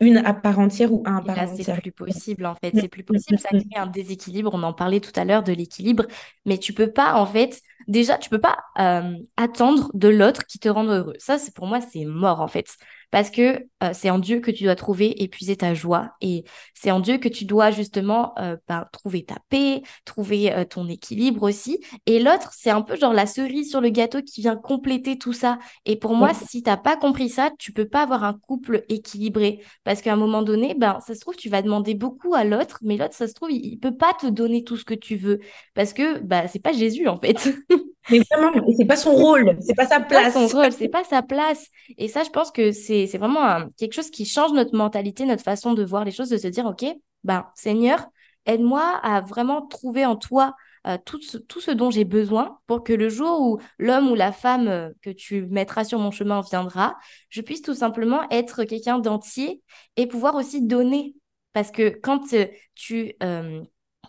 une 0.00 0.16
à 0.16 0.32
part 0.32 0.58
entière 0.58 0.92
ou 0.92 1.02
un 1.04 1.18
à 1.18 1.22
part 1.22 1.36
là, 1.36 1.42
entière. 1.44 1.76
C'est 1.76 1.82
plus 1.82 1.92
possible 1.92 2.46
en 2.46 2.54
fait, 2.54 2.72
c'est 2.74 2.88
plus 2.88 3.04
possible, 3.04 3.38
ça 3.38 3.50
crée 3.50 3.64
un 3.76 3.86
déséquilibre. 3.86 4.50
On 4.54 4.62
en 4.62 4.72
parlait 4.72 5.00
tout 5.00 5.12
à 5.14 5.24
l'heure 5.24 5.42
de 5.42 5.52
l'équilibre, 5.52 6.06
mais 6.46 6.56
tu 6.56 6.72
peux 6.72 6.90
pas 6.90 7.14
en 7.14 7.26
fait, 7.26 7.60
déjà, 7.86 8.16
tu 8.16 8.30
peux 8.30 8.40
pas 8.40 8.58
euh, 8.78 9.14
attendre 9.36 9.90
de 9.92 10.08
l'autre 10.08 10.46
qui 10.46 10.58
te 10.58 10.68
rende 10.68 10.88
heureux. 10.88 11.14
Ça, 11.18 11.38
c'est 11.38 11.54
pour 11.54 11.66
moi, 11.66 11.80
c'est 11.80 12.06
mort 12.06 12.40
en 12.40 12.48
fait 12.48 12.76
parce 13.10 13.30
que 13.30 13.66
euh, 13.82 13.90
c'est 13.92 14.10
en 14.10 14.18
Dieu 14.18 14.40
que 14.40 14.50
tu 14.50 14.64
dois 14.64 14.74
trouver 14.76 15.22
épuiser 15.22 15.56
ta 15.56 15.74
joie 15.74 16.12
et 16.20 16.44
c'est 16.74 16.90
en 16.90 17.00
Dieu 17.00 17.18
que 17.18 17.28
tu 17.28 17.44
dois 17.44 17.70
justement 17.70 18.34
euh, 18.38 18.56
ben, 18.68 18.86
trouver 18.92 19.24
ta 19.24 19.36
paix, 19.48 19.82
trouver 20.04 20.52
euh, 20.52 20.64
ton 20.64 20.88
équilibre 20.88 21.42
aussi. 21.42 21.80
Et 22.06 22.20
l'autre, 22.20 22.52
c'est 22.54 22.70
un 22.70 22.82
peu 22.82 22.96
genre 22.96 23.12
la 23.12 23.26
cerise 23.26 23.70
sur 23.70 23.80
le 23.80 23.90
gâteau 23.90 24.22
qui 24.22 24.42
vient 24.42 24.56
compléter 24.56 25.18
tout 25.18 25.32
ça. 25.32 25.58
Et 25.86 25.96
pour 25.96 26.14
moi, 26.14 26.32
si 26.34 26.62
t'as 26.62 26.76
pas 26.76 26.96
compris 26.96 27.28
ça, 27.28 27.50
tu 27.58 27.72
peux 27.72 27.88
pas 27.88 28.02
avoir 28.02 28.24
un 28.24 28.34
couple 28.34 28.84
équilibré 28.88 29.60
parce 29.84 30.02
qu'à 30.02 30.12
un 30.12 30.16
moment 30.16 30.42
donné, 30.42 30.74
ben 30.74 30.98
ça 31.00 31.14
se 31.14 31.20
trouve 31.20 31.36
tu 31.36 31.48
vas 31.48 31.62
demander 31.62 31.94
beaucoup 31.94 32.34
à 32.34 32.44
l'autre, 32.44 32.78
mais 32.82 32.96
l'autre, 32.96 33.14
ça 33.14 33.28
se 33.28 33.34
trouve 33.34 33.50
il, 33.50 33.78
peut 33.78 33.96
pas 33.96 34.12
te 34.14 34.26
donner 34.26 34.62
tout 34.64 34.76
ce 34.76 34.84
que 34.84 34.94
tu 34.94 35.16
veux 35.16 35.40
parce 35.74 35.92
que 35.92 36.18
ben 36.18 36.46
c'est 36.48 36.62
pas 36.62 36.72
Jésus 36.72 37.08
en 37.08 37.18
fait. 37.18 37.50
Mais 38.10 38.20
vraiment, 38.30 38.52
c'est 38.76 38.86
pas 38.86 38.96
son 38.96 39.12
rôle, 39.12 39.56
c'est 39.60 39.74
pas 39.74 39.86
sa 39.86 40.00
place. 40.00 40.32
Pas 40.34 40.48
son 40.48 40.56
rôle, 40.56 40.72
c'est 40.72 40.88
pas 40.88 41.04
sa 41.04 41.22
place. 41.22 41.66
Et 41.98 42.08
ça, 42.08 42.24
je 42.24 42.30
pense 42.30 42.50
que 42.50 42.72
c'est 42.72 43.06
vraiment 43.18 43.66
quelque 43.78 43.92
chose 43.92 44.10
qui 44.10 44.24
change 44.24 44.52
notre 44.52 44.74
mentalité, 44.74 45.26
notre 45.26 45.42
façon 45.42 45.74
de 45.74 45.84
voir 45.84 46.04
les 46.04 46.10
choses, 46.10 46.30
de 46.30 46.38
se 46.38 46.48
dire, 46.48 46.66
OK, 46.66 46.84
ben, 47.24 47.46
Seigneur, 47.54 48.06
aide-moi 48.46 48.98
à 49.02 49.20
vraiment 49.20 49.66
trouver 49.66 50.06
en 50.06 50.16
toi 50.16 50.54
euh, 50.86 50.96
tout, 51.04 51.20
ce, 51.20 51.36
tout, 51.36 51.60
ce, 51.60 51.70
dont 51.70 51.90
j'ai 51.90 52.04
besoin 52.04 52.58
pour 52.66 52.82
que 52.82 52.94
le 52.94 53.10
jour 53.10 53.40
où 53.42 53.58
l'homme 53.78 54.10
ou 54.10 54.14
la 54.14 54.32
femme 54.32 54.66
euh, 54.68 54.90
que 55.02 55.10
tu 55.10 55.42
mettras 55.46 55.84
sur 55.84 55.98
mon 55.98 56.10
chemin 56.10 56.40
viendra, 56.40 56.96
je 57.28 57.42
puisse 57.42 57.60
tout 57.60 57.74
simplement 57.74 58.22
être 58.30 58.64
quelqu'un 58.64 58.98
d'entier 58.98 59.62
et 59.96 60.06
pouvoir 60.06 60.36
aussi 60.36 60.62
donner. 60.62 61.14
Parce 61.52 61.70
que 61.70 61.90
quand 61.90 62.32
euh, 62.32 62.46
tu 62.74 63.14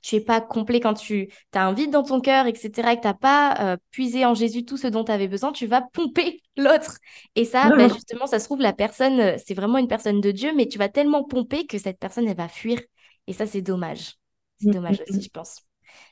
tu 0.02 0.16
es 0.16 0.22
pas 0.22 0.42
complet, 0.42 0.80
quand 0.80 0.94
tu 0.94 1.30
as 1.54 1.66
un 1.66 1.74
vide 1.74 1.92
dans 1.92 2.04
ton 2.04 2.20
cœur, 2.22 2.48
etc., 2.48 2.92
et 2.92 2.96
que 2.96 3.02
tu 3.02 3.08
n'as 3.08 3.14
pas 3.14 3.56
euh, 3.60 3.78
puisé 3.92 4.26
en 4.26 4.34
Jésus 4.34 4.66
tout 4.66 4.78
ce 4.78 4.88
dont 4.88 5.04
tu 5.04 5.12
avais 5.12 5.28
besoin, 5.28 5.52
tu 5.52 5.68
vas 5.68 5.82
pomper 5.82 6.42
l'autre. 6.58 6.98
Et 7.36 7.46
ça, 7.46 7.70
bah, 7.70 7.88
justement, 7.88 8.28
ça 8.28 8.40
se 8.40 8.46
trouve, 8.46 8.62
la 8.62 8.74
personne, 8.74 9.20
euh, 9.20 9.38
c'est 9.44 9.54
vraiment 9.54 9.78
une 9.78 9.88
personne 9.88 10.22
de 10.22 10.32
Dieu, 10.32 10.54
mais 10.56 10.68
tu 10.68 10.78
vas 10.78 10.90
tellement 10.90 11.24
pomper 11.24 11.66
que 11.68 11.78
cette 11.78 12.00
personne, 12.00 12.28
elle 12.28 12.38
va 12.38 12.48
fuir. 12.48 12.80
Et 13.28 13.34
ça, 13.34 13.46
c'est 13.46 13.62
dommage. 13.62 14.16
C'est 14.60 14.70
mm, 14.70 14.74
dommage 14.74 15.00
mm, 15.00 15.04
aussi, 15.08 15.18
mm. 15.20 15.24
je 15.24 15.30
pense. 15.30 15.62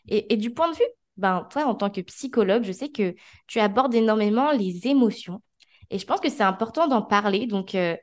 Et, 0.08 0.38
du 0.38 0.52
point 0.52 0.69
de 0.71 0.75
vue, 0.75 0.84
ben, 1.17 1.47
toi, 1.52 1.65
en 1.65 1.75
tant 1.75 1.89
que 1.89 2.02
psychologue, 2.02 2.63
je 2.63 2.71
sais 2.71 2.89
que 2.89 3.15
tu 3.47 3.60
abordes 3.60 3.95
énormément 3.95 4.52
les 4.52 4.88
émotions. 4.88 5.41
Et 5.89 5.97
je 5.97 6.06
pense 6.06 6.19
que 6.19 6.30
c'est 6.30 6.43
important 6.43 6.88
d'en 6.88 7.02
parler. 7.02 7.47
Donc, 7.47 7.75
euh, 7.75 7.95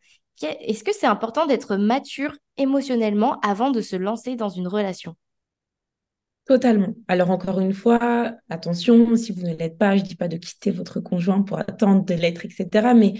est-ce 0.42 0.84
que 0.84 0.92
c'est 0.92 1.06
important 1.06 1.46
d'être 1.46 1.76
mature 1.76 2.32
émotionnellement 2.56 3.38
avant 3.40 3.70
de 3.70 3.80
se 3.80 3.96
lancer 3.96 4.36
dans 4.36 4.48
une 4.48 4.68
relation? 4.68 5.16
Totalement. 6.46 6.94
Alors 7.08 7.30
encore 7.30 7.58
une 7.58 7.72
fois, 7.72 8.36
attention, 8.48 9.16
si 9.16 9.32
vous 9.32 9.42
ne 9.42 9.56
l'êtes 9.56 9.78
pas, 9.78 9.96
je 9.96 10.02
ne 10.02 10.06
dis 10.06 10.14
pas 10.14 10.28
de 10.28 10.36
quitter 10.36 10.70
votre 10.70 11.00
conjoint 11.00 11.42
pour 11.42 11.58
attendre 11.58 12.04
de 12.04 12.14
l'être, 12.14 12.44
etc. 12.44 12.94
Mais 12.94 13.14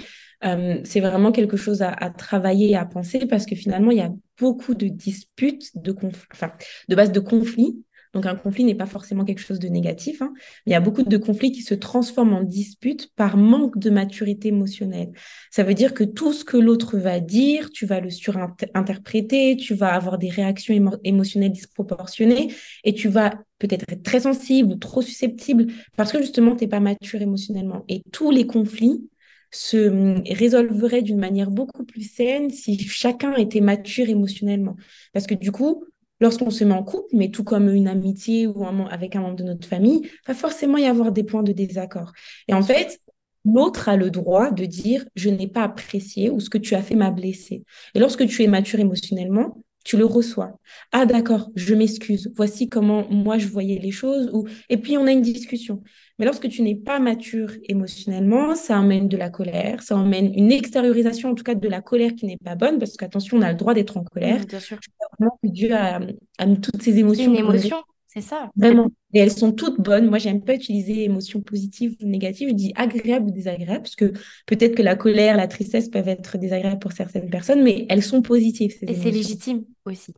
euh, 0.44 0.80
c'est 0.84 1.00
vraiment 1.00 1.32
quelque 1.32 1.56
chose 1.56 1.82
à, 1.82 2.10
travailler 2.10 2.70
et 2.70 2.76
à 2.76 2.84
penser 2.84 3.26
parce 3.26 3.44
que 3.44 3.56
finalement, 3.56 3.90
il 3.90 3.98
y 3.98 4.02
a 4.02 4.12
beaucoup 4.38 4.74
de 4.74 4.86
disputes, 4.86 5.76
de, 5.76 5.94
enfin, 6.32 6.52
de 6.88 6.94
base 6.94 7.10
de 7.10 7.18
conflits 7.18 7.84
donc 8.16 8.24
un 8.24 8.34
conflit 8.34 8.64
n'est 8.64 8.74
pas 8.74 8.86
forcément 8.86 9.26
quelque 9.26 9.42
chose 9.42 9.58
de 9.58 9.68
négatif. 9.68 10.22
Hein. 10.22 10.32
Il 10.64 10.72
y 10.72 10.74
a 10.74 10.80
beaucoup 10.80 11.02
de 11.02 11.16
conflits 11.18 11.52
qui 11.52 11.60
se 11.60 11.74
transforment 11.74 12.32
en 12.32 12.42
disputes 12.42 13.12
par 13.14 13.36
manque 13.36 13.78
de 13.78 13.90
maturité 13.90 14.48
émotionnelle. 14.48 15.12
Ça 15.50 15.64
veut 15.64 15.74
dire 15.74 15.92
que 15.92 16.02
tout 16.02 16.32
ce 16.32 16.42
que 16.42 16.56
l'autre 16.56 16.96
va 16.96 17.20
dire, 17.20 17.70
tu 17.70 17.84
vas 17.84 18.00
le 18.00 18.08
surinterpréter, 18.08 19.58
tu 19.58 19.74
vas 19.74 19.92
avoir 19.92 20.16
des 20.16 20.30
réactions 20.30 20.98
émotionnelles 21.04 21.52
disproportionnées 21.52 22.54
et 22.84 22.94
tu 22.94 23.08
vas 23.08 23.34
peut-être 23.58 23.84
être 23.90 24.02
très 24.02 24.20
sensible 24.20 24.72
ou 24.72 24.76
trop 24.76 25.02
susceptible 25.02 25.66
parce 25.98 26.10
que 26.10 26.22
justement, 26.22 26.56
tu 26.56 26.64
n'es 26.64 26.68
pas 26.68 26.80
mature 26.80 27.20
émotionnellement. 27.20 27.84
Et 27.88 28.02
tous 28.12 28.30
les 28.30 28.46
conflits 28.46 29.10
se 29.50 29.90
hum, 29.90 30.22
résolveraient 30.26 31.02
d'une 31.02 31.18
manière 31.18 31.50
beaucoup 31.50 31.84
plus 31.84 32.10
saine 32.10 32.48
si 32.48 32.78
chacun 32.78 33.34
était 33.34 33.60
mature 33.60 34.08
émotionnellement. 34.08 34.76
Parce 35.12 35.26
que 35.26 35.34
du 35.34 35.52
coup, 35.52 35.84
lorsqu'on 36.20 36.50
se 36.50 36.64
met 36.64 36.74
en 36.74 36.82
couple, 36.82 37.08
mais 37.12 37.30
tout 37.30 37.44
comme 37.44 37.68
une 37.68 37.88
amitié 37.88 38.46
ou 38.46 38.64
avec 38.90 39.16
un 39.16 39.20
membre 39.20 39.36
de 39.36 39.44
notre 39.44 39.66
famille, 39.66 40.10
va 40.26 40.34
forcément 40.34 40.78
y 40.78 40.86
avoir 40.86 41.12
des 41.12 41.24
points 41.24 41.42
de 41.42 41.52
désaccord. 41.52 42.12
Et 42.48 42.54
en 42.54 42.62
fait, 42.62 43.00
l'autre 43.44 43.88
a 43.88 43.96
le 43.96 44.10
droit 44.10 44.50
de 44.50 44.64
dire 44.64 45.04
je 45.14 45.30
n'ai 45.30 45.46
pas 45.46 45.62
apprécié 45.62 46.30
ou 46.30 46.40
ce 46.40 46.50
que 46.50 46.58
tu 46.58 46.74
as 46.74 46.82
fait 46.82 46.94
m'a 46.96 47.10
blessé. 47.10 47.64
Et 47.94 47.98
lorsque 47.98 48.26
tu 48.26 48.42
es 48.42 48.46
mature 48.46 48.80
émotionnellement, 48.80 49.62
tu 49.86 49.96
le 49.96 50.04
reçois. 50.04 50.58
Ah 50.90 51.06
d'accord, 51.06 51.48
je 51.54 51.72
m'excuse. 51.72 52.32
Voici 52.34 52.68
comment 52.68 53.06
moi 53.08 53.38
je 53.38 53.46
voyais 53.46 53.78
les 53.78 53.92
choses. 53.92 54.28
Ou... 54.32 54.48
Et 54.68 54.78
puis 54.78 54.98
on 54.98 55.06
a 55.06 55.12
une 55.12 55.22
discussion. 55.22 55.80
Mais 56.18 56.24
lorsque 56.24 56.48
tu 56.48 56.62
n'es 56.62 56.74
pas 56.74 56.98
mature 56.98 57.52
émotionnellement, 57.68 58.56
ça 58.56 58.80
emmène 58.80 59.06
de 59.06 59.16
la 59.16 59.30
colère, 59.30 59.82
ça 59.84 59.96
emmène 59.96 60.34
une 60.34 60.50
extériorisation 60.50 61.30
en 61.30 61.34
tout 61.34 61.44
cas 61.44 61.54
de 61.54 61.68
la 61.68 61.82
colère 61.82 62.16
qui 62.16 62.26
n'est 62.26 62.36
pas 62.36 62.56
bonne, 62.56 62.80
parce 62.80 62.96
qu'attention, 62.96 63.36
on 63.36 63.42
a 63.42 63.52
le 63.52 63.56
droit 63.56 63.74
d'être 63.74 63.96
en 63.96 64.02
colère. 64.02 64.44
bien 64.44 64.58
sûr. 64.58 64.78
Vraiment 65.18 65.38
que 65.40 65.48
Dieu 65.48 65.72
a, 65.72 66.00
mis 66.00 66.60
toutes 66.60 66.82
ces 66.82 66.98
émotions. 66.98 67.22
C'est 67.22 67.30
une 67.30 67.36
émotion, 67.36 67.76
c'est 68.16 68.22
ça. 68.22 68.50
Vraiment. 68.56 68.90
Et 69.12 69.18
elles 69.18 69.30
sont 69.30 69.52
toutes 69.52 69.78
bonnes. 69.78 70.08
Moi, 70.08 70.18
j'aime 70.18 70.42
pas 70.42 70.54
utiliser 70.54 71.04
émotions 71.04 71.42
positives 71.42 71.96
ou 72.00 72.06
négatives. 72.06 72.48
Je 72.48 72.54
dis 72.54 72.72
agréables 72.74 73.26
ou 73.26 73.30
désagréables, 73.30 73.82
parce 73.82 73.96
que 73.96 74.12
peut-être 74.46 74.74
que 74.74 74.82
la 74.82 74.96
colère, 74.96 75.36
la 75.36 75.46
tristesse 75.46 75.90
peuvent 75.90 76.08
être 76.08 76.38
désagréables 76.38 76.78
pour 76.78 76.92
certaines 76.92 77.28
personnes, 77.28 77.62
mais 77.62 77.84
elles 77.90 78.02
sont 78.02 78.22
positives. 78.22 78.74
Et 78.82 78.94
c'est 78.94 79.10
légitime 79.10 79.64
aussi. 79.84 80.14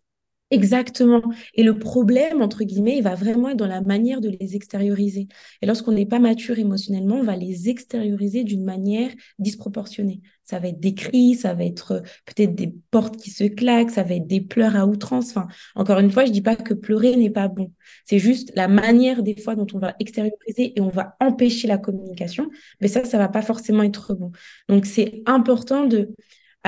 Exactement. 0.51 1.21
Et 1.55 1.63
le 1.63 1.79
problème, 1.79 2.41
entre 2.41 2.65
guillemets, 2.65 2.97
il 2.97 3.03
va 3.03 3.15
vraiment 3.15 3.51
être 3.51 3.59
dans 3.59 3.67
la 3.67 3.83
manière 3.83 4.23
de 4.23 4.31
les 4.31 4.57
extérioriser. 4.57 5.29
Et 5.61 5.67
lorsqu'on 5.67 5.93
n'est 5.93 6.07
pas 6.07 6.21
mature 6.21 6.59
émotionnellement, 6.59 7.17
on 7.17 7.23
va 7.23 7.37
les 7.37 7.69
extérioriser 7.69 8.45
d'une 8.45 8.65
manière 8.65 9.11
disproportionnée. 9.39 10.23
Ça 10.45 10.59
va 10.59 10.69
être 10.69 10.81
des 10.81 10.95
cris, 10.95 11.35
ça 11.35 11.53
va 11.53 11.65
être 11.65 11.93
euh, 11.93 12.01
peut-être 12.25 12.55
des 12.55 12.73
portes 12.91 13.19
qui 13.19 13.31
se 13.31 13.45
claquent, 13.45 13.91
ça 13.91 14.03
va 14.03 14.15
être 14.15 14.27
des 14.27 14.41
pleurs 14.41 14.75
à 14.75 14.87
outrance. 14.87 15.29
Enfin, 15.31 15.49
encore 15.75 15.99
une 15.99 16.11
fois, 16.11 16.25
je 16.25 16.33
dis 16.33 16.41
pas 16.41 16.57
que 16.57 16.73
pleurer 16.73 17.15
n'est 17.17 17.29
pas 17.29 17.49
bon. 17.49 17.71
C'est 18.07 18.19
juste 18.19 18.51
la 18.57 18.69
manière 18.69 19.23
des 19.23 19.37
fois 19.39 19.55
dont 19.55 19.67
on 19.75 19.79
va 19.79 19.95
extérioriser 20.01 20.73
et 20.75 20.81
on 20.81 20.89
va 20.89 21.15
empêcher 21.21 21.69
la 21.69 21.77
communication. 21.77 22.49
Mais 22.81 22.89
ça, 22.89 23.05
ça 23.05 23.19
va 23.19 23.29
pas 23.29 23.43
forcément 23.43 23.83
être 23.83 24.15
bon. 24.15 24.33
Donc, 24.71 24.87
c'est 24.87 25.23
important 25.27 25.85
de 25.85 26.09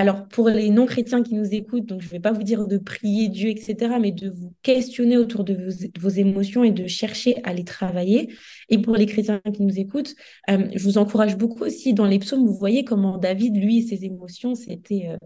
alors, 0.00 0.26
pour 0.28 0.48
les 0.48 0.70
non-chrétiens 0.70 1.22
qui 1.22 1.34
nous 1.34 1.54
écoutent, 1.54 1.84
donc 1.84 2.00
je 2.00 2.06
ne 2.06 2.12
vais 2.12 2.20
pas 2.20 2.32
vous 2.32 2.42
dire 2.42 2.66
de 2.66 2.78
prier 2.78 3.28
Dieu, 3.28 3.50
etc., 3.50 3.96
mais 4.00 4.12
de 4.12 4.30
vous 4.30 4.54
questionner 4.62 5.18
autour 5.18 5.44
de 5.44 5.68
vos, 5.98 6.08
émotions 6.08 6.64
et 6.64 6.70
de 6.70 6.86
chercher 6.86 7.36
à 7.44 7.52
les 7.52 7.64
travailler. 7.64 8.34
Et 8.70 8.78
pour 8.78 8.96
les 8.96 9.04
chrétiens 9.04 9.42
qui 9.52 9.62
nous 9.62 9.78
écoutent, 9.78 10.14
euh, 10.48 10.68
je 10.74 10.82
vous 10.84 10.96
encourage 10.96 11.36
beaucoup 11.36 11.64
aussi 11.64 11.92
dans 11.92 12.06
les 12.06 12.18
psaumes, 12.18 12.46
vous 12.46 12.56
voyez 12.56 12.82
comment 12.82 13.18
David, 13.18 13.62
lui, 13.62 13.82
ses 13.82 14.06
émotions, 14.06 14.54
c'était 14.54 15.08
euh, 15.10 15.18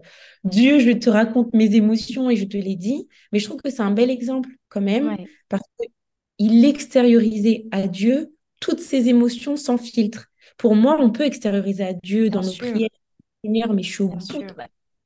Dieu, 0.43 0.79
je 0.79 0.91
te 0.91 1.09
raconte 1.09 1.53
mes 1.53 1.73
émotions 1.75 2.29
et 2.29 2.35
je 2.35 2.43
te 2.43 2.57
les 2.57 2.75
dis. 2.75 3.07
Mais 3.31 3.39
je 3.39 3.45
trouve 3.45 3.61
que 3.61 3.69
c'est 3.69 3.81
un 3.81 3.91
bel 3.91 4.09
exemple 4.09 4.49
quand 4.67 4.81
même, 4.81 5.15
parce 5.47 5.63
qu'il 6.37 6.65
extériorisait 6.65 7.65
à 7.71 7.87
Dieu 7.87 8.35
toutes 8.59 8.81
ses 8.81 9.07
émotions 9.07 9.55
sans 9.55 9.77
filtre. 9.77 10.27
Pour 10.57 10.75
moi, 10.75 10.97
on 10.99 11.11
peut 11.11 11.23
extérioriser 11.23 11.85
à 11.85 11.93
Dieu 11.93 12.29
dans 12.29 12.41
nos 12.41 12.51
prières 12.51 12.89
Seigneur, 13.45 13.73
mais 13.73 13.83
je 13.83 13.91
suis 13.91 14.03
au 14.03 14.09
bout, 14.09 14.19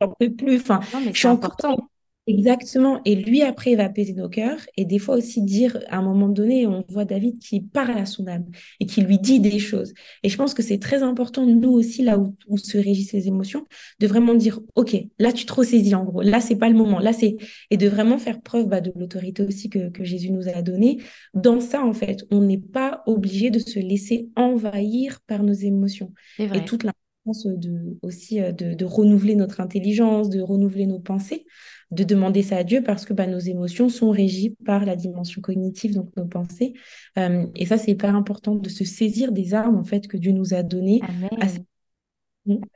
j'en 0.02 0.13
peux 0.19 0.34
plus. 0.34 0.58
Enfin, 0.58 0.80
je 1.12 1.17
suis 1.17 1.28
important. 1.28 1.89
Exactement. 2.30 3.02
Et 3.06 3.15
lui, 3.15 3.41
après, 3.41 3.71
il 3.71 3.78
va 3.78 3.86
apaiser 3.86 4.13
nos 4.13 4.30
cœurs. 4.30 4.60
Et 4.78 4.86
des 4.86 4.99
fois 4.99 5.15
aussi 5.15 5.41
dire, 5.41 5.80
à 5.89 5.97
un 5.97 6.04
moment 6.04 6.30
donné, 6.30 6.67
on 6.67 6.86
voit 6.88 7.04
David 7.04 7.39
qui 7.39 7.60
parle 7.60 7.97
à 7.97 8.06
son 8.06 8.28
âme 8.28 8.45
et 8.80 8.86
qui 8.86 9.02
lui 9.02 9.17
dit 9.17 9.39
des 9.39 9.58
choses. 9.58 9.95
Et 10.21 10.30
je 10.30 10.38
pense 10.38 10.54
que 10.54 10.62
c'est 10.62 10.78
très 10.78 11.02
important, 11.02 11.47
nous 11.47 11.71
aussi, 11.71 12.04
là 12.04 12.19
où, 12.19 12.58
se 12.58 12.78
régissent 12.78 13.13
les 13.13 13.28
émotions, 13.28 13.65
de 13.99 14.06
vraiment 14.06 14.36
dire, 14.36 14.60
OK, 14.75 14.95
là, 15.17 15.34
tu 15.34 15.47
te 15.47 15.54
ressaisis, 15.54 15.95
en 15.95 16.04
gros. 16.04 16.21
Là, 16.21 16.39
c'est 16.39 16.58
pas 16.58 16.69
le 16.69 16.75
moment. 16.75 16.99
Là, 16.99 17.13
c'est... 17.13 17.36
Et 17.71 17.78
de 17.78 17.88
vraiment 17.88 18.19
faire 18.19 18.41
preuve 18.41 18.67
bah, 18.67 18.80
de 18.80 18.93
l'autorité 18.95 19.41
aussi 19.41 19.71
que, 19.71 19.89
que 19.89 20.04
Jésus 20.04 20.30
nous 20.30 20.47
a 20.49 20.62
donnée. 20.62 21.02
Dans 21.34 21.60
ça, 21.62 21.84
en 21.84 21.93
fait, 21.93 22.28
on 22.30 22.41
n'est 22.41 22.60
pas 22.60 23.02
obligé 23.08 23.49
de 23.49 23.58
se 23.58 23.80
laisser 23.80 24.30
envahir 24.36 25.19
par 25.25 25.41
nos 25.41 25.54
émotions. 25.54 26.13
Et 26.38 26.63
toute 26.63 26.84
la 26.84 26.93
de, 27.25 27.97
aussi 28.01 28.41
euh, 28.41 28.51
de, 28.51 28.86
renouveler 28.86 29.36
notre 29.36 29.62
intelligence, 29.62 30.29
de 30.29 30.41
renouveler 30.41 30.86
nos 30.86 30.99
pensées, 30.99 31.45
de 31.91 32.03
demander 32.03 32.43
ça 32.43 32.58
à 32.58 32.63
Dieu 32.63 32.84
parce 32.84 33.05
que 33.05 33.13
bah, 33.13 33.27
nos 33.27 33.39
émotions 33.39 33.89
sont 33.89 34.10
régies 34.10 34.55
par 34.65 34.86
la 34.86 34.95
dimension 34.95 35.41
cognitive, 35.41 35.93
donc 35.93 36.10
nos 36.17 36.25
pensées. 36.25 36.73
Euh, 37.17 37.45
et 37.55 37.65
ça, 37.65 37.77
c'est 37.77 37.91
hyper 37.91 38.15
important 38.15 38.55
de 38.55 38.69
se 38.69 38.84
saisir 38.84 39.32
des 39.32 39.53
armes 39.53 39.77
en 39.77 39.84
fait 39.84 40.08
que 40.08 40.17
Dieu 40.17 40.32
nous 40.32 40.53
a 40.53 40.63
données. 40.63 41.01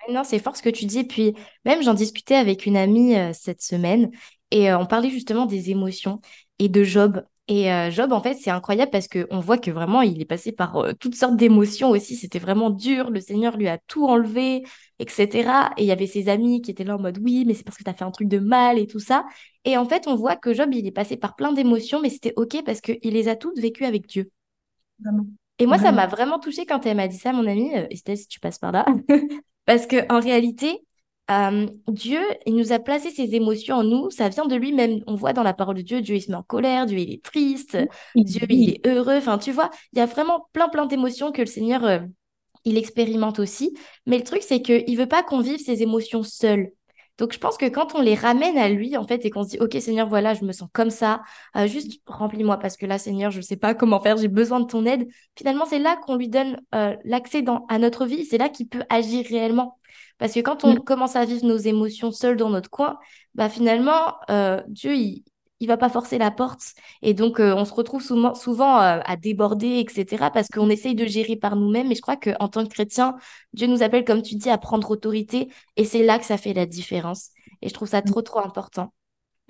Non, 0.09 0.23
c'est 0.23 0.39
fort 0.39 0.55
ce 0.55 0.61
que 0.61 0.69
tu 0.69 0.85
dis. 0.85 1.03
Puis 1.03 1.33
même, 1.65 1.81
j'en 1.81 1.93
discutais 1.93 2.35
avec 2.35 2.65
une 2.65 2.77
amie 2.77 3.15
euh, 3.15 3.31
cette 3.33 3.61
semaine 3.61 4.11
et 4.51 4.71
on 4.73 4.85
parlait 4.85 5.09
justement 5.09 5.45
des 5.45 5.71
émotions 5.71 6.19
et 6.59 6.69
de 6.69 6.83
Job. 6.83 7.23
Et 7.49 7.71
euh, 7.73 7.91
Job, 7.91 8.13
en 8.13 8.21
fait, 8.21 8.35
c'est 8.35 8.51
incroyable 8.51 8.89
parce 8.89 9.09
qu'on 9.09 9.39
voit 9.39 9.57
que 9.57 9.69
vraiment, 9.69 10.01
il 10.01 10.21
est 10.21 10.25
passé 10.25 10.53
par 10.53 10.77
euh, 10.77 10.93
toutes 10.97 11.15
sortes 11.15 11.35
d'émotions 11.35 11.89
aussi. 11.89 12.15
C'était 12.15 12.39
vraiment 12.39 12.69
dur. 12.69 13.09
Le 13.09 13.19
Seigneur 13.19 13.57
lui 13.57 13.67
a 13.67 13.77
tout 13.87 14.05
enlevé, 14.05 14.63
etc. 14.99 15.73
Et 15.77 15.83
il 15.83 15.87
y 15.87 15.91
avait 15.91 16.07
ses 16.07 16.29
amis 16.29 16.61
qui 16.61 16.71
étaient 16.71 16.85
là 16.85 16.95
en 16.95 17.01
mode 17.01 17.19
oui, 17.21 17.43
mais 17.45 17.53
c'est 17.53 17.63
parce 17.63 17.77
que 17.77 17.83
tu 17.83 17.89
as 17.89 17.93
fait 17.93 18.05
un 18.05 18.11
truc 18.11 18.29
de 18.29 18.39
mal 18.39 18.79
et 18.79 18.87
tout 18.87 18.99
ça. 18.99 19.25
Et 19.65 19.77
en 19.77 19.85
fait, 19.85 20.07
on 20.07 20.15
voit 20.15 20.37
que 20.37 20.53
Job, 20.53 20.69
il 20.73 20.87
est 20.87 20.91
passé 20.91 21.17
par 21.17 21.35
plein 21.35 21.51
d'émotions, 21.51 21.99
mais 22.01 22.09
c'était 22.09 22.33
OK 22.37 22.63
parce 22.65 22.79
qu'il 22.79 22.97
les 23.01 23.27
a 23.27 23.35
toutes 23.35 23.59
vécues 23.59 23.85
avec 23.85 24.07
Dieu. 24.07 24.31
Vraiment. 25.03 25.25
Et 25.59 25.65
moi, 25.65 25.77
ça 25.77 25.91
m'a 25.91 26.07
vraiment 26.07 26.39
touchée 26.39 26.65
quand 26.65 26.85
elle 26.85 26.97
m'a 26.97 27.07
dit 27.07 27.17
ça, 27.17 27.33
mon 27.33 27.45
amie. 27.45 27.75
Euh, 27.75 27.87
Estelle, 27.89 28.17
si 28.17 28.27
tu 28.27 28.39
passes 28.39 28.57
par 28.57 28.71
là. 28.71 28.85
parce 29.65 29.85
qu'en 29.85 30.19
réalité, 30.19 30.79
euh, 31.31 31.67
Dieu, 31.87 32.19
il 32.45 32.55
nous 32.55 32.73
a 32.73 32.79
placé 32.79 33.09
ses 33.09 33.33
émotions 33.35 33.77
en 33.77 33.83
nous, 33.83 34.09
ça 34.09 34.27
vient 34.29 34.45
de 34.45 34.55
lui-même. 34.55 35.01
On 35.07 35.15
voit 35.15 35.33
dans 35.33 35.43
la 35.43 35.53
parole 35.53 35.75
de 35.75 35.81
Dieu, 35.81 36.01
Dieu 36.01 36.15
il 36.15 36.21
se 36.21 36.29
met 36.29 36.37
en 36.37 36.43
colère, 36.43 36.85
Dieu 36.85 36.99
il 36.99 37.13
est 37.13 37.23
triste, 37.23 37.77
Dieu 38.15 38.45
il 38.49 38.71
est 38.71 38.87
heureux. 38.87 39.17
Enfin, 39.17 39.37
tu 39.37 39.51
vois, 39.51 39.69
il 39.93 39.99
y 39.99 40.01
a 40.01 40.05
vraiment 40.05 40.47
plein 40.53 40.67
plein 40.69 40.85
d'émotions 40.85 41.31
que 41.31 41.41
le 41.41 41.47
Seigneur 41.47 41.85
euh, 41.85 41.99
il 42.65 42.77
expérimente 42.77 43.39
aussi. 43.39 43.73
Mais 44.05 44.17
le 44.17 44.23
truc 44.23 44.43
c'est 44.43 44.61
que 44.61 44.83
il 44.87 44.97
veut 44.97 45.07
pas 45.07 45.23
qu'on 45.23 45.39
vive 45.41 45.59
ces 45.59 45.81
émotions 45.81 46.23
seuls. 46.23 46.71
Donc 47.17 47.33
je 47.33 47.37
pense 47.37 47.57
que 47.57 47.67
quand 47.69 47.95
on 47.95 48.01
les 48.01 48.15
ramène 48.15 48.57
à 48.57 48.69
lui 48.69 48.97
en 48.97 49.05
fait 49.05 49.23
et 49.25 49.29
qu'on 49.29 49.43
se 49.43 49.49
dit 49.49 49.59
ok 49.59 49.75
Seigneur 49.79 50.07
voilà 50.07 50.33
je 50.33 50.43
me 50.45 50.51
sens 50.51 50.67
comme 50.73 50.89
ça, 50.89 51.21
euh, 51.55 51.67
juste 51.67 52.01
remplis-moi 52.07 52.57
parce 52.57 52.75
que 52.75 52.85
là 52.85 52.97
Seigneur 52.97 53.29
je 53.31 53.37
ne 53.37 53.43
sais 53.43 53.57
pas 53.57 53.73
comment 53.75 54.01
faire, 54.01 54.17
j'ai 54.17 54.27
besoin 54.27 54.59
de 54.59 54.65
ton 54.65 54.85
aide. 54.85 55.07
Finalement 55.37 55.65
c'est 55.65 55.79
là 55.79 55.95
qu'on 55.95 56.15
lui 56.15 56.29
donne 56.29 56.59
l'accès 57.03 57.43
à 57.69 57.79
notre 57.79 58.05
vie, 58.05 58.25
c'est 58.25 58.37
là 58.37 58.49
qu'il 58.49 58.67
peut 58.67 58.83
agir 58.89 59.25
réellement. 59.27 59.77
Parce 60.17 60.33
que 60.33 60.39
quand 60.39 60.63
on 60.63 60.75
mm. 60.75 60.79
commence 60.79 61.15
à 61.15 61.25
vivre 61.25 61.45
nos 61.45 61.57
émotions 61.57 62.11
seuls 62.11 62.37
dans 62.37 62.49
notre 62.49 62.69
coin, 62.69 62.97
bah 63.35 63.49
finalement, 63.49 64.15
euh, 64.29 64.61
Dieu, 64.67 64.95
il, 64.95 65.23
il 65.63 65.67
va 65.67 65.77
pas 65.77 65.87
forcer 65.87 66.17
la 66.17 66.29
porte. 66.29 66.73
Et 67.01 67.13
donc, 67.13 67.39
euh, 67.39 67.55
on 67.55 67.63
se 67.63 67.73
retrouve 67.73 68.03
souvent, 68.03 68.35
souvent 68.35 68.81
euh, 68.81 68.99
à 69.05 69.15
déborder, 69.15 69.79
etc. 69.79 70.29
Parce 70.29 70.49
qu'on 70.49 70.69
essaye 70.69 70.93
de 70.93 71.05
gérer 71.05 71.37
par 71.37 71.55
nous-mêmes. 71.55 71.89
Et 71.89 71.95
je 71.95 72.01
crois 72.01 72.17
qu'en 72.17 72.49
tant 72.49 72.65
que 72.65 72.69
chrétien, 72.69 73.15
Dieu 73.53 73.67
nous 73.67 73.81
appelle, 73.81 74.03
comme 74.03 74.21
tu 74.21 74.35
dis, 74.35 74.49
à 74.49 74.57
prendre 74.57 74.91
autorité. 74.91 75.47
Et 75.77 75.85
c'est 75.85 76.03
là 76.03 76.19
que 76.19 76.25
ça 76.25 76.35
fait 76.37 76.53
la 76.53 76.65
différence. 76.65 77.29
Et 77.61 77.69
je 77.69 77.73
trouve 77.73 77.87
ça 77.87 78.01
mm. 78.01 78.03
trop, 78.03 78.21
trop 78.21 78.39
important. 78.39 78.93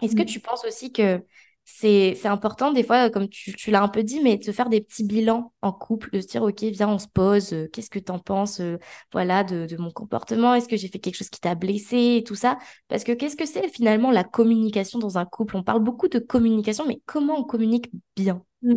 Est-ce 0.04 0.15
que 0.15 0.21
mm. 0.21 0.26
tu 0.26 0.39
penses 0.39 0.63
aussi 0.65 0.93
que 0.93 1.23
c'est 1.65 2.26
important 2.26 2.71
des 2.71 2.84
fois, 2.84 3.10
comme 3.10 3.30
tu, 3.30 3.71
l'as 3.71 3.82
un 3.82 3.88
peu 3.88 4.04
dit, 4.04 4.19
mais 4.21 4.38
de 4.38 4.52
faire 4.52 4.69
des 4.69 4.82
petits 4.82 5.04
bilans 5.04 5.54
en 5.62 5.71
couple, 5.71 6.10
de 6.12 6.21
se 6.21 6.28
dire, 6.28 6.43
OK, 6.43 6.62
viens, 6.62 6.89
on 6.89 6.99
se 6.99 7.08
pose, 7.08 7.54
euh, 7.54 7.67
qu'est-ce 7.71 7.89
que 7.89 7.99
tu 7.99 8.12
en 8.12 8.19
penses 8.19 8.60
euh, 8.60 8.78
voilà, 9.12 9.43
de, 9.43 9.76
mon 9.78 9.91
comportement, 9.91 10.54
est-ce 10.54 10.67
que 10.67 10.76
j'ai 10.76 10.89
fait 10.89 10.99
quelque 10.99 11.15
chose 11.15 11.30
qui 11.30 11.39
t'a 11.39 11.56
blessé 11.56 12.23
tout 12.26 12.36
ça? 12.36 12.58
Parce 12.89 13.04
que 13.04 13.12
qu'est-ce 13.13 13.38
que 13.38 13.45
c'est 13.45 13.69
finalement 13.69 14.12
la 14.12 14.23
communication 14.23 14.99
dans 14.99 15.17
un 15.17 15.26
couple? 15.26 15.56
On 15.56 15.63
parle 15.63 15.84
beaucoup 15.84 16.10
de 16.10 16.19
communication, 16.19 16.86
mais 16.88 17.02
comment 17.06 17.39
on 17.39 17.43
communique 17.43 17.89
bien? 18.15 18.43
Mm. 18.62 18.76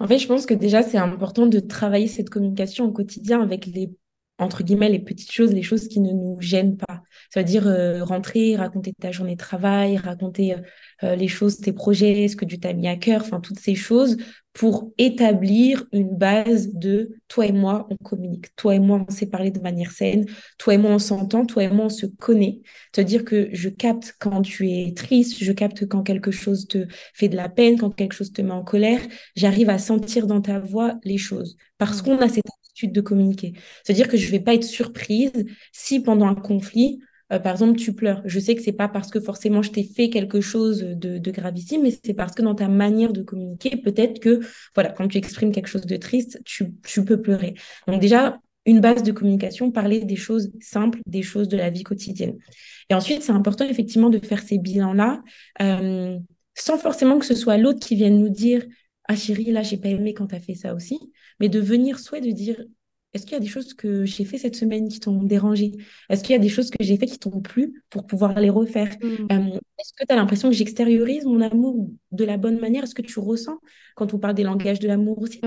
En 0.00 0.08
fait, 0.08 0.18
je 0.18 0.26
pense 0.26 0.46
que 0.46 0.54
déjà, 0.54 0.82
c'est 0.82 0.98
important 0.98 1.46
de 1.46 1.60
travailler 1.60 2.08
cette 2.08 2.30
communication 2.30 2.86
au 2.86 2.92
quotidien 2.92 3.40
avec 3.40 3.66
les, 3.66 3.90
entre 4.38 4.64
guillemets, 4.64 4.88
les 4.88 4.98
petites 4.98 5.30
choses, 5.30 5.52
les 5.52 5.62
choses 5.62 5.88
qui 5.88 6.00
ne 6.00 6.10
nous 6.12 6.36
gênent 6.40 6.76
pas. 6.76 7.02
Ça 7.32 7.40
veut 7.40 7.44
dire 7.44 7.66
euh, 7.66 8.02
rentrer, 8.04 8.56
raconter 8.56 8.92
ta 8.92 9.12
journée 9.12 9.34
de 9.34 9.38
travail, 9.38 9.96
raconter 9.96 10.54
euh, 10.54 10.58
euh, 11.04 11.16
les 11.16 11.28
choses, 11.28 11.58
tes 11.58 11.72
projets, 11.72 12.28
ce 12.28 12.36
que 12.36 12.44
tu 12.44 12.58
t'as 12.58 12.72
mis 12.72 12.88
à 12.88 12.96
cœur, 12.96 13.22
enfin, 13.22 13.40
toutes 13.40 13.60
ces 13.60 13.74
choses 13.74 14.16
pour 14.54 14.92
établir 14.98 15.84
une 15.92 16.16
base 16.16 16.72
de 16.72 17.16
toi 17.26 17.44
et 17.44 17.52
moi, 17.52 17.88
on 17.90 17.96
communique. 17.96 18.54
Toi 18.54 18.76
et 18.76 18.78
moi, 18.78 19.04
on 19.06 19.12
s'est 19.12 19.26
parlé 19.26 19.50
de 19.50 19.58
manière 19.58 19.90
saine. 19.90 20.26
Toi 20.58 20.74
et 20.74 20.78
moi, 20.78 20.92
on 20.92 21.00
s'entend. 21.00 21.44
Toi 21.44 21.64
et 21.64 21.68
moi, 21.68 21.86
on 21.86 21.90
se 21.90 22.06
connaît. 22.06 22.60
C'est-à-dire 22.92 23.24
que 23.24 23.48
je 23.52 23.68
capte 23.68 24.14
quand 24.20 24.42
tu 24.42 24.70
es 24.70 24.94
triste, 24.94 25.42
je 25.42 25.52
capte 25.52 25.86
quand 25.88 26.04
quelque 26.04 26.30
chose 26.30 26.68
te 26.68 26.86
fait 27.14 27.28
de 27.28 27.36
la 27.36 27.48
peine, 27.48 27.78
quand 27.78 27.90
quelque 27.90 28.14
chose 28.14 28.32
te 28.32 28.42
met 28.42 28.52
en 28.52 28.62
colère. 28.62 29.00
J'arrive 29.34 29.70
à 29.70 29.78
sentir 29.78 30.28
dans 30.28 30.40
ta 30.40 30.60
voix 30.60 30.94
les 31.02 31.18
choses 31.18 31.56
parce 31.76 32.00
mmh. 32.00 32.04
qu'on 32.04 32.18
a 32.18 32.28
cette 32.28 32.46
habitude 32.46 32.92
de 32.92 33.00
communiquer. 33.00 33.54
C'est-à-dire 33.82 34.06
que 34.06 34.16
je 34.16 34.26
ne 34.26 34.30
vais 34.30 34.40
pas 34.40 34.54
être 34.54 34.64
surprise 34.64 35.32
si 35.72 36.00
pendant 36.00 36.28
un 36.28 36.36
conflit, 36.36 37.00
euh, 37.32 37.38
par 37.38 37.52
exemple, 37.52 37.78
tu 37.78 37.94
pleures. 37.94 38.22
Je 38.24 38.38
sais 38.38 38.54
que 38.54 38.62
c'est 38.62 38.72
pas 38.72 38.88
parce 38.88 39.10
que 39.10 39.20
forcément 39.20 39.62
je 39.62 39.70
t'ai 39.70 39.84
fait 39.84 40.10
quelque 40.10 40.40
chose 40.40 40.80
de, 40.82 41.30
gravissime, 41.30 41.82
mais 41.82 41.90
c'est 42.04 42.14
parce 42.14 42.34
que 42.34 42.42
dans 42.42 42.54
ta 42.54 42.68
manière 42.68 43.12
de 43.12 43.22
communiquer, 43.22 43.76
peut-être 43.76 44.20
que, 44.20 44.40
voilà, 44.74 44.90
quand 44.90 45.08
tu 45.08 45.18
exprimes 45.18 45.52
quelque 45.52 45.68
chose 45.68 45.86
de 45.86 45.96
triste, 45.96 46.40
tu, 46.44 46.74
tu 46.86 47.04
peux 47.04 47.20
pleurer. 47.20 47.54
Donc 47.88 48.00
déjà, 48.00 48.38
une 48.66 48.80
base 48.80 49.02
de 49.02 49.12
communication, 49.12 49.70
parler 49.70 50.04
des 50.04 50.16
choses 50.16 50.50
simples, 50.60 51.00
des 51.06 51.22
choses 51.22 51.48
de 51.48 51.56
la 51.56 51.70
vie 51.70 51.82
quotidienne. 51.82 52.38
Et 52.88 52.94
ensuite, 52.94 53.22
c'est 53.22 53.32
important 53.32 53.66
effectivement 53.68 54.10
de 54.10 54.18
faire 54.18 54.42
ces 54.42 54.58
bilans-là, 54.58 55.22
euh, 55.60 56.18
sans 56.54 56.78
forcément 56.78 57.18
que 57.18 57.26
ce 57.26 57.34
soit 57.34 57.58
l'autre 57.58 57.80
qui 57.80 57.94
vienne 57.94 58.18
nous 58.18 58.28
dire, 58.28 58.64
ah 59.06 59.16
chérie, 59.16 59.50
là, 59.50 59.62
j'ai 59.62 59.76
pas 59.76 59.88
aimé 59.88 60.14
quand 60.14 60.28
tu 60.28 60.34
as 60.34 60.40
fait 60.40 60.54
ça 60.54 60.74
aussi, 60.74 60.98
mais 61.40 61.48
de 61.48 61.60
venir 61.60 61.98
soit 61.98 62.20
de 62.20 62.30
dire, 62.30 62.64
est-ce 63.14 63.24
qu'il 63.24 63.32
y 63.32 63.36
a 63.36 63.40
des 63.40 63.46
choses 63.46 63.74
que 63.74 64.04
j'ai 64.04 64.24
fait 64.24 64.38
cette 64.38 64.56
semaine 64.56 64.88
qui 64.88 65.00
t'ont 65.00 65.22
dérangé? 65.22 65.72
Est-ce 66.10 66.22
qu'il 66.24 66.32
y 66.32 66.36
a 66.36 66.40
des 66.40 66.48
choses 66.48 66.70
que 66.70 66.82
j'ai 66.82 66.96
fait 66.96 67.06
qui 67.06 67.18
t'ont 67.18 67.40
plu 67.40 67.82
pour 67.88 68.06
pouvoir 68.06 68.38
les 68.38 68.50
refaire? 68.50 68.90
Mm. 69.00 69.06
euh, 69.32 69.58
Est-ce 69.78 69.92
que 69.92 70.04
tu 70.06 70.12
as 70.12 70.16
l'impression 70.16 70.48
que 70.50 70.54
j'extériorise 70.54 71.24
mon 71.24 71.40
amour 71.40 71.88
de 72.10 72.24
la 72.24 72.36
bonne 72.36 72.58
manière? 72.58 72.84
Est-ce 72.84 72.94
que 72.94 73.02
tu 73.02 73.20
ressens 73.20 73.58
quand 73.94 74.12
on 74.14 74.18
parle 74.18 74.34
des 74.34 74.42
langages 74.42 74.80
de 74.80 74.88
l'amour 74.88 75.20
aussi 75.22 75.40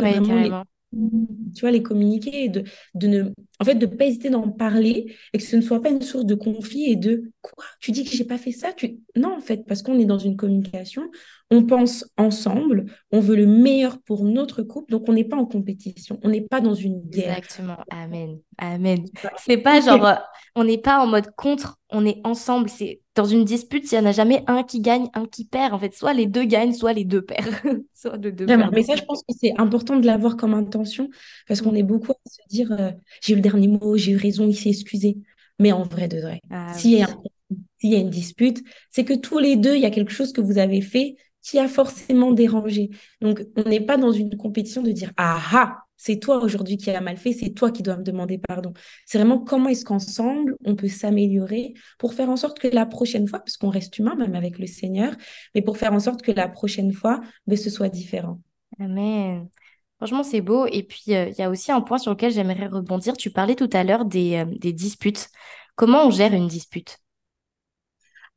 tu 0.93 1.62
vois, 1.62 1.71
les 1.71 1.84
communiquer 1.84 2.45
et 2.45 2.50
de, 2.50 2.63
de 2.95 3.08
ne, 3.08 3.23
en 3.60 3.65
fait, 3.65 3.76
de 3.76 3.86
pas 3.86 4.06
hésiter 4.06 4.30
d'en 4.30 4.50
parler 4.50 5.13
et 5.34 5.38
que 5.38 5.43
ce 5.43 5.56
ne 5.56 5.62
soit 5.62 5.82
pas 5.82 5.89
une 5.89 6.02
source 6.02 6.26
de 6.26 6.36
conflit 6.36 6.91
et 6.91 6.95
de 6.95 7.32
quoi? 7.41 7.65
Tu 7.80 7.91
dis 7.91 8.04
que 8.04 8.12
j'ai 8.12 8.23
pas 8.23 8.38
fait 8.38 8.52
ça? 8.52 8.71
Tu... 8.73 9.00
Non, 9.15 9.36
en 9.36 9.41
fait, 9.41 9.65
parce 9.67 9.82
qu'on 9.82 10.00
est 10.00 10.06
dans 10.06 10.17
une 10.17 10.38
communication, 10.38 11.10
on 11.52 11.65
pense 11.65 12.06
ensemble, 12.17 12.86
on 13.12 13.19
veut 13.19 13.36
le 13.36 13.47
meilleur 13.47 14.02
pour 14.02 14.23
notre 14.23 14.63
couple, 14.63 14.91
donc 14.91 15.08
on 15.08 15.13
n'est 15.13 15.23
pas 15.23 15.38
en 15.38 15.45
compétition, 15.45 16.19
on 16.23 16.30
n'est 16.30 16.41
pas 16.41 16.62
dans 16.62 16.73
une 16.73 17.02
guerre. 17.02 17.38
Exactement, 17.38 17.78
amen, 17.89 18.39
amen. 18.58 19.04
C'est 19.38 19.58
pas 19.58 19.82
genre, 19.82 20.06
euh, 20.06 20.15
on 20.56 20.63
n'est 20.63 20.78
pas 20.78 21.00
en 21.00 21.08
mode 21.08 21.32
contre, 21.36 21.78
on 21.89 22.06
est 22.06 22.19
ensemble. 22.23 22.69
C'est 22.69 23.02
dans 23.17 23.25
une 23.25 23.45
dispute, 23.45 23.91
il 23.91 23.95
n'y 23.95 24.06
en 24.06 24.10
a 24.10 24.12
jamais 24.12 24.43
un 24.45 24.62
qui 24.62 24.80
gagne, 24.80 25.08
un 25.15 25.25
qui 25.25 25.43
perd. 25.43 25.73
En 25.73 25.80
fait, 25.80 25.93
soit 25.95 26.13
les 26.13 26.27
deux 26.27 26.45
gagnent, 26.45 26.73
soit 26.73 26.93
les 26.93 27.03
deux 27.03 27.23
perdent. 27.23 27.49
soit 27.95 28.17
deux 28.17 28.45
Mais 28.45 28.84
ça, 28.84 28.95
je 28.95 29.01
pense 29.03 29.23
que 29.23 29.34
c'est 29.36 29.53
important 29.58 29.97
de 29.97 30.06
l'avoir 30.06 30.38
comme 30.38 30.53
intention 30.53 31.10
parce 31.47 31.62
qu'on 31.62 31.71
mm. 31.71 31.77
est 31.77 31.84
beaucoup 31.84 32.12
à 32.12 32.30
se 32.30 32.41
dire, 32.47 32.71
euh, 32.71 32.91
j'ai 33.21 33.34
eu 33.34 33.36
le 33.36 33.41
dernier 33.41 33.67
mot, 33.67 33.97
j'ai 33.97 34.12
eu 34.12 34.17
raison, 34.17 34.47
il 34.47 34.56
s'est 34.56 34.69
excusé. 34.69 35.17
Mais 35.58 35.71
en 35.71 35.82
vrai 35.82 36.08
de 36.08 36.21
vrai, 36.21 36.41
ah 36.51 36.71
s'il 36.73 36.91
y, 36.91 37.88
y, 37.88 37.95
a 37.95 37.99
une 37.99 38.12
dispute, 38.12 38.63
c'est 38.91 39.03
que 39.03 39.15
tous 39.15 39.39
les 39.39 39.56
deux, 39.56 39.75
il 39.75 39.82
y 39.82 39.88
a 39.88 39.89
quelque 39.89 40.12
chose 40.12 40.32
que 40.32 40.41
vous 40.41 40.60
avez 40.60 40.82
fait 40.82 41.15
qui 41.41 41.58
a 41.58 41.67
forcément 41.67 42.32
dérangé. 42.32 42.91
Donc, 43.21 43.43
on 43.56 43.63
n'est 43.67 43.82
pas 43.82 43.97
dans 43.97 44.12
une 44.12 44.38
compétition 44.38 44.84
de 44.84 44.91
dire 44.91 45.12
Ah 45.17 45.41
ah, 45.53 45.77
c'est 45.97 46.19
toi 46.19 46.38
aujourd'hui 46.43 46.77
qui 46.77 46.89
as 46.91 47.01
mal 47.01 47.17
fait, 47.17 47.33
c'est 47.33 47.49
toi 47.49 47.71
qui 47.71 47.83
dois 47.83 47.97
me 47.97 48.03
demander 48.03 48.38
pardon. 48.38 48.73
C'est 49.05 49.17
vraiment 49.17 49.39
comment 49.39 49.69
est-ce 49.69 49.83
qu'ensemble, 49.83 50.55
on 50.63 50.75
peut 50.75 50.88
s'améliorer 50.88 51.73
pour 51.97 52.13
faire 52.13 52.29
en 52.29 52.38
sorte 52.38 52.60
que 52.60 52.67
la 52.67 52.86
prochaine 52.86 53.27
fois, 53.27 53.39
parce 53.39 53.57
qu'on 53.57 53.69
reste 53.69 53.97
humain 53.97 54.15
même 54.15 54.36
avec 54.36 54.60
le 54.60 54.67
Seigneur, 54.67 55.13
mais 55.55 55.62
pour 55.62 55.77
faire 55.77 55.93
en 55.93 55.99
sorte 55.99 56.21
que 56.21 56.31
la 56.31 56.47
prochaine 56.47 56.93
fois, 56.93 57.19
ben, 57.47 57.57
ce 57.57 57.69
soit 57.69 57.89
différent. 57.89 58.39
Amen. 58.79 59.49
Franchement, 59.97 60.23
c'est 60.23 60.41
beau. 60.41 60.67
Et 60.67 60.83
puis, 60.83 61.15
euh, 61.15 61.29
il 61.29 61.36
y 61.38 61.41
a 61.41 61.49
aussi 61.49 61.71
un 61.71 61.81
point 61.81 61.97
sur 61.97 62.12
lequel 62.12 62.31
j'aimerais 62.31 62.67
rebondir. 62.67 63.17
Tu 63.17 63.31
parlais 63.31 63.55
tout 63.55 63.69
à 63.73 63.83
l'heure 63.83 64.05
des, 64.05 64.36
euh, 64.36 64.45
des 64.60 64.71
disputes. 64.73 65.29
Comment 65.75 66.05
on 66.05 66.12
gère 66.12 66.33
une 66.33 66.47
dispute? 66.47 66.99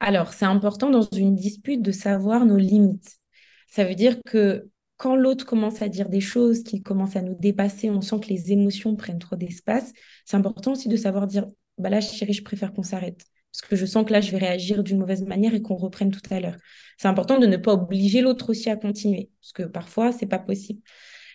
Alors, 0.00 0.32
c'est 0.32 0.46
important 0.46 0.88
dans 0.88 1.06
une 1.12 1.34
dispute 1.34 1.82
de 1.82 1.92
savoir 1.92 2.46
nos 2.46 2.56
limites. 2.56 3.18
Ça 3.68 3.84
veut 3.84 3.94
dire 3.94 4.16
que 4.24 4.68
quand 5.00 5.16
l'autre 5.16 5.46
commence 5.46 5.80
à 5.80 5.88
dire 5.88 6.10
des 6.10 6.20
choses 6.20 6.62
qui 6.62 6.82
commencent 6.82 7.16
à 7.16 7.22
nous 7.22 7.34
dépasser, 7.34 7.88
on 7.88 8.02
sent 8.02 8.20
que 8.20 8.28
les 8.28 8.52
émotions 8.52 8.96
prennent 8.96 9.18
trop 9.18 9.34
d'espace, 9.34 9.94
c'est 10.26 10.36
important 10.36 10.72
aussi 10.72 10.90
de 10.90 10.96
savoir 10.96 11.26
dire, 11.26 11.46
bah 11.78 11.88
là, 11.88 12.02
chérie, 12.02 12.34
je 12.34 12.44
préfère 12.44 12.74
qu'on 12.74 12.82
s'arrête. 12.82 13.24
Parce 13.50 13.62
que 13.62 13.76
je 13.76 13.86
sens 13.86 14.04
que 14.04 14.12
là, 14.12 14.20
je 14.20 14.30
vais 14.30 14.36
réagir 14.36 14.84
d'une 14.84 14.98
mauvaise 14.98 15.22
manière 15.22 15.54
et 15.54 15.62
qu'on 15.62 15.76
reprenne 15.76 16.10
tout 16.10 16.20
à 16.28 16.38
l'heure. 16.38 16.56
C'est 16.98 17.08
important 17.08 17.38
de 17.38 17.46
ne 17.46 17.56
pas 17.56 17.72
obliger 17.72 18.20
l'autre 18.20 18.50
aussi 18.50 18.68
à 18.68 18.76
continuer, 18.76 19.30
parce 19.40 19.52
que 19.54 19.62
parfois, 19.62 20.12
c'est 20.12 20.26
pas 20.26 20.38
possible. 20.38 20.82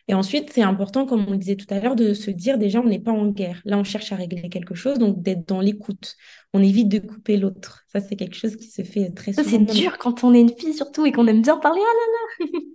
Et 0.07 0.13
ensuite, 0.13 0.51
c'est 0.53 0.61
important, 0.61 1.07
comme 1.07 1.25
on 1.27 1.31
le 1.31 1.37
disait 1.37 1.55
tout 1.55 1.65
à 1.71 1.79
l'heure, 1.79 1.95
de 1.95 2.13
se 2.13 2.29
dire 2.29 2.59
déjà, 2.59 2.81
on 2.81 2.87
n'est 2.87 2.99
pas 2.99 3.13
en 3.13 3.25
guerre. 3.29 3.63
Là, 3.65 3.79
on 3.79 3.83
cherche 3.83 4.11
à 4.11 4.15
régler 4.15 4.47
quelque 4.49 4.75
chose, 4.75 4.99
donc 4.99 5.23
d'être 5.23 5.47
dans 5.47 5.59
l'écoute. 5.59 6.17
On 6.53 6.61
évite 6.61 6.89
de 6.89 6.99
couper 6.99 7.37
l'autre. 7.37 7.83
Ça, 7.91 7.99
c'est 7.99 8.15
quelque 8.15 8.35
chose 8.35 8.57
qui 8.57 8.67
se 8.67 8.83
fait 8.83 9.09
très 9.09 9.33
souvent. 9.33 9.49
C'est 9.49 9.57
dur 9.57 9.97
quand 9.97 10.23
on 10.23 10.35
est 10.35 10.41
une 10.41 10.55
fille, 10.55 10.75
surtout, 10.75 11.07
et 11.07 11.11
qu'on 11.11 11.25
aime 11.25 11.41
bien 11.41 11.57
parler. 11.57 11.81
Ah 11.81 12.45
là 12.45 12.51
là 12.51 12.59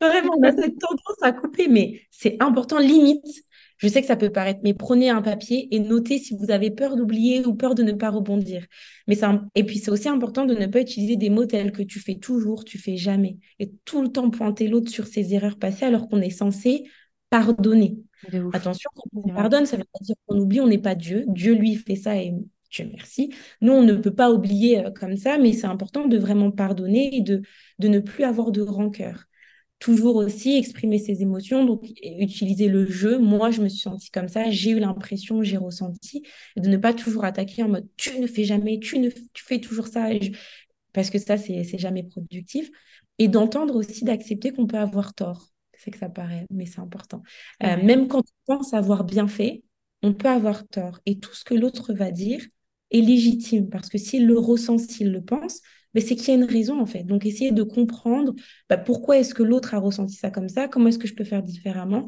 Vraiment, 0.00 0.32
on 0.38 0.42
a 0.42 0.52
cette 0.52 0.78
tendance 0.78 1.22
à 1.22 1.32
couper, 1.32 1.68
mais 1.68 2.02
c'est 2.10 2.36
important, 2.40 2.78
limite. 2.78 3.24
Je 3.78 3.86
sais 3.86 4.00
que 4.00 4.08
ça 4.08 4.16
peut 4.16 4.30
paraître, 4.30 4.60
mais 4.64 4.74
prenez 4.74 5.08
un 5.08 5.22
papier 5.22 5.68
et 5.70 5.78
notez 5.78 6.18
si 6.18 6.36
vous 6.36 6.50
avez 6.50 6.70
peur 6.70 6.96
d'oublier 6.96 7.46
ou 7.46 7.54
peur 7.54 7.76
de 7.76 7.84
ne 7.84 7.92
pas 7.92 8.10
rebondir. 8.10 8.66
Mais 9.06 9.14
ça, 9.14 9.44
et 9.54 9.64
puis 9.64 9.78
c'est 9.78 9.92
aussi 9.92 10.08
important 10.08 10.44
de 10.46 10.54
ne 10.54 10.66
pas 10.66 10.80
utiliser 10.80 11.16
des 11.16 11.30
mots 11.30 11.46
tels 11.46 11.70
que 11.70 11.82
tu 11.82 12.00
fais 12.00 12.16
toujours, 12.16 12.64
tu 12.64 12.76
fais 12.76 12.96
jamais, 12.96 13.38
et 13.60 13.70
tout 13.84 14.02
le 14.02 14.08
temps 14.08 14.30
pointer 14.30 14.66
l'autre 14.66 14.90
sur 14.90 15.06
ses 15.06 15.32
erreurs 15.32 15.58
passées 15.58 15.84
alors 15.84 16.08
qu'on 16.08 16.20
est 16.20 16.30
censé 16.30 16.84
pardonner. 17.30 17.98
Attention, 18.52 18.90
quand 18.96 19.08
on 19.12 19.28
pardonne, 19.32 19.64
ça 19.64 19.76
veut 19.76 19.84
pas 19.84 20.00
dire 20.02 20.16
qu'on 20.26 20.38
oublie, 20.38 20.60
on 20.60 20.66
n'est 20.66 20.78
pas 20.78 20.96
Dieu. 20.96 21.24
Dieu, 21.28 21.54
lui, 21.54 21.76
fait 21.76 21.94
ça 21.94 22.16
et 22.16 22.34
Dieu 22.72 22.90
merci. 22.92 23.32
Nous, 23.60 23.72
on 23.72 23.82
ne 23.82 23.94
peut 23.94 24.14
pas 24.14 24.32
oublier 24.32 24.84
euh, 24.84 24.90
comme 24.90 25.16
ça, 25.16 25.38
mais 25.38 25.52
c'est 25.52 25.66
important 25.66 26.06
de 26.06 26.18
vraiment 26.18 26.50
pardonner 26.50 27.16
et 27.16 27.20
de, 27.20 27.42
de 27.78 27.88
ne 27.88 28.00
plus 28.00 28.24
avoir 28.24 28.50
de 28.50 28.60
rancœur 28.62 29.24
toujours 29.78 30.16
aussi 30.16 30.56
exprimer 30.56 30.98
ses 30.98 31.22
émotions, 31.22 31.64
donc 31.64 31.84
utiliser 32.02 32.68
le 32.68 32.86
jeu. 32.86 33.18
Moi, 33.18 33.50
je 33.50 33.62
me 33.62 33.68
suis 33.68 33.80
sentie 33.80 34.10
comme 34.10 34.28
ça, 34.28 34.50
j'ai 34.50 34.70
eu 34.70 34.80
l'impression, 34.80 35.42
j'ai 35.42 35.56
ressenti, 35.56 36.22
de 36.56 36.68
ne 36.68 36.76
pas 36.76 36.92
toujours 36.92 37.24
attaquer 37.24 37.62
en 37.62 37.68
mode 37.68 37.86
tu 37.96 38.18
ne 38.18 38.26
fais 38.26 38.44
jamais, 38.44 38.80
tu, 38.80 38.98
ne, 38.98 39.08
tu 39.08 39.44
fais 39.44 39.60
toujours 39.60 39.86
ça, 39.86 40.08
parce 40.92 41.10
que 41.10 41.18
ça, 41.18 41.36
c'est 41.36 41.78
jamais 41.78 42.02
productif. 42.02 42.70
Et 43.18 43.28
d'entendre 43.28 43.76
aussi, 43.76 44.04
d'accepter 44.04 44.52
qu'on 44.52 44.66
peut 44.66 44.78
avoir 44.78 45.14
tort. 45.14 45.48
C'est 45.74 45.90
que 45.90 45.98
ça 45.98 46.08
paraît, 46.08 46.46
mais 46.50 46.66
c'est 46.66 46.80
important. 46.80 47.22
Euh, 47.62 47.76
même 47.82 48.08
quand 48.08 48.20
on 48.20 48.54
pense 48.54 48.74
avoir 48.74 49.04
bien 49.04 49.28
fait, 49.28 49.62
on 50.02 50.12
peut 50.12 50.28
avoir 50.28 50.66
tort. 50.66 51.00
Et 51.06 51.18
tout 51.18 51.34
ce 51.34 51.44
que 51.44 51.54
l'autre 51.54 51.92
va 51.92 52.10
dire 52.10 52.44
est 52.90 53.00
légitime, 53.00 53.68
parce 53.68 53.88
que 53.88 53.98
s'il 53.98 54.26
le 54.26 54.38
ressent, 54.38 54.78
s'il 54.78 55.12
le 55.12 55.22
pense, 55.22 55.60
mais 55.94 56.00
c'est 56.00 56.16
qu'il 56.16 56.28
y 56.28 56.30
a 56.32 56.34
une 56.34 56.44
raison 56.44 56.80
en 56.80 56.86
fait. 56.86 57.02
Donc 57.02 57.26
essayer 57.26 57.52
de 57.52 57.62
comprendre 57.62 58.34
bah, 58.68 58.76
pourquoi 58.76 59.18
est-ce 59.18 59.34
que 59.34 59.42
l'autre 59.42 59.74
a 59.74 59.78
ressenti 59.78 60.16
ça 60.16 60.30
comme 60.30 60.48
ça, 60.48 60.68
comment 60.68 60.88
est-ce 60.88 60.98
que 60.98 61.08
je 61.08 61.14
peux 61.14 61.24
faire 61.24 61.42
différemment 61.42 62.06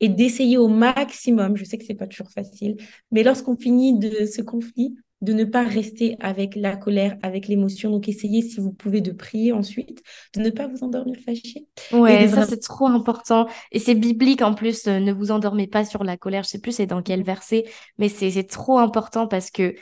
et 0.00 0.08
d'essayer 0.08 0.58
au 0.58 0.68
maximum, 0.68 1.56
je 1.56 1.64
sais 1.64 1.76
que 1.76 1.84
c'est 1.84 1.94
pas 1.94 2.06
toujours 2.06 2.30
facile, 2.30 2.76
mais 3.10 3.24
lorsqu'on 3.24 3.56
finit 3.56 3.98
de 3.98 4.26
ce 4.26 4.42
conflit, 4.42 4.94
de 5.20 5.32
ne 5.32 5.44
pas 5.44 5.64
rester 5.64 6.16
avec 6.20 6.54
la 6.54 6.76
colère, 6.76 7.16
avec 7.22 7.48
l'émotion. 7.48 7.90
Donc, 7.90 8.08
essayez, 8.08 8.42
si 8.42 8.60
vous 8.60 8.72
pouvez, 8.72 9.00
de 9.00 9.10
prier 9.10 9.52
ensuite, 9.52 10.02
de 10.36 10.40
ne 10.40 10.50
pas 10.50 10.68
vous 10.68 10.84
endormir 10.84 11.16
fâché. 11.24 11.66
Ouais, 11.92 12.28
ça, 12.28 12.46
c'est 12.46 12.60
trop 12.60 12.86
important. 12.86 13.48
Et 13.72 13.80
c'est 13.80 13.96
biblique 13.96 14.42
en 14.42 14.54
plus, 14.54 14.86
euh, 14.86 15.00
ne 15.00 15.12
vous 15.12 15.32
endormez 15.32 15.66
pas 15.66 15.84
sur 15.84 16.04
la 16.04 16.16
colère. 16.16 16.44
Je 16.44 16.50
sais 16.50 16.60
plus 16.60 16.72
c'est 16.72 16.86
dans 16.86 17.02
quel 17.02 17.24
verset, 17.24 17.64
mais 17.98 18.08
c'est 18.08 18.44
trop 18.44 18.78
important 18.78 19.26
parce 19.26 19.50
que 19.50 19.74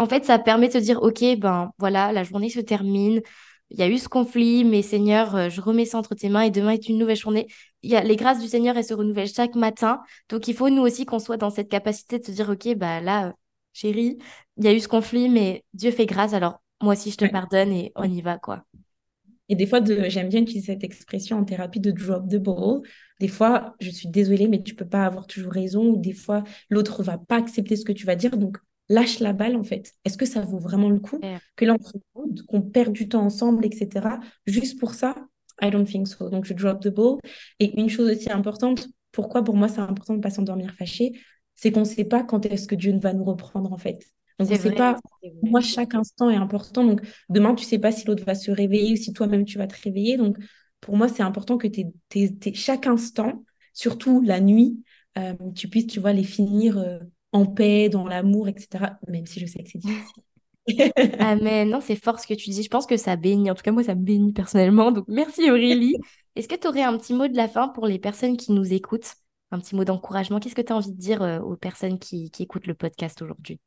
en 0.00 0.06
fait, 0.06 0.24
ça 0.24 0.38
permet 0.38 0.68
de 0.68 0.72
se 0.72 0.78
dire, 0.78 1.02
OK, 1.02 1.22
ben 1.36 1.72
voilà, 1.78 2.10
la 2.10 2.24
journée 2.24 2.48
se 2.48 2.60
termine. 2.60 3.20
Il 3.68 3.78
y 3.78 3.82
a 3.82 3.88
eu 3.88 3.98
ce 3.98 4.08
conflit, 4.08 4.64
mais 4.64 4.80
Seigneur, 4.80 5.36
euh, 5.36 5.48
je 5.50 5.60
remets 5.60 5.84
ça 5.84 5.98
entre 5.98 6.14
tes 6.14 6.30
mains 6.30 6.40
et 6.40 6.50
demain 6.50 6.70
est 6.70 6.88
une 6.88 6.96
nouvelle 6.96 7.18
journée. 7.18 7.48
Il 7.82 7.90
y 7.90 7.96
a 7.96 8.02
les 8.02 8.16
grâces 8.16 8.40
du 8.40 8.48
Seigneur, 8.48 8.78
elles 8.78 8.84
se 8.84 8.94
renouvellent 8.94 9.28
chaque 9.28 9.54
matin. 9.56 10.00
Donc, 10.30 10.48
il 10.48 10.54
faut 10.54 10.70
nous 10.70 10.80
aussi 10.80 11.04
qu'on 11.04 11.18
soit 11.18 11.36
dans 11.36 11.50
cette 11.50 11.68
capacité 11.68 12.18
de 12.18 12.24
se 12.24 12.30
dire, 12.32 12.48
OK, 12.48 12.74
bah 12.76 13.02
là, 13.02 13.34
chérie, 13.74 14.16
il 14.56 14.64
y 14.64 14.68
a 14.68 14.72
eu 14.72 14.80
ce 14.80 14.88
conflit, 14.88 15.28
mais 15.28 15.64
Dieu 15.74 15.90
fait 15.90 16.06
grâce. 16.06 16.32
Alors, 16.32 16.62
moi 16.80 16.94
aussi, 16.94 17.10
je 17.10 17.18
te 17.18 17.26
pardonne 17.26 17.70
et 17.70 17.92
on 17.94 18.04
y 18.04 18.22
va, 18.22 18.38
quoi. 18.38 18.64
Et 19.50 19.54
des 19.54 19.66
fois, 19.66 19.80
j'aime 19.84 20.30
bien 20.30 20.40
utiliser 20.40 20.72
cette 20.72 20.84
expression 20.84 21.38
en 21.38 21.44
thérapie 21.44 21.80
de 21.80 21.90
drop 21.90 22.26
the 22.26 22.36
ball. 22.36 22.80
Des 23.20 23.28
fois, 23.28 23.74
je 23.80 23.90
suis 23.90 24.08
désolée, 24.08 24.48
mais 24.48 24.62
tu 24.62 24.74
peux 24.74 24.88
pas 24.88 25.04
avoir 25.04 25.26
toujours 25.26 25.52
raison. 25.52 25.90
Ou 25.90 25.96
des 25.98 26.14
fois, 26.14 26.42
l'autre 26.70 27.02
va 27.02 27.18
pas 27.18 27.36
accepter 27.36 27.76
ce 27.76 27.84
que 27.84 27.92
tu 27.92 28.06
vas 28.06 28.14
dire. 28.14 28.38
Donc, 28.38 28.56
lâche 28.90 29.20
la 29.20 29.32
balle 29.32 29.56
en 29.56 29.64
fait. 29.64 29.94
Est-ce 30.04 30.18
que 30.18 30.26
ça 30.26 30.42
vaut 30.42 30.58
vraiment 30.58 30.90
le 30.90 30.98
coup 30.98 31.18
que 31.56 31.64
l'on 31.64 31.78
qu'on 32.48 32.60
perd 32.60 32.92
du 32.92 33.08
temps 33.08 33.22
ensemble, 33.24 33.64
etc. 33.64 34.18
Juste 34.46 34.78
pour 34.78 34.92
ça 34.92 35.14
I 35.62 35.70
don't 35.70 35.86
think 35.86 36.08
so. 36.08 36.28
Donc, 36.30 36.44
je 36.44 36.54
drop 36.54 36.80
the 36.80 36.88
ball. 36.88 37.18
Et 37.58 37.78
une 37.78 37.90
chose 37.90 38.10
aussi 38.10 38.30
importante, 38.30 38.88
pourquoi 39.12 39.44
pour 39.44 39.56
moi 39.56 39.68
c'est 39.68 39.80
important 39.80 40.14
de 40.14 40.18
ne 40.18 40.22
pas 40.22 40.30
s'endormir 40.30 40.74
fâché, 40.74 41.12
c'est 41.54 41.70
qu'on 41.70 41.80
ne 41.80 41.84
sait 41.84 42.04
pas 42.04 42.22
quand 42.22 42.46
est-ce 42.46 42.66
que 42.66 42.74
Dieu 42.74 42.98
va 42.98 43.12
nous 43.12 43.24
reprendre 43.24 43.72
en 43.72 43.78
fait. 43.78 44.04
Donc, 44.38 44.48
on 44.48 44.54
ne 44.54 44.58
sait 44.58 44.72
pas, 44.72 44.96
moi, 45.42 45.60
chaque 45.60 45.94
instant 45.94 46.30
est 46.30 46.36
important. 46.36 46.82
Donc, 46.82 47.02
demain, 47.28 47.54
tu 47.54 47.64
ne 47.64 47.68
sais 47.68 47.78
pas 47.78 47.92
si 47.92 48.06
l'autre 48.06 48.24
va 48.24 48.34
se 48.34 48.50
réveiller 48.50 48.94
ou 48.94 48.96
si 48.96 49.12
toi-même 49.12 49.44
tu 49.44 49.58
vas 49.58 49.66
te 49.66 49.76
réveiller. 49.82 50.16
Donc, 50.16 50.38
pour 50.80 50.96
moi, 50.96 51.08
c'est 51.08 51.22
important 51.22 51.58
que 51.58 51.68
chaque 52.54 52.86
instant, 52.86 53.44
surtout 53.74 54.22
la 54.22 54.40
nuit, 54.40 54.82
euh, 55.18 55.34
tu 55.54 55.68
puisses, 55.68 55.88
tu 55.88 56.00
vois, 56.00 56.14
les 56.14 56.24
finir 56.24 56.78
euh, 56.78 56.98
en 57.32 57.46
paix, 57.46 57.88
dans 57.88 58.06
l'amour, 58.06 58.48
etc. 58.48 58.98
Même 59.08 59.26
si 59.26 59.40
je 59.40 59.46
sais 59.46 59.62
que 59.62 59.70
c'est 59.70 59.78
difficile. 59.78 60.22
Amen. 61.18 61.70
Non, 61.70 61.80
c'est 61.80 61.96
fort 61.96 62.20
ce 62.20 62.26
que 62.26 62.34
tu 62.34 62.50
dis. 62.50 62.62
Je 62.62 62.68
pense 62.68 62.86
que 62.86 62.96
ça 62.96 63.16
bénit. 63.16 63.50
En 63.50 63.54
tout 63.54 63.62
cas, 63.62 63.72
moi, 63.72 63.84
ça 63.84 63.94
me 63.94 64.02
bénit 64.02 64.32
personnellement. 64.32 64.92
Donc, 64.92 65.04
merci 65.08 65.50
Aurélie. 65.50 65.96
Est-ce 66.36 66.48
que 66.48 66.56
tu 66.56 66.68
aurais 66.68 66.82
un 66.82 66.96
petit 66.96 67.14
mot 67.14 67.28
de 67.28 67.36
la 67.36 67.48
fin 67.48 67.68
pour 67.68 67.86
les 67.86 67.98
personnes 67.98 68.36
qui 68.36 68.52
nous 68.52 68.72
écoutent? 68.72 69.14
Un 69.50 69.58
petit 69.58 69.74
mot 69.74 69.84
d'encouragement. 69.84 70.38
Qu'est-ce 70.38 70.54
que 70.54 70.62
tu 70.62 70.72
as 70.72 70.76
envie 70.76 70.92
de 70.92 70.98
dire 70.98 71.22
euh, 71.22 71.40
aux 71.40 71.56
personnes 71.56 71.98
qui, 71.98 72.30
écoutent 72.38 72.68
le 72.68 72.74
podcast 72.74 73.20
aujourd'hui? 73.20 73.58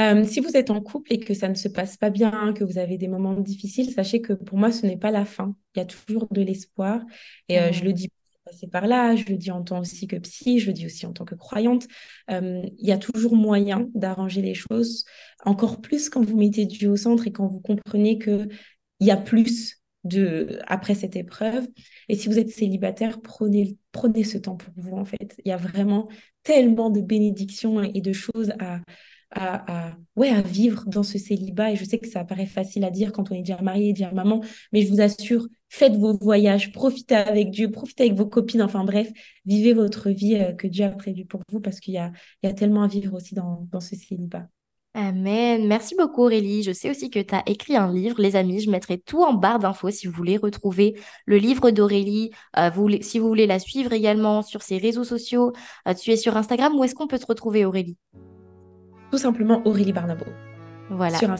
Euh, 0.00 0.24
si 0.24 0.40
vous 0.40 0.56
êtes 0.56 0.70
en 0.70 0.80
couple 0.80 1.12
et 1.12 1.20
que 1.20 1.34
ça 1.34 1.48
ne 1.48 1.54
se 1.54 1.68
passe 1.68 1.96
pas 1.96 2.10
bien, 2.10 2.54
que 2.54 2.64
vous 2.64 2.78
avez 2.78 2.96
des 2.96 3.06
moments 3.06 3.34
difficiles, 3.34 3.92
sachez 3.92 4.20
que 4.20 4.32
pour 4.32 4.58
moi, 4.58 4.72
ce 4.72 4.86
n'est 4.86 4.96
pas 4.96 5.10
la 5.10 5.24
fin. 5.24 5.54
Il 5.74 5.78
y 5.78 5.82
a 5.82 5.84
toujours 5.84 6.26
de 6.30 6.40
l'espoir. 6.40 7.02
Et 7.48 7.60
euh, 7.60 7.70
je 7.70 7.84
le 7.84 7.92
dis 7.92 8.08
passer 8.50 8.66
par 8.66 8.86
là, 8.86 9.16
je 9.16 9.24
le 9.26 9.36
dis 9.36 9.50
en 9.50 9.62
tant 9.62 9.80
aussi 9.80 10.06
que 10.06 10.16
psy, 10.16 10.58
je 10.58 10.66
le 10.66 10.72
dis 10.72 10.86
aussi 10.86 11.06
en 11.06 11.12
tant 11.12 11.24
que 11.24 11.34
croyante, 11.34 11.86
il 12.28 12.70
y 12.78 12.92
a 12.92 12.98
toujours 12.98 13.36
moyen 13.36 13.88
d'arranger 13.94 14.42
les 14.42 14.54
choses, 14.54 15.04
encore 15.44 15.80
plus 15.80 16.08
quand 16.08 16.24
vous 16.24 16.36
mettez 16.36 16.66
Dieu 16.66 16.90
au 16.90 16.96
centre 16.96 17.26
et 17.26 17.32
quand 17.32 17.46
vous 17.46 17.60
comprenez 17.60 18.18
qu'il 18.18 18.48
y 19.00 19.10
a 19.10 19.16
plus 19.16 19.80
de, 20.04 20.58
après 20.66 20.94
cette 20.94 21.16
épreuve. 21.16 21.68
Et 22.08 22.16
si 22.16 22.28
vous 22.28 22.38
êtes 22.38 22.50
célibataire, 22.50 23.20
prenez, 23.20 23.76
prenez 23.92 24.24
ce 24.24 24.38
temps 24.38 24.56
pour 24.56 24.72
vous, 24.76 24.96
en 24.96 25.04
fait. 25.04 25.36
Il 25.44 25.48
y 25.48 25.52
a 25.52 25.56
vraiment 25.56 26.08
tellement 26.42 26.90
de 26.90 27.00
bénédictions 27.00 27.82
et 27.82 28.00
de 28.00 28.12
choses 28.12 28.52
à, 28.58 28.80
à, 29.32 29.92
ouais, 30.16 30.30
à 30.30 30.42
vivre 30.42 30.84
dans 30.86 31.02
ce 31.02 31.18
célibat. 31.18 31.72
Et 31.72 31.76
je 31.76 31.84
sais 31.84 31.98
que 31.98 32.08
ça 32.08 32.24
paraît 32.24 32.46
facile 32.46 32.84
à 32.84 32.90
dire 32.90 33.12
quand 33.12 33.30
on 33.30 33.34
est 33.34 33.42
déjà 33.42 33.60
marié, 33.62 33.92
dire 33.92 34.14
maman, 34.14 34.42
mais 34.72 34.82
je 34.82 34.90
vous 34.90 35.00
assure, 35.00 35.46
faites 35.68 35.96
vos 35.96 36.16
voyages, 36.16 36.72
profitez 36.72 37.14
avec 37.14 37.50
Dieu, 37.50 37.70
profitez 37.70 38.04
avec 38.04 38.16
vos 38.16 38.26
copines, 38.26 38.62
enfin 38.62 38.84
bref, 38.84 39.10
vivez 39.46 39.72
votre 39.72 40.10
vie 40.10 40.36
euh, 40.36 40.52
que 40.52 40.66
Dieu 40.66 40.84
a 40.84 40.90
prévue 40.90 41.24
pour 41.24 41.42
vous 41.50 41.60
parce 41.60 41.80
qu'il 41.80 41.94
y 41.94 41.98
a, 41.98 42.12
tellement 42.54 42.82
à 42.82 42.88
vivre 42.88 43.14
aussi 43.14 43.34
dans, 43.34 43.68
ce 43.80 43.94
célibat. 43.94 44.46
Amen. 44.92 45.68
Merci 45.68 45.94
beaucoup 45.94 46.24
Aurélie. 46.24 46.64
Je 46.64 46.72
sais 46.72 46.90
aussi 46.90 47.10
que 47.10 47.20
tu 47.20 47.32
as 47.32 47.44
écrit 47.46 47.76
un 47.76 47.92
livre, 47.92 48.20
les 48.20 48.34
amis. 48.34 48.58
Je 48.58 48.68
mettrai 48.68 48.98
tout 48.98 49.22
en 49.22 49.34
barre 49.34 49.60
d'infos 49.60 49.92
si 49.92 50.08
vous 50.08 50.12
voulez 50.12 50.36
retrouver 50.36 50.98
le 51.26 51.36
livre 51.36 51.70
d'Aurélie. 51.70 52.32
Euh, 52.58 52.70
si 53.00 53.20
vous 53.20 53.28
voulez 53.28 53.46
la 53.46 53.60
suivre 53.60 53.92
également 53.92 54.42
sur 54.42 54.62
ses 54.62 54.78
réseaux 54.78 55.04
sociaux. 55.04 55.52
Euh, 55.86 55.94
tu 55.94 56.10
es 56.10 56.16
sur 56.16 56.36
Instagram. 56.36 56.76
Où 56.76 56.82
est-ce 56.82 56.96
qu'on 56.96 57.06
peut 57.06 57.20
te 57.20 57.26
retrouver 57.26 57.64
Aurélie? 57.64 57.96
Tout 59.10 59.18
simplement 59.18 59.62
Aurélie 59.64 59.92
Barnabo. 59.92 60.26
Voilà. 60.90 61.18
Sur. 61.18 61.30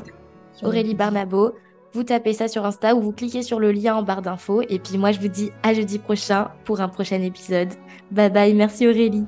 Aurélie 0.62 0.94
Barnabo. 0.94 1.54
Vous 1.92 2.04
tapez 2.04 2.34
ça 2.34 2.46
sur 2.46 2.64
Insta 2.64 2.94
ou 2.94 3.00
vous 3.00 3.12
cliquez 3.12 3.42
sur 3.42 3.58
le 3.58 3.72
lien 3.72 3.96
en 3.96 4.02
barre 4.02 4.22
d'infos. 4.22 4.62
Et 4.68 4.78
puis 4.78 4.96
moi, 4.96 5.10
je 5.10 5.20
vous 5.20 5.28
dis 5.28 5.50
à 5.62 5.74
jeudi 5.74 5.98
prochain 5.98 6.50
pour 6.64 6.80
un 6.80 6.88
prochain 6.88 7.20
épisode. 7.20 7.70
Bye 8.10 8.30
bye. 8.30 8.54
Merci 8.54 8.86
Aurélie. 8.86 9.24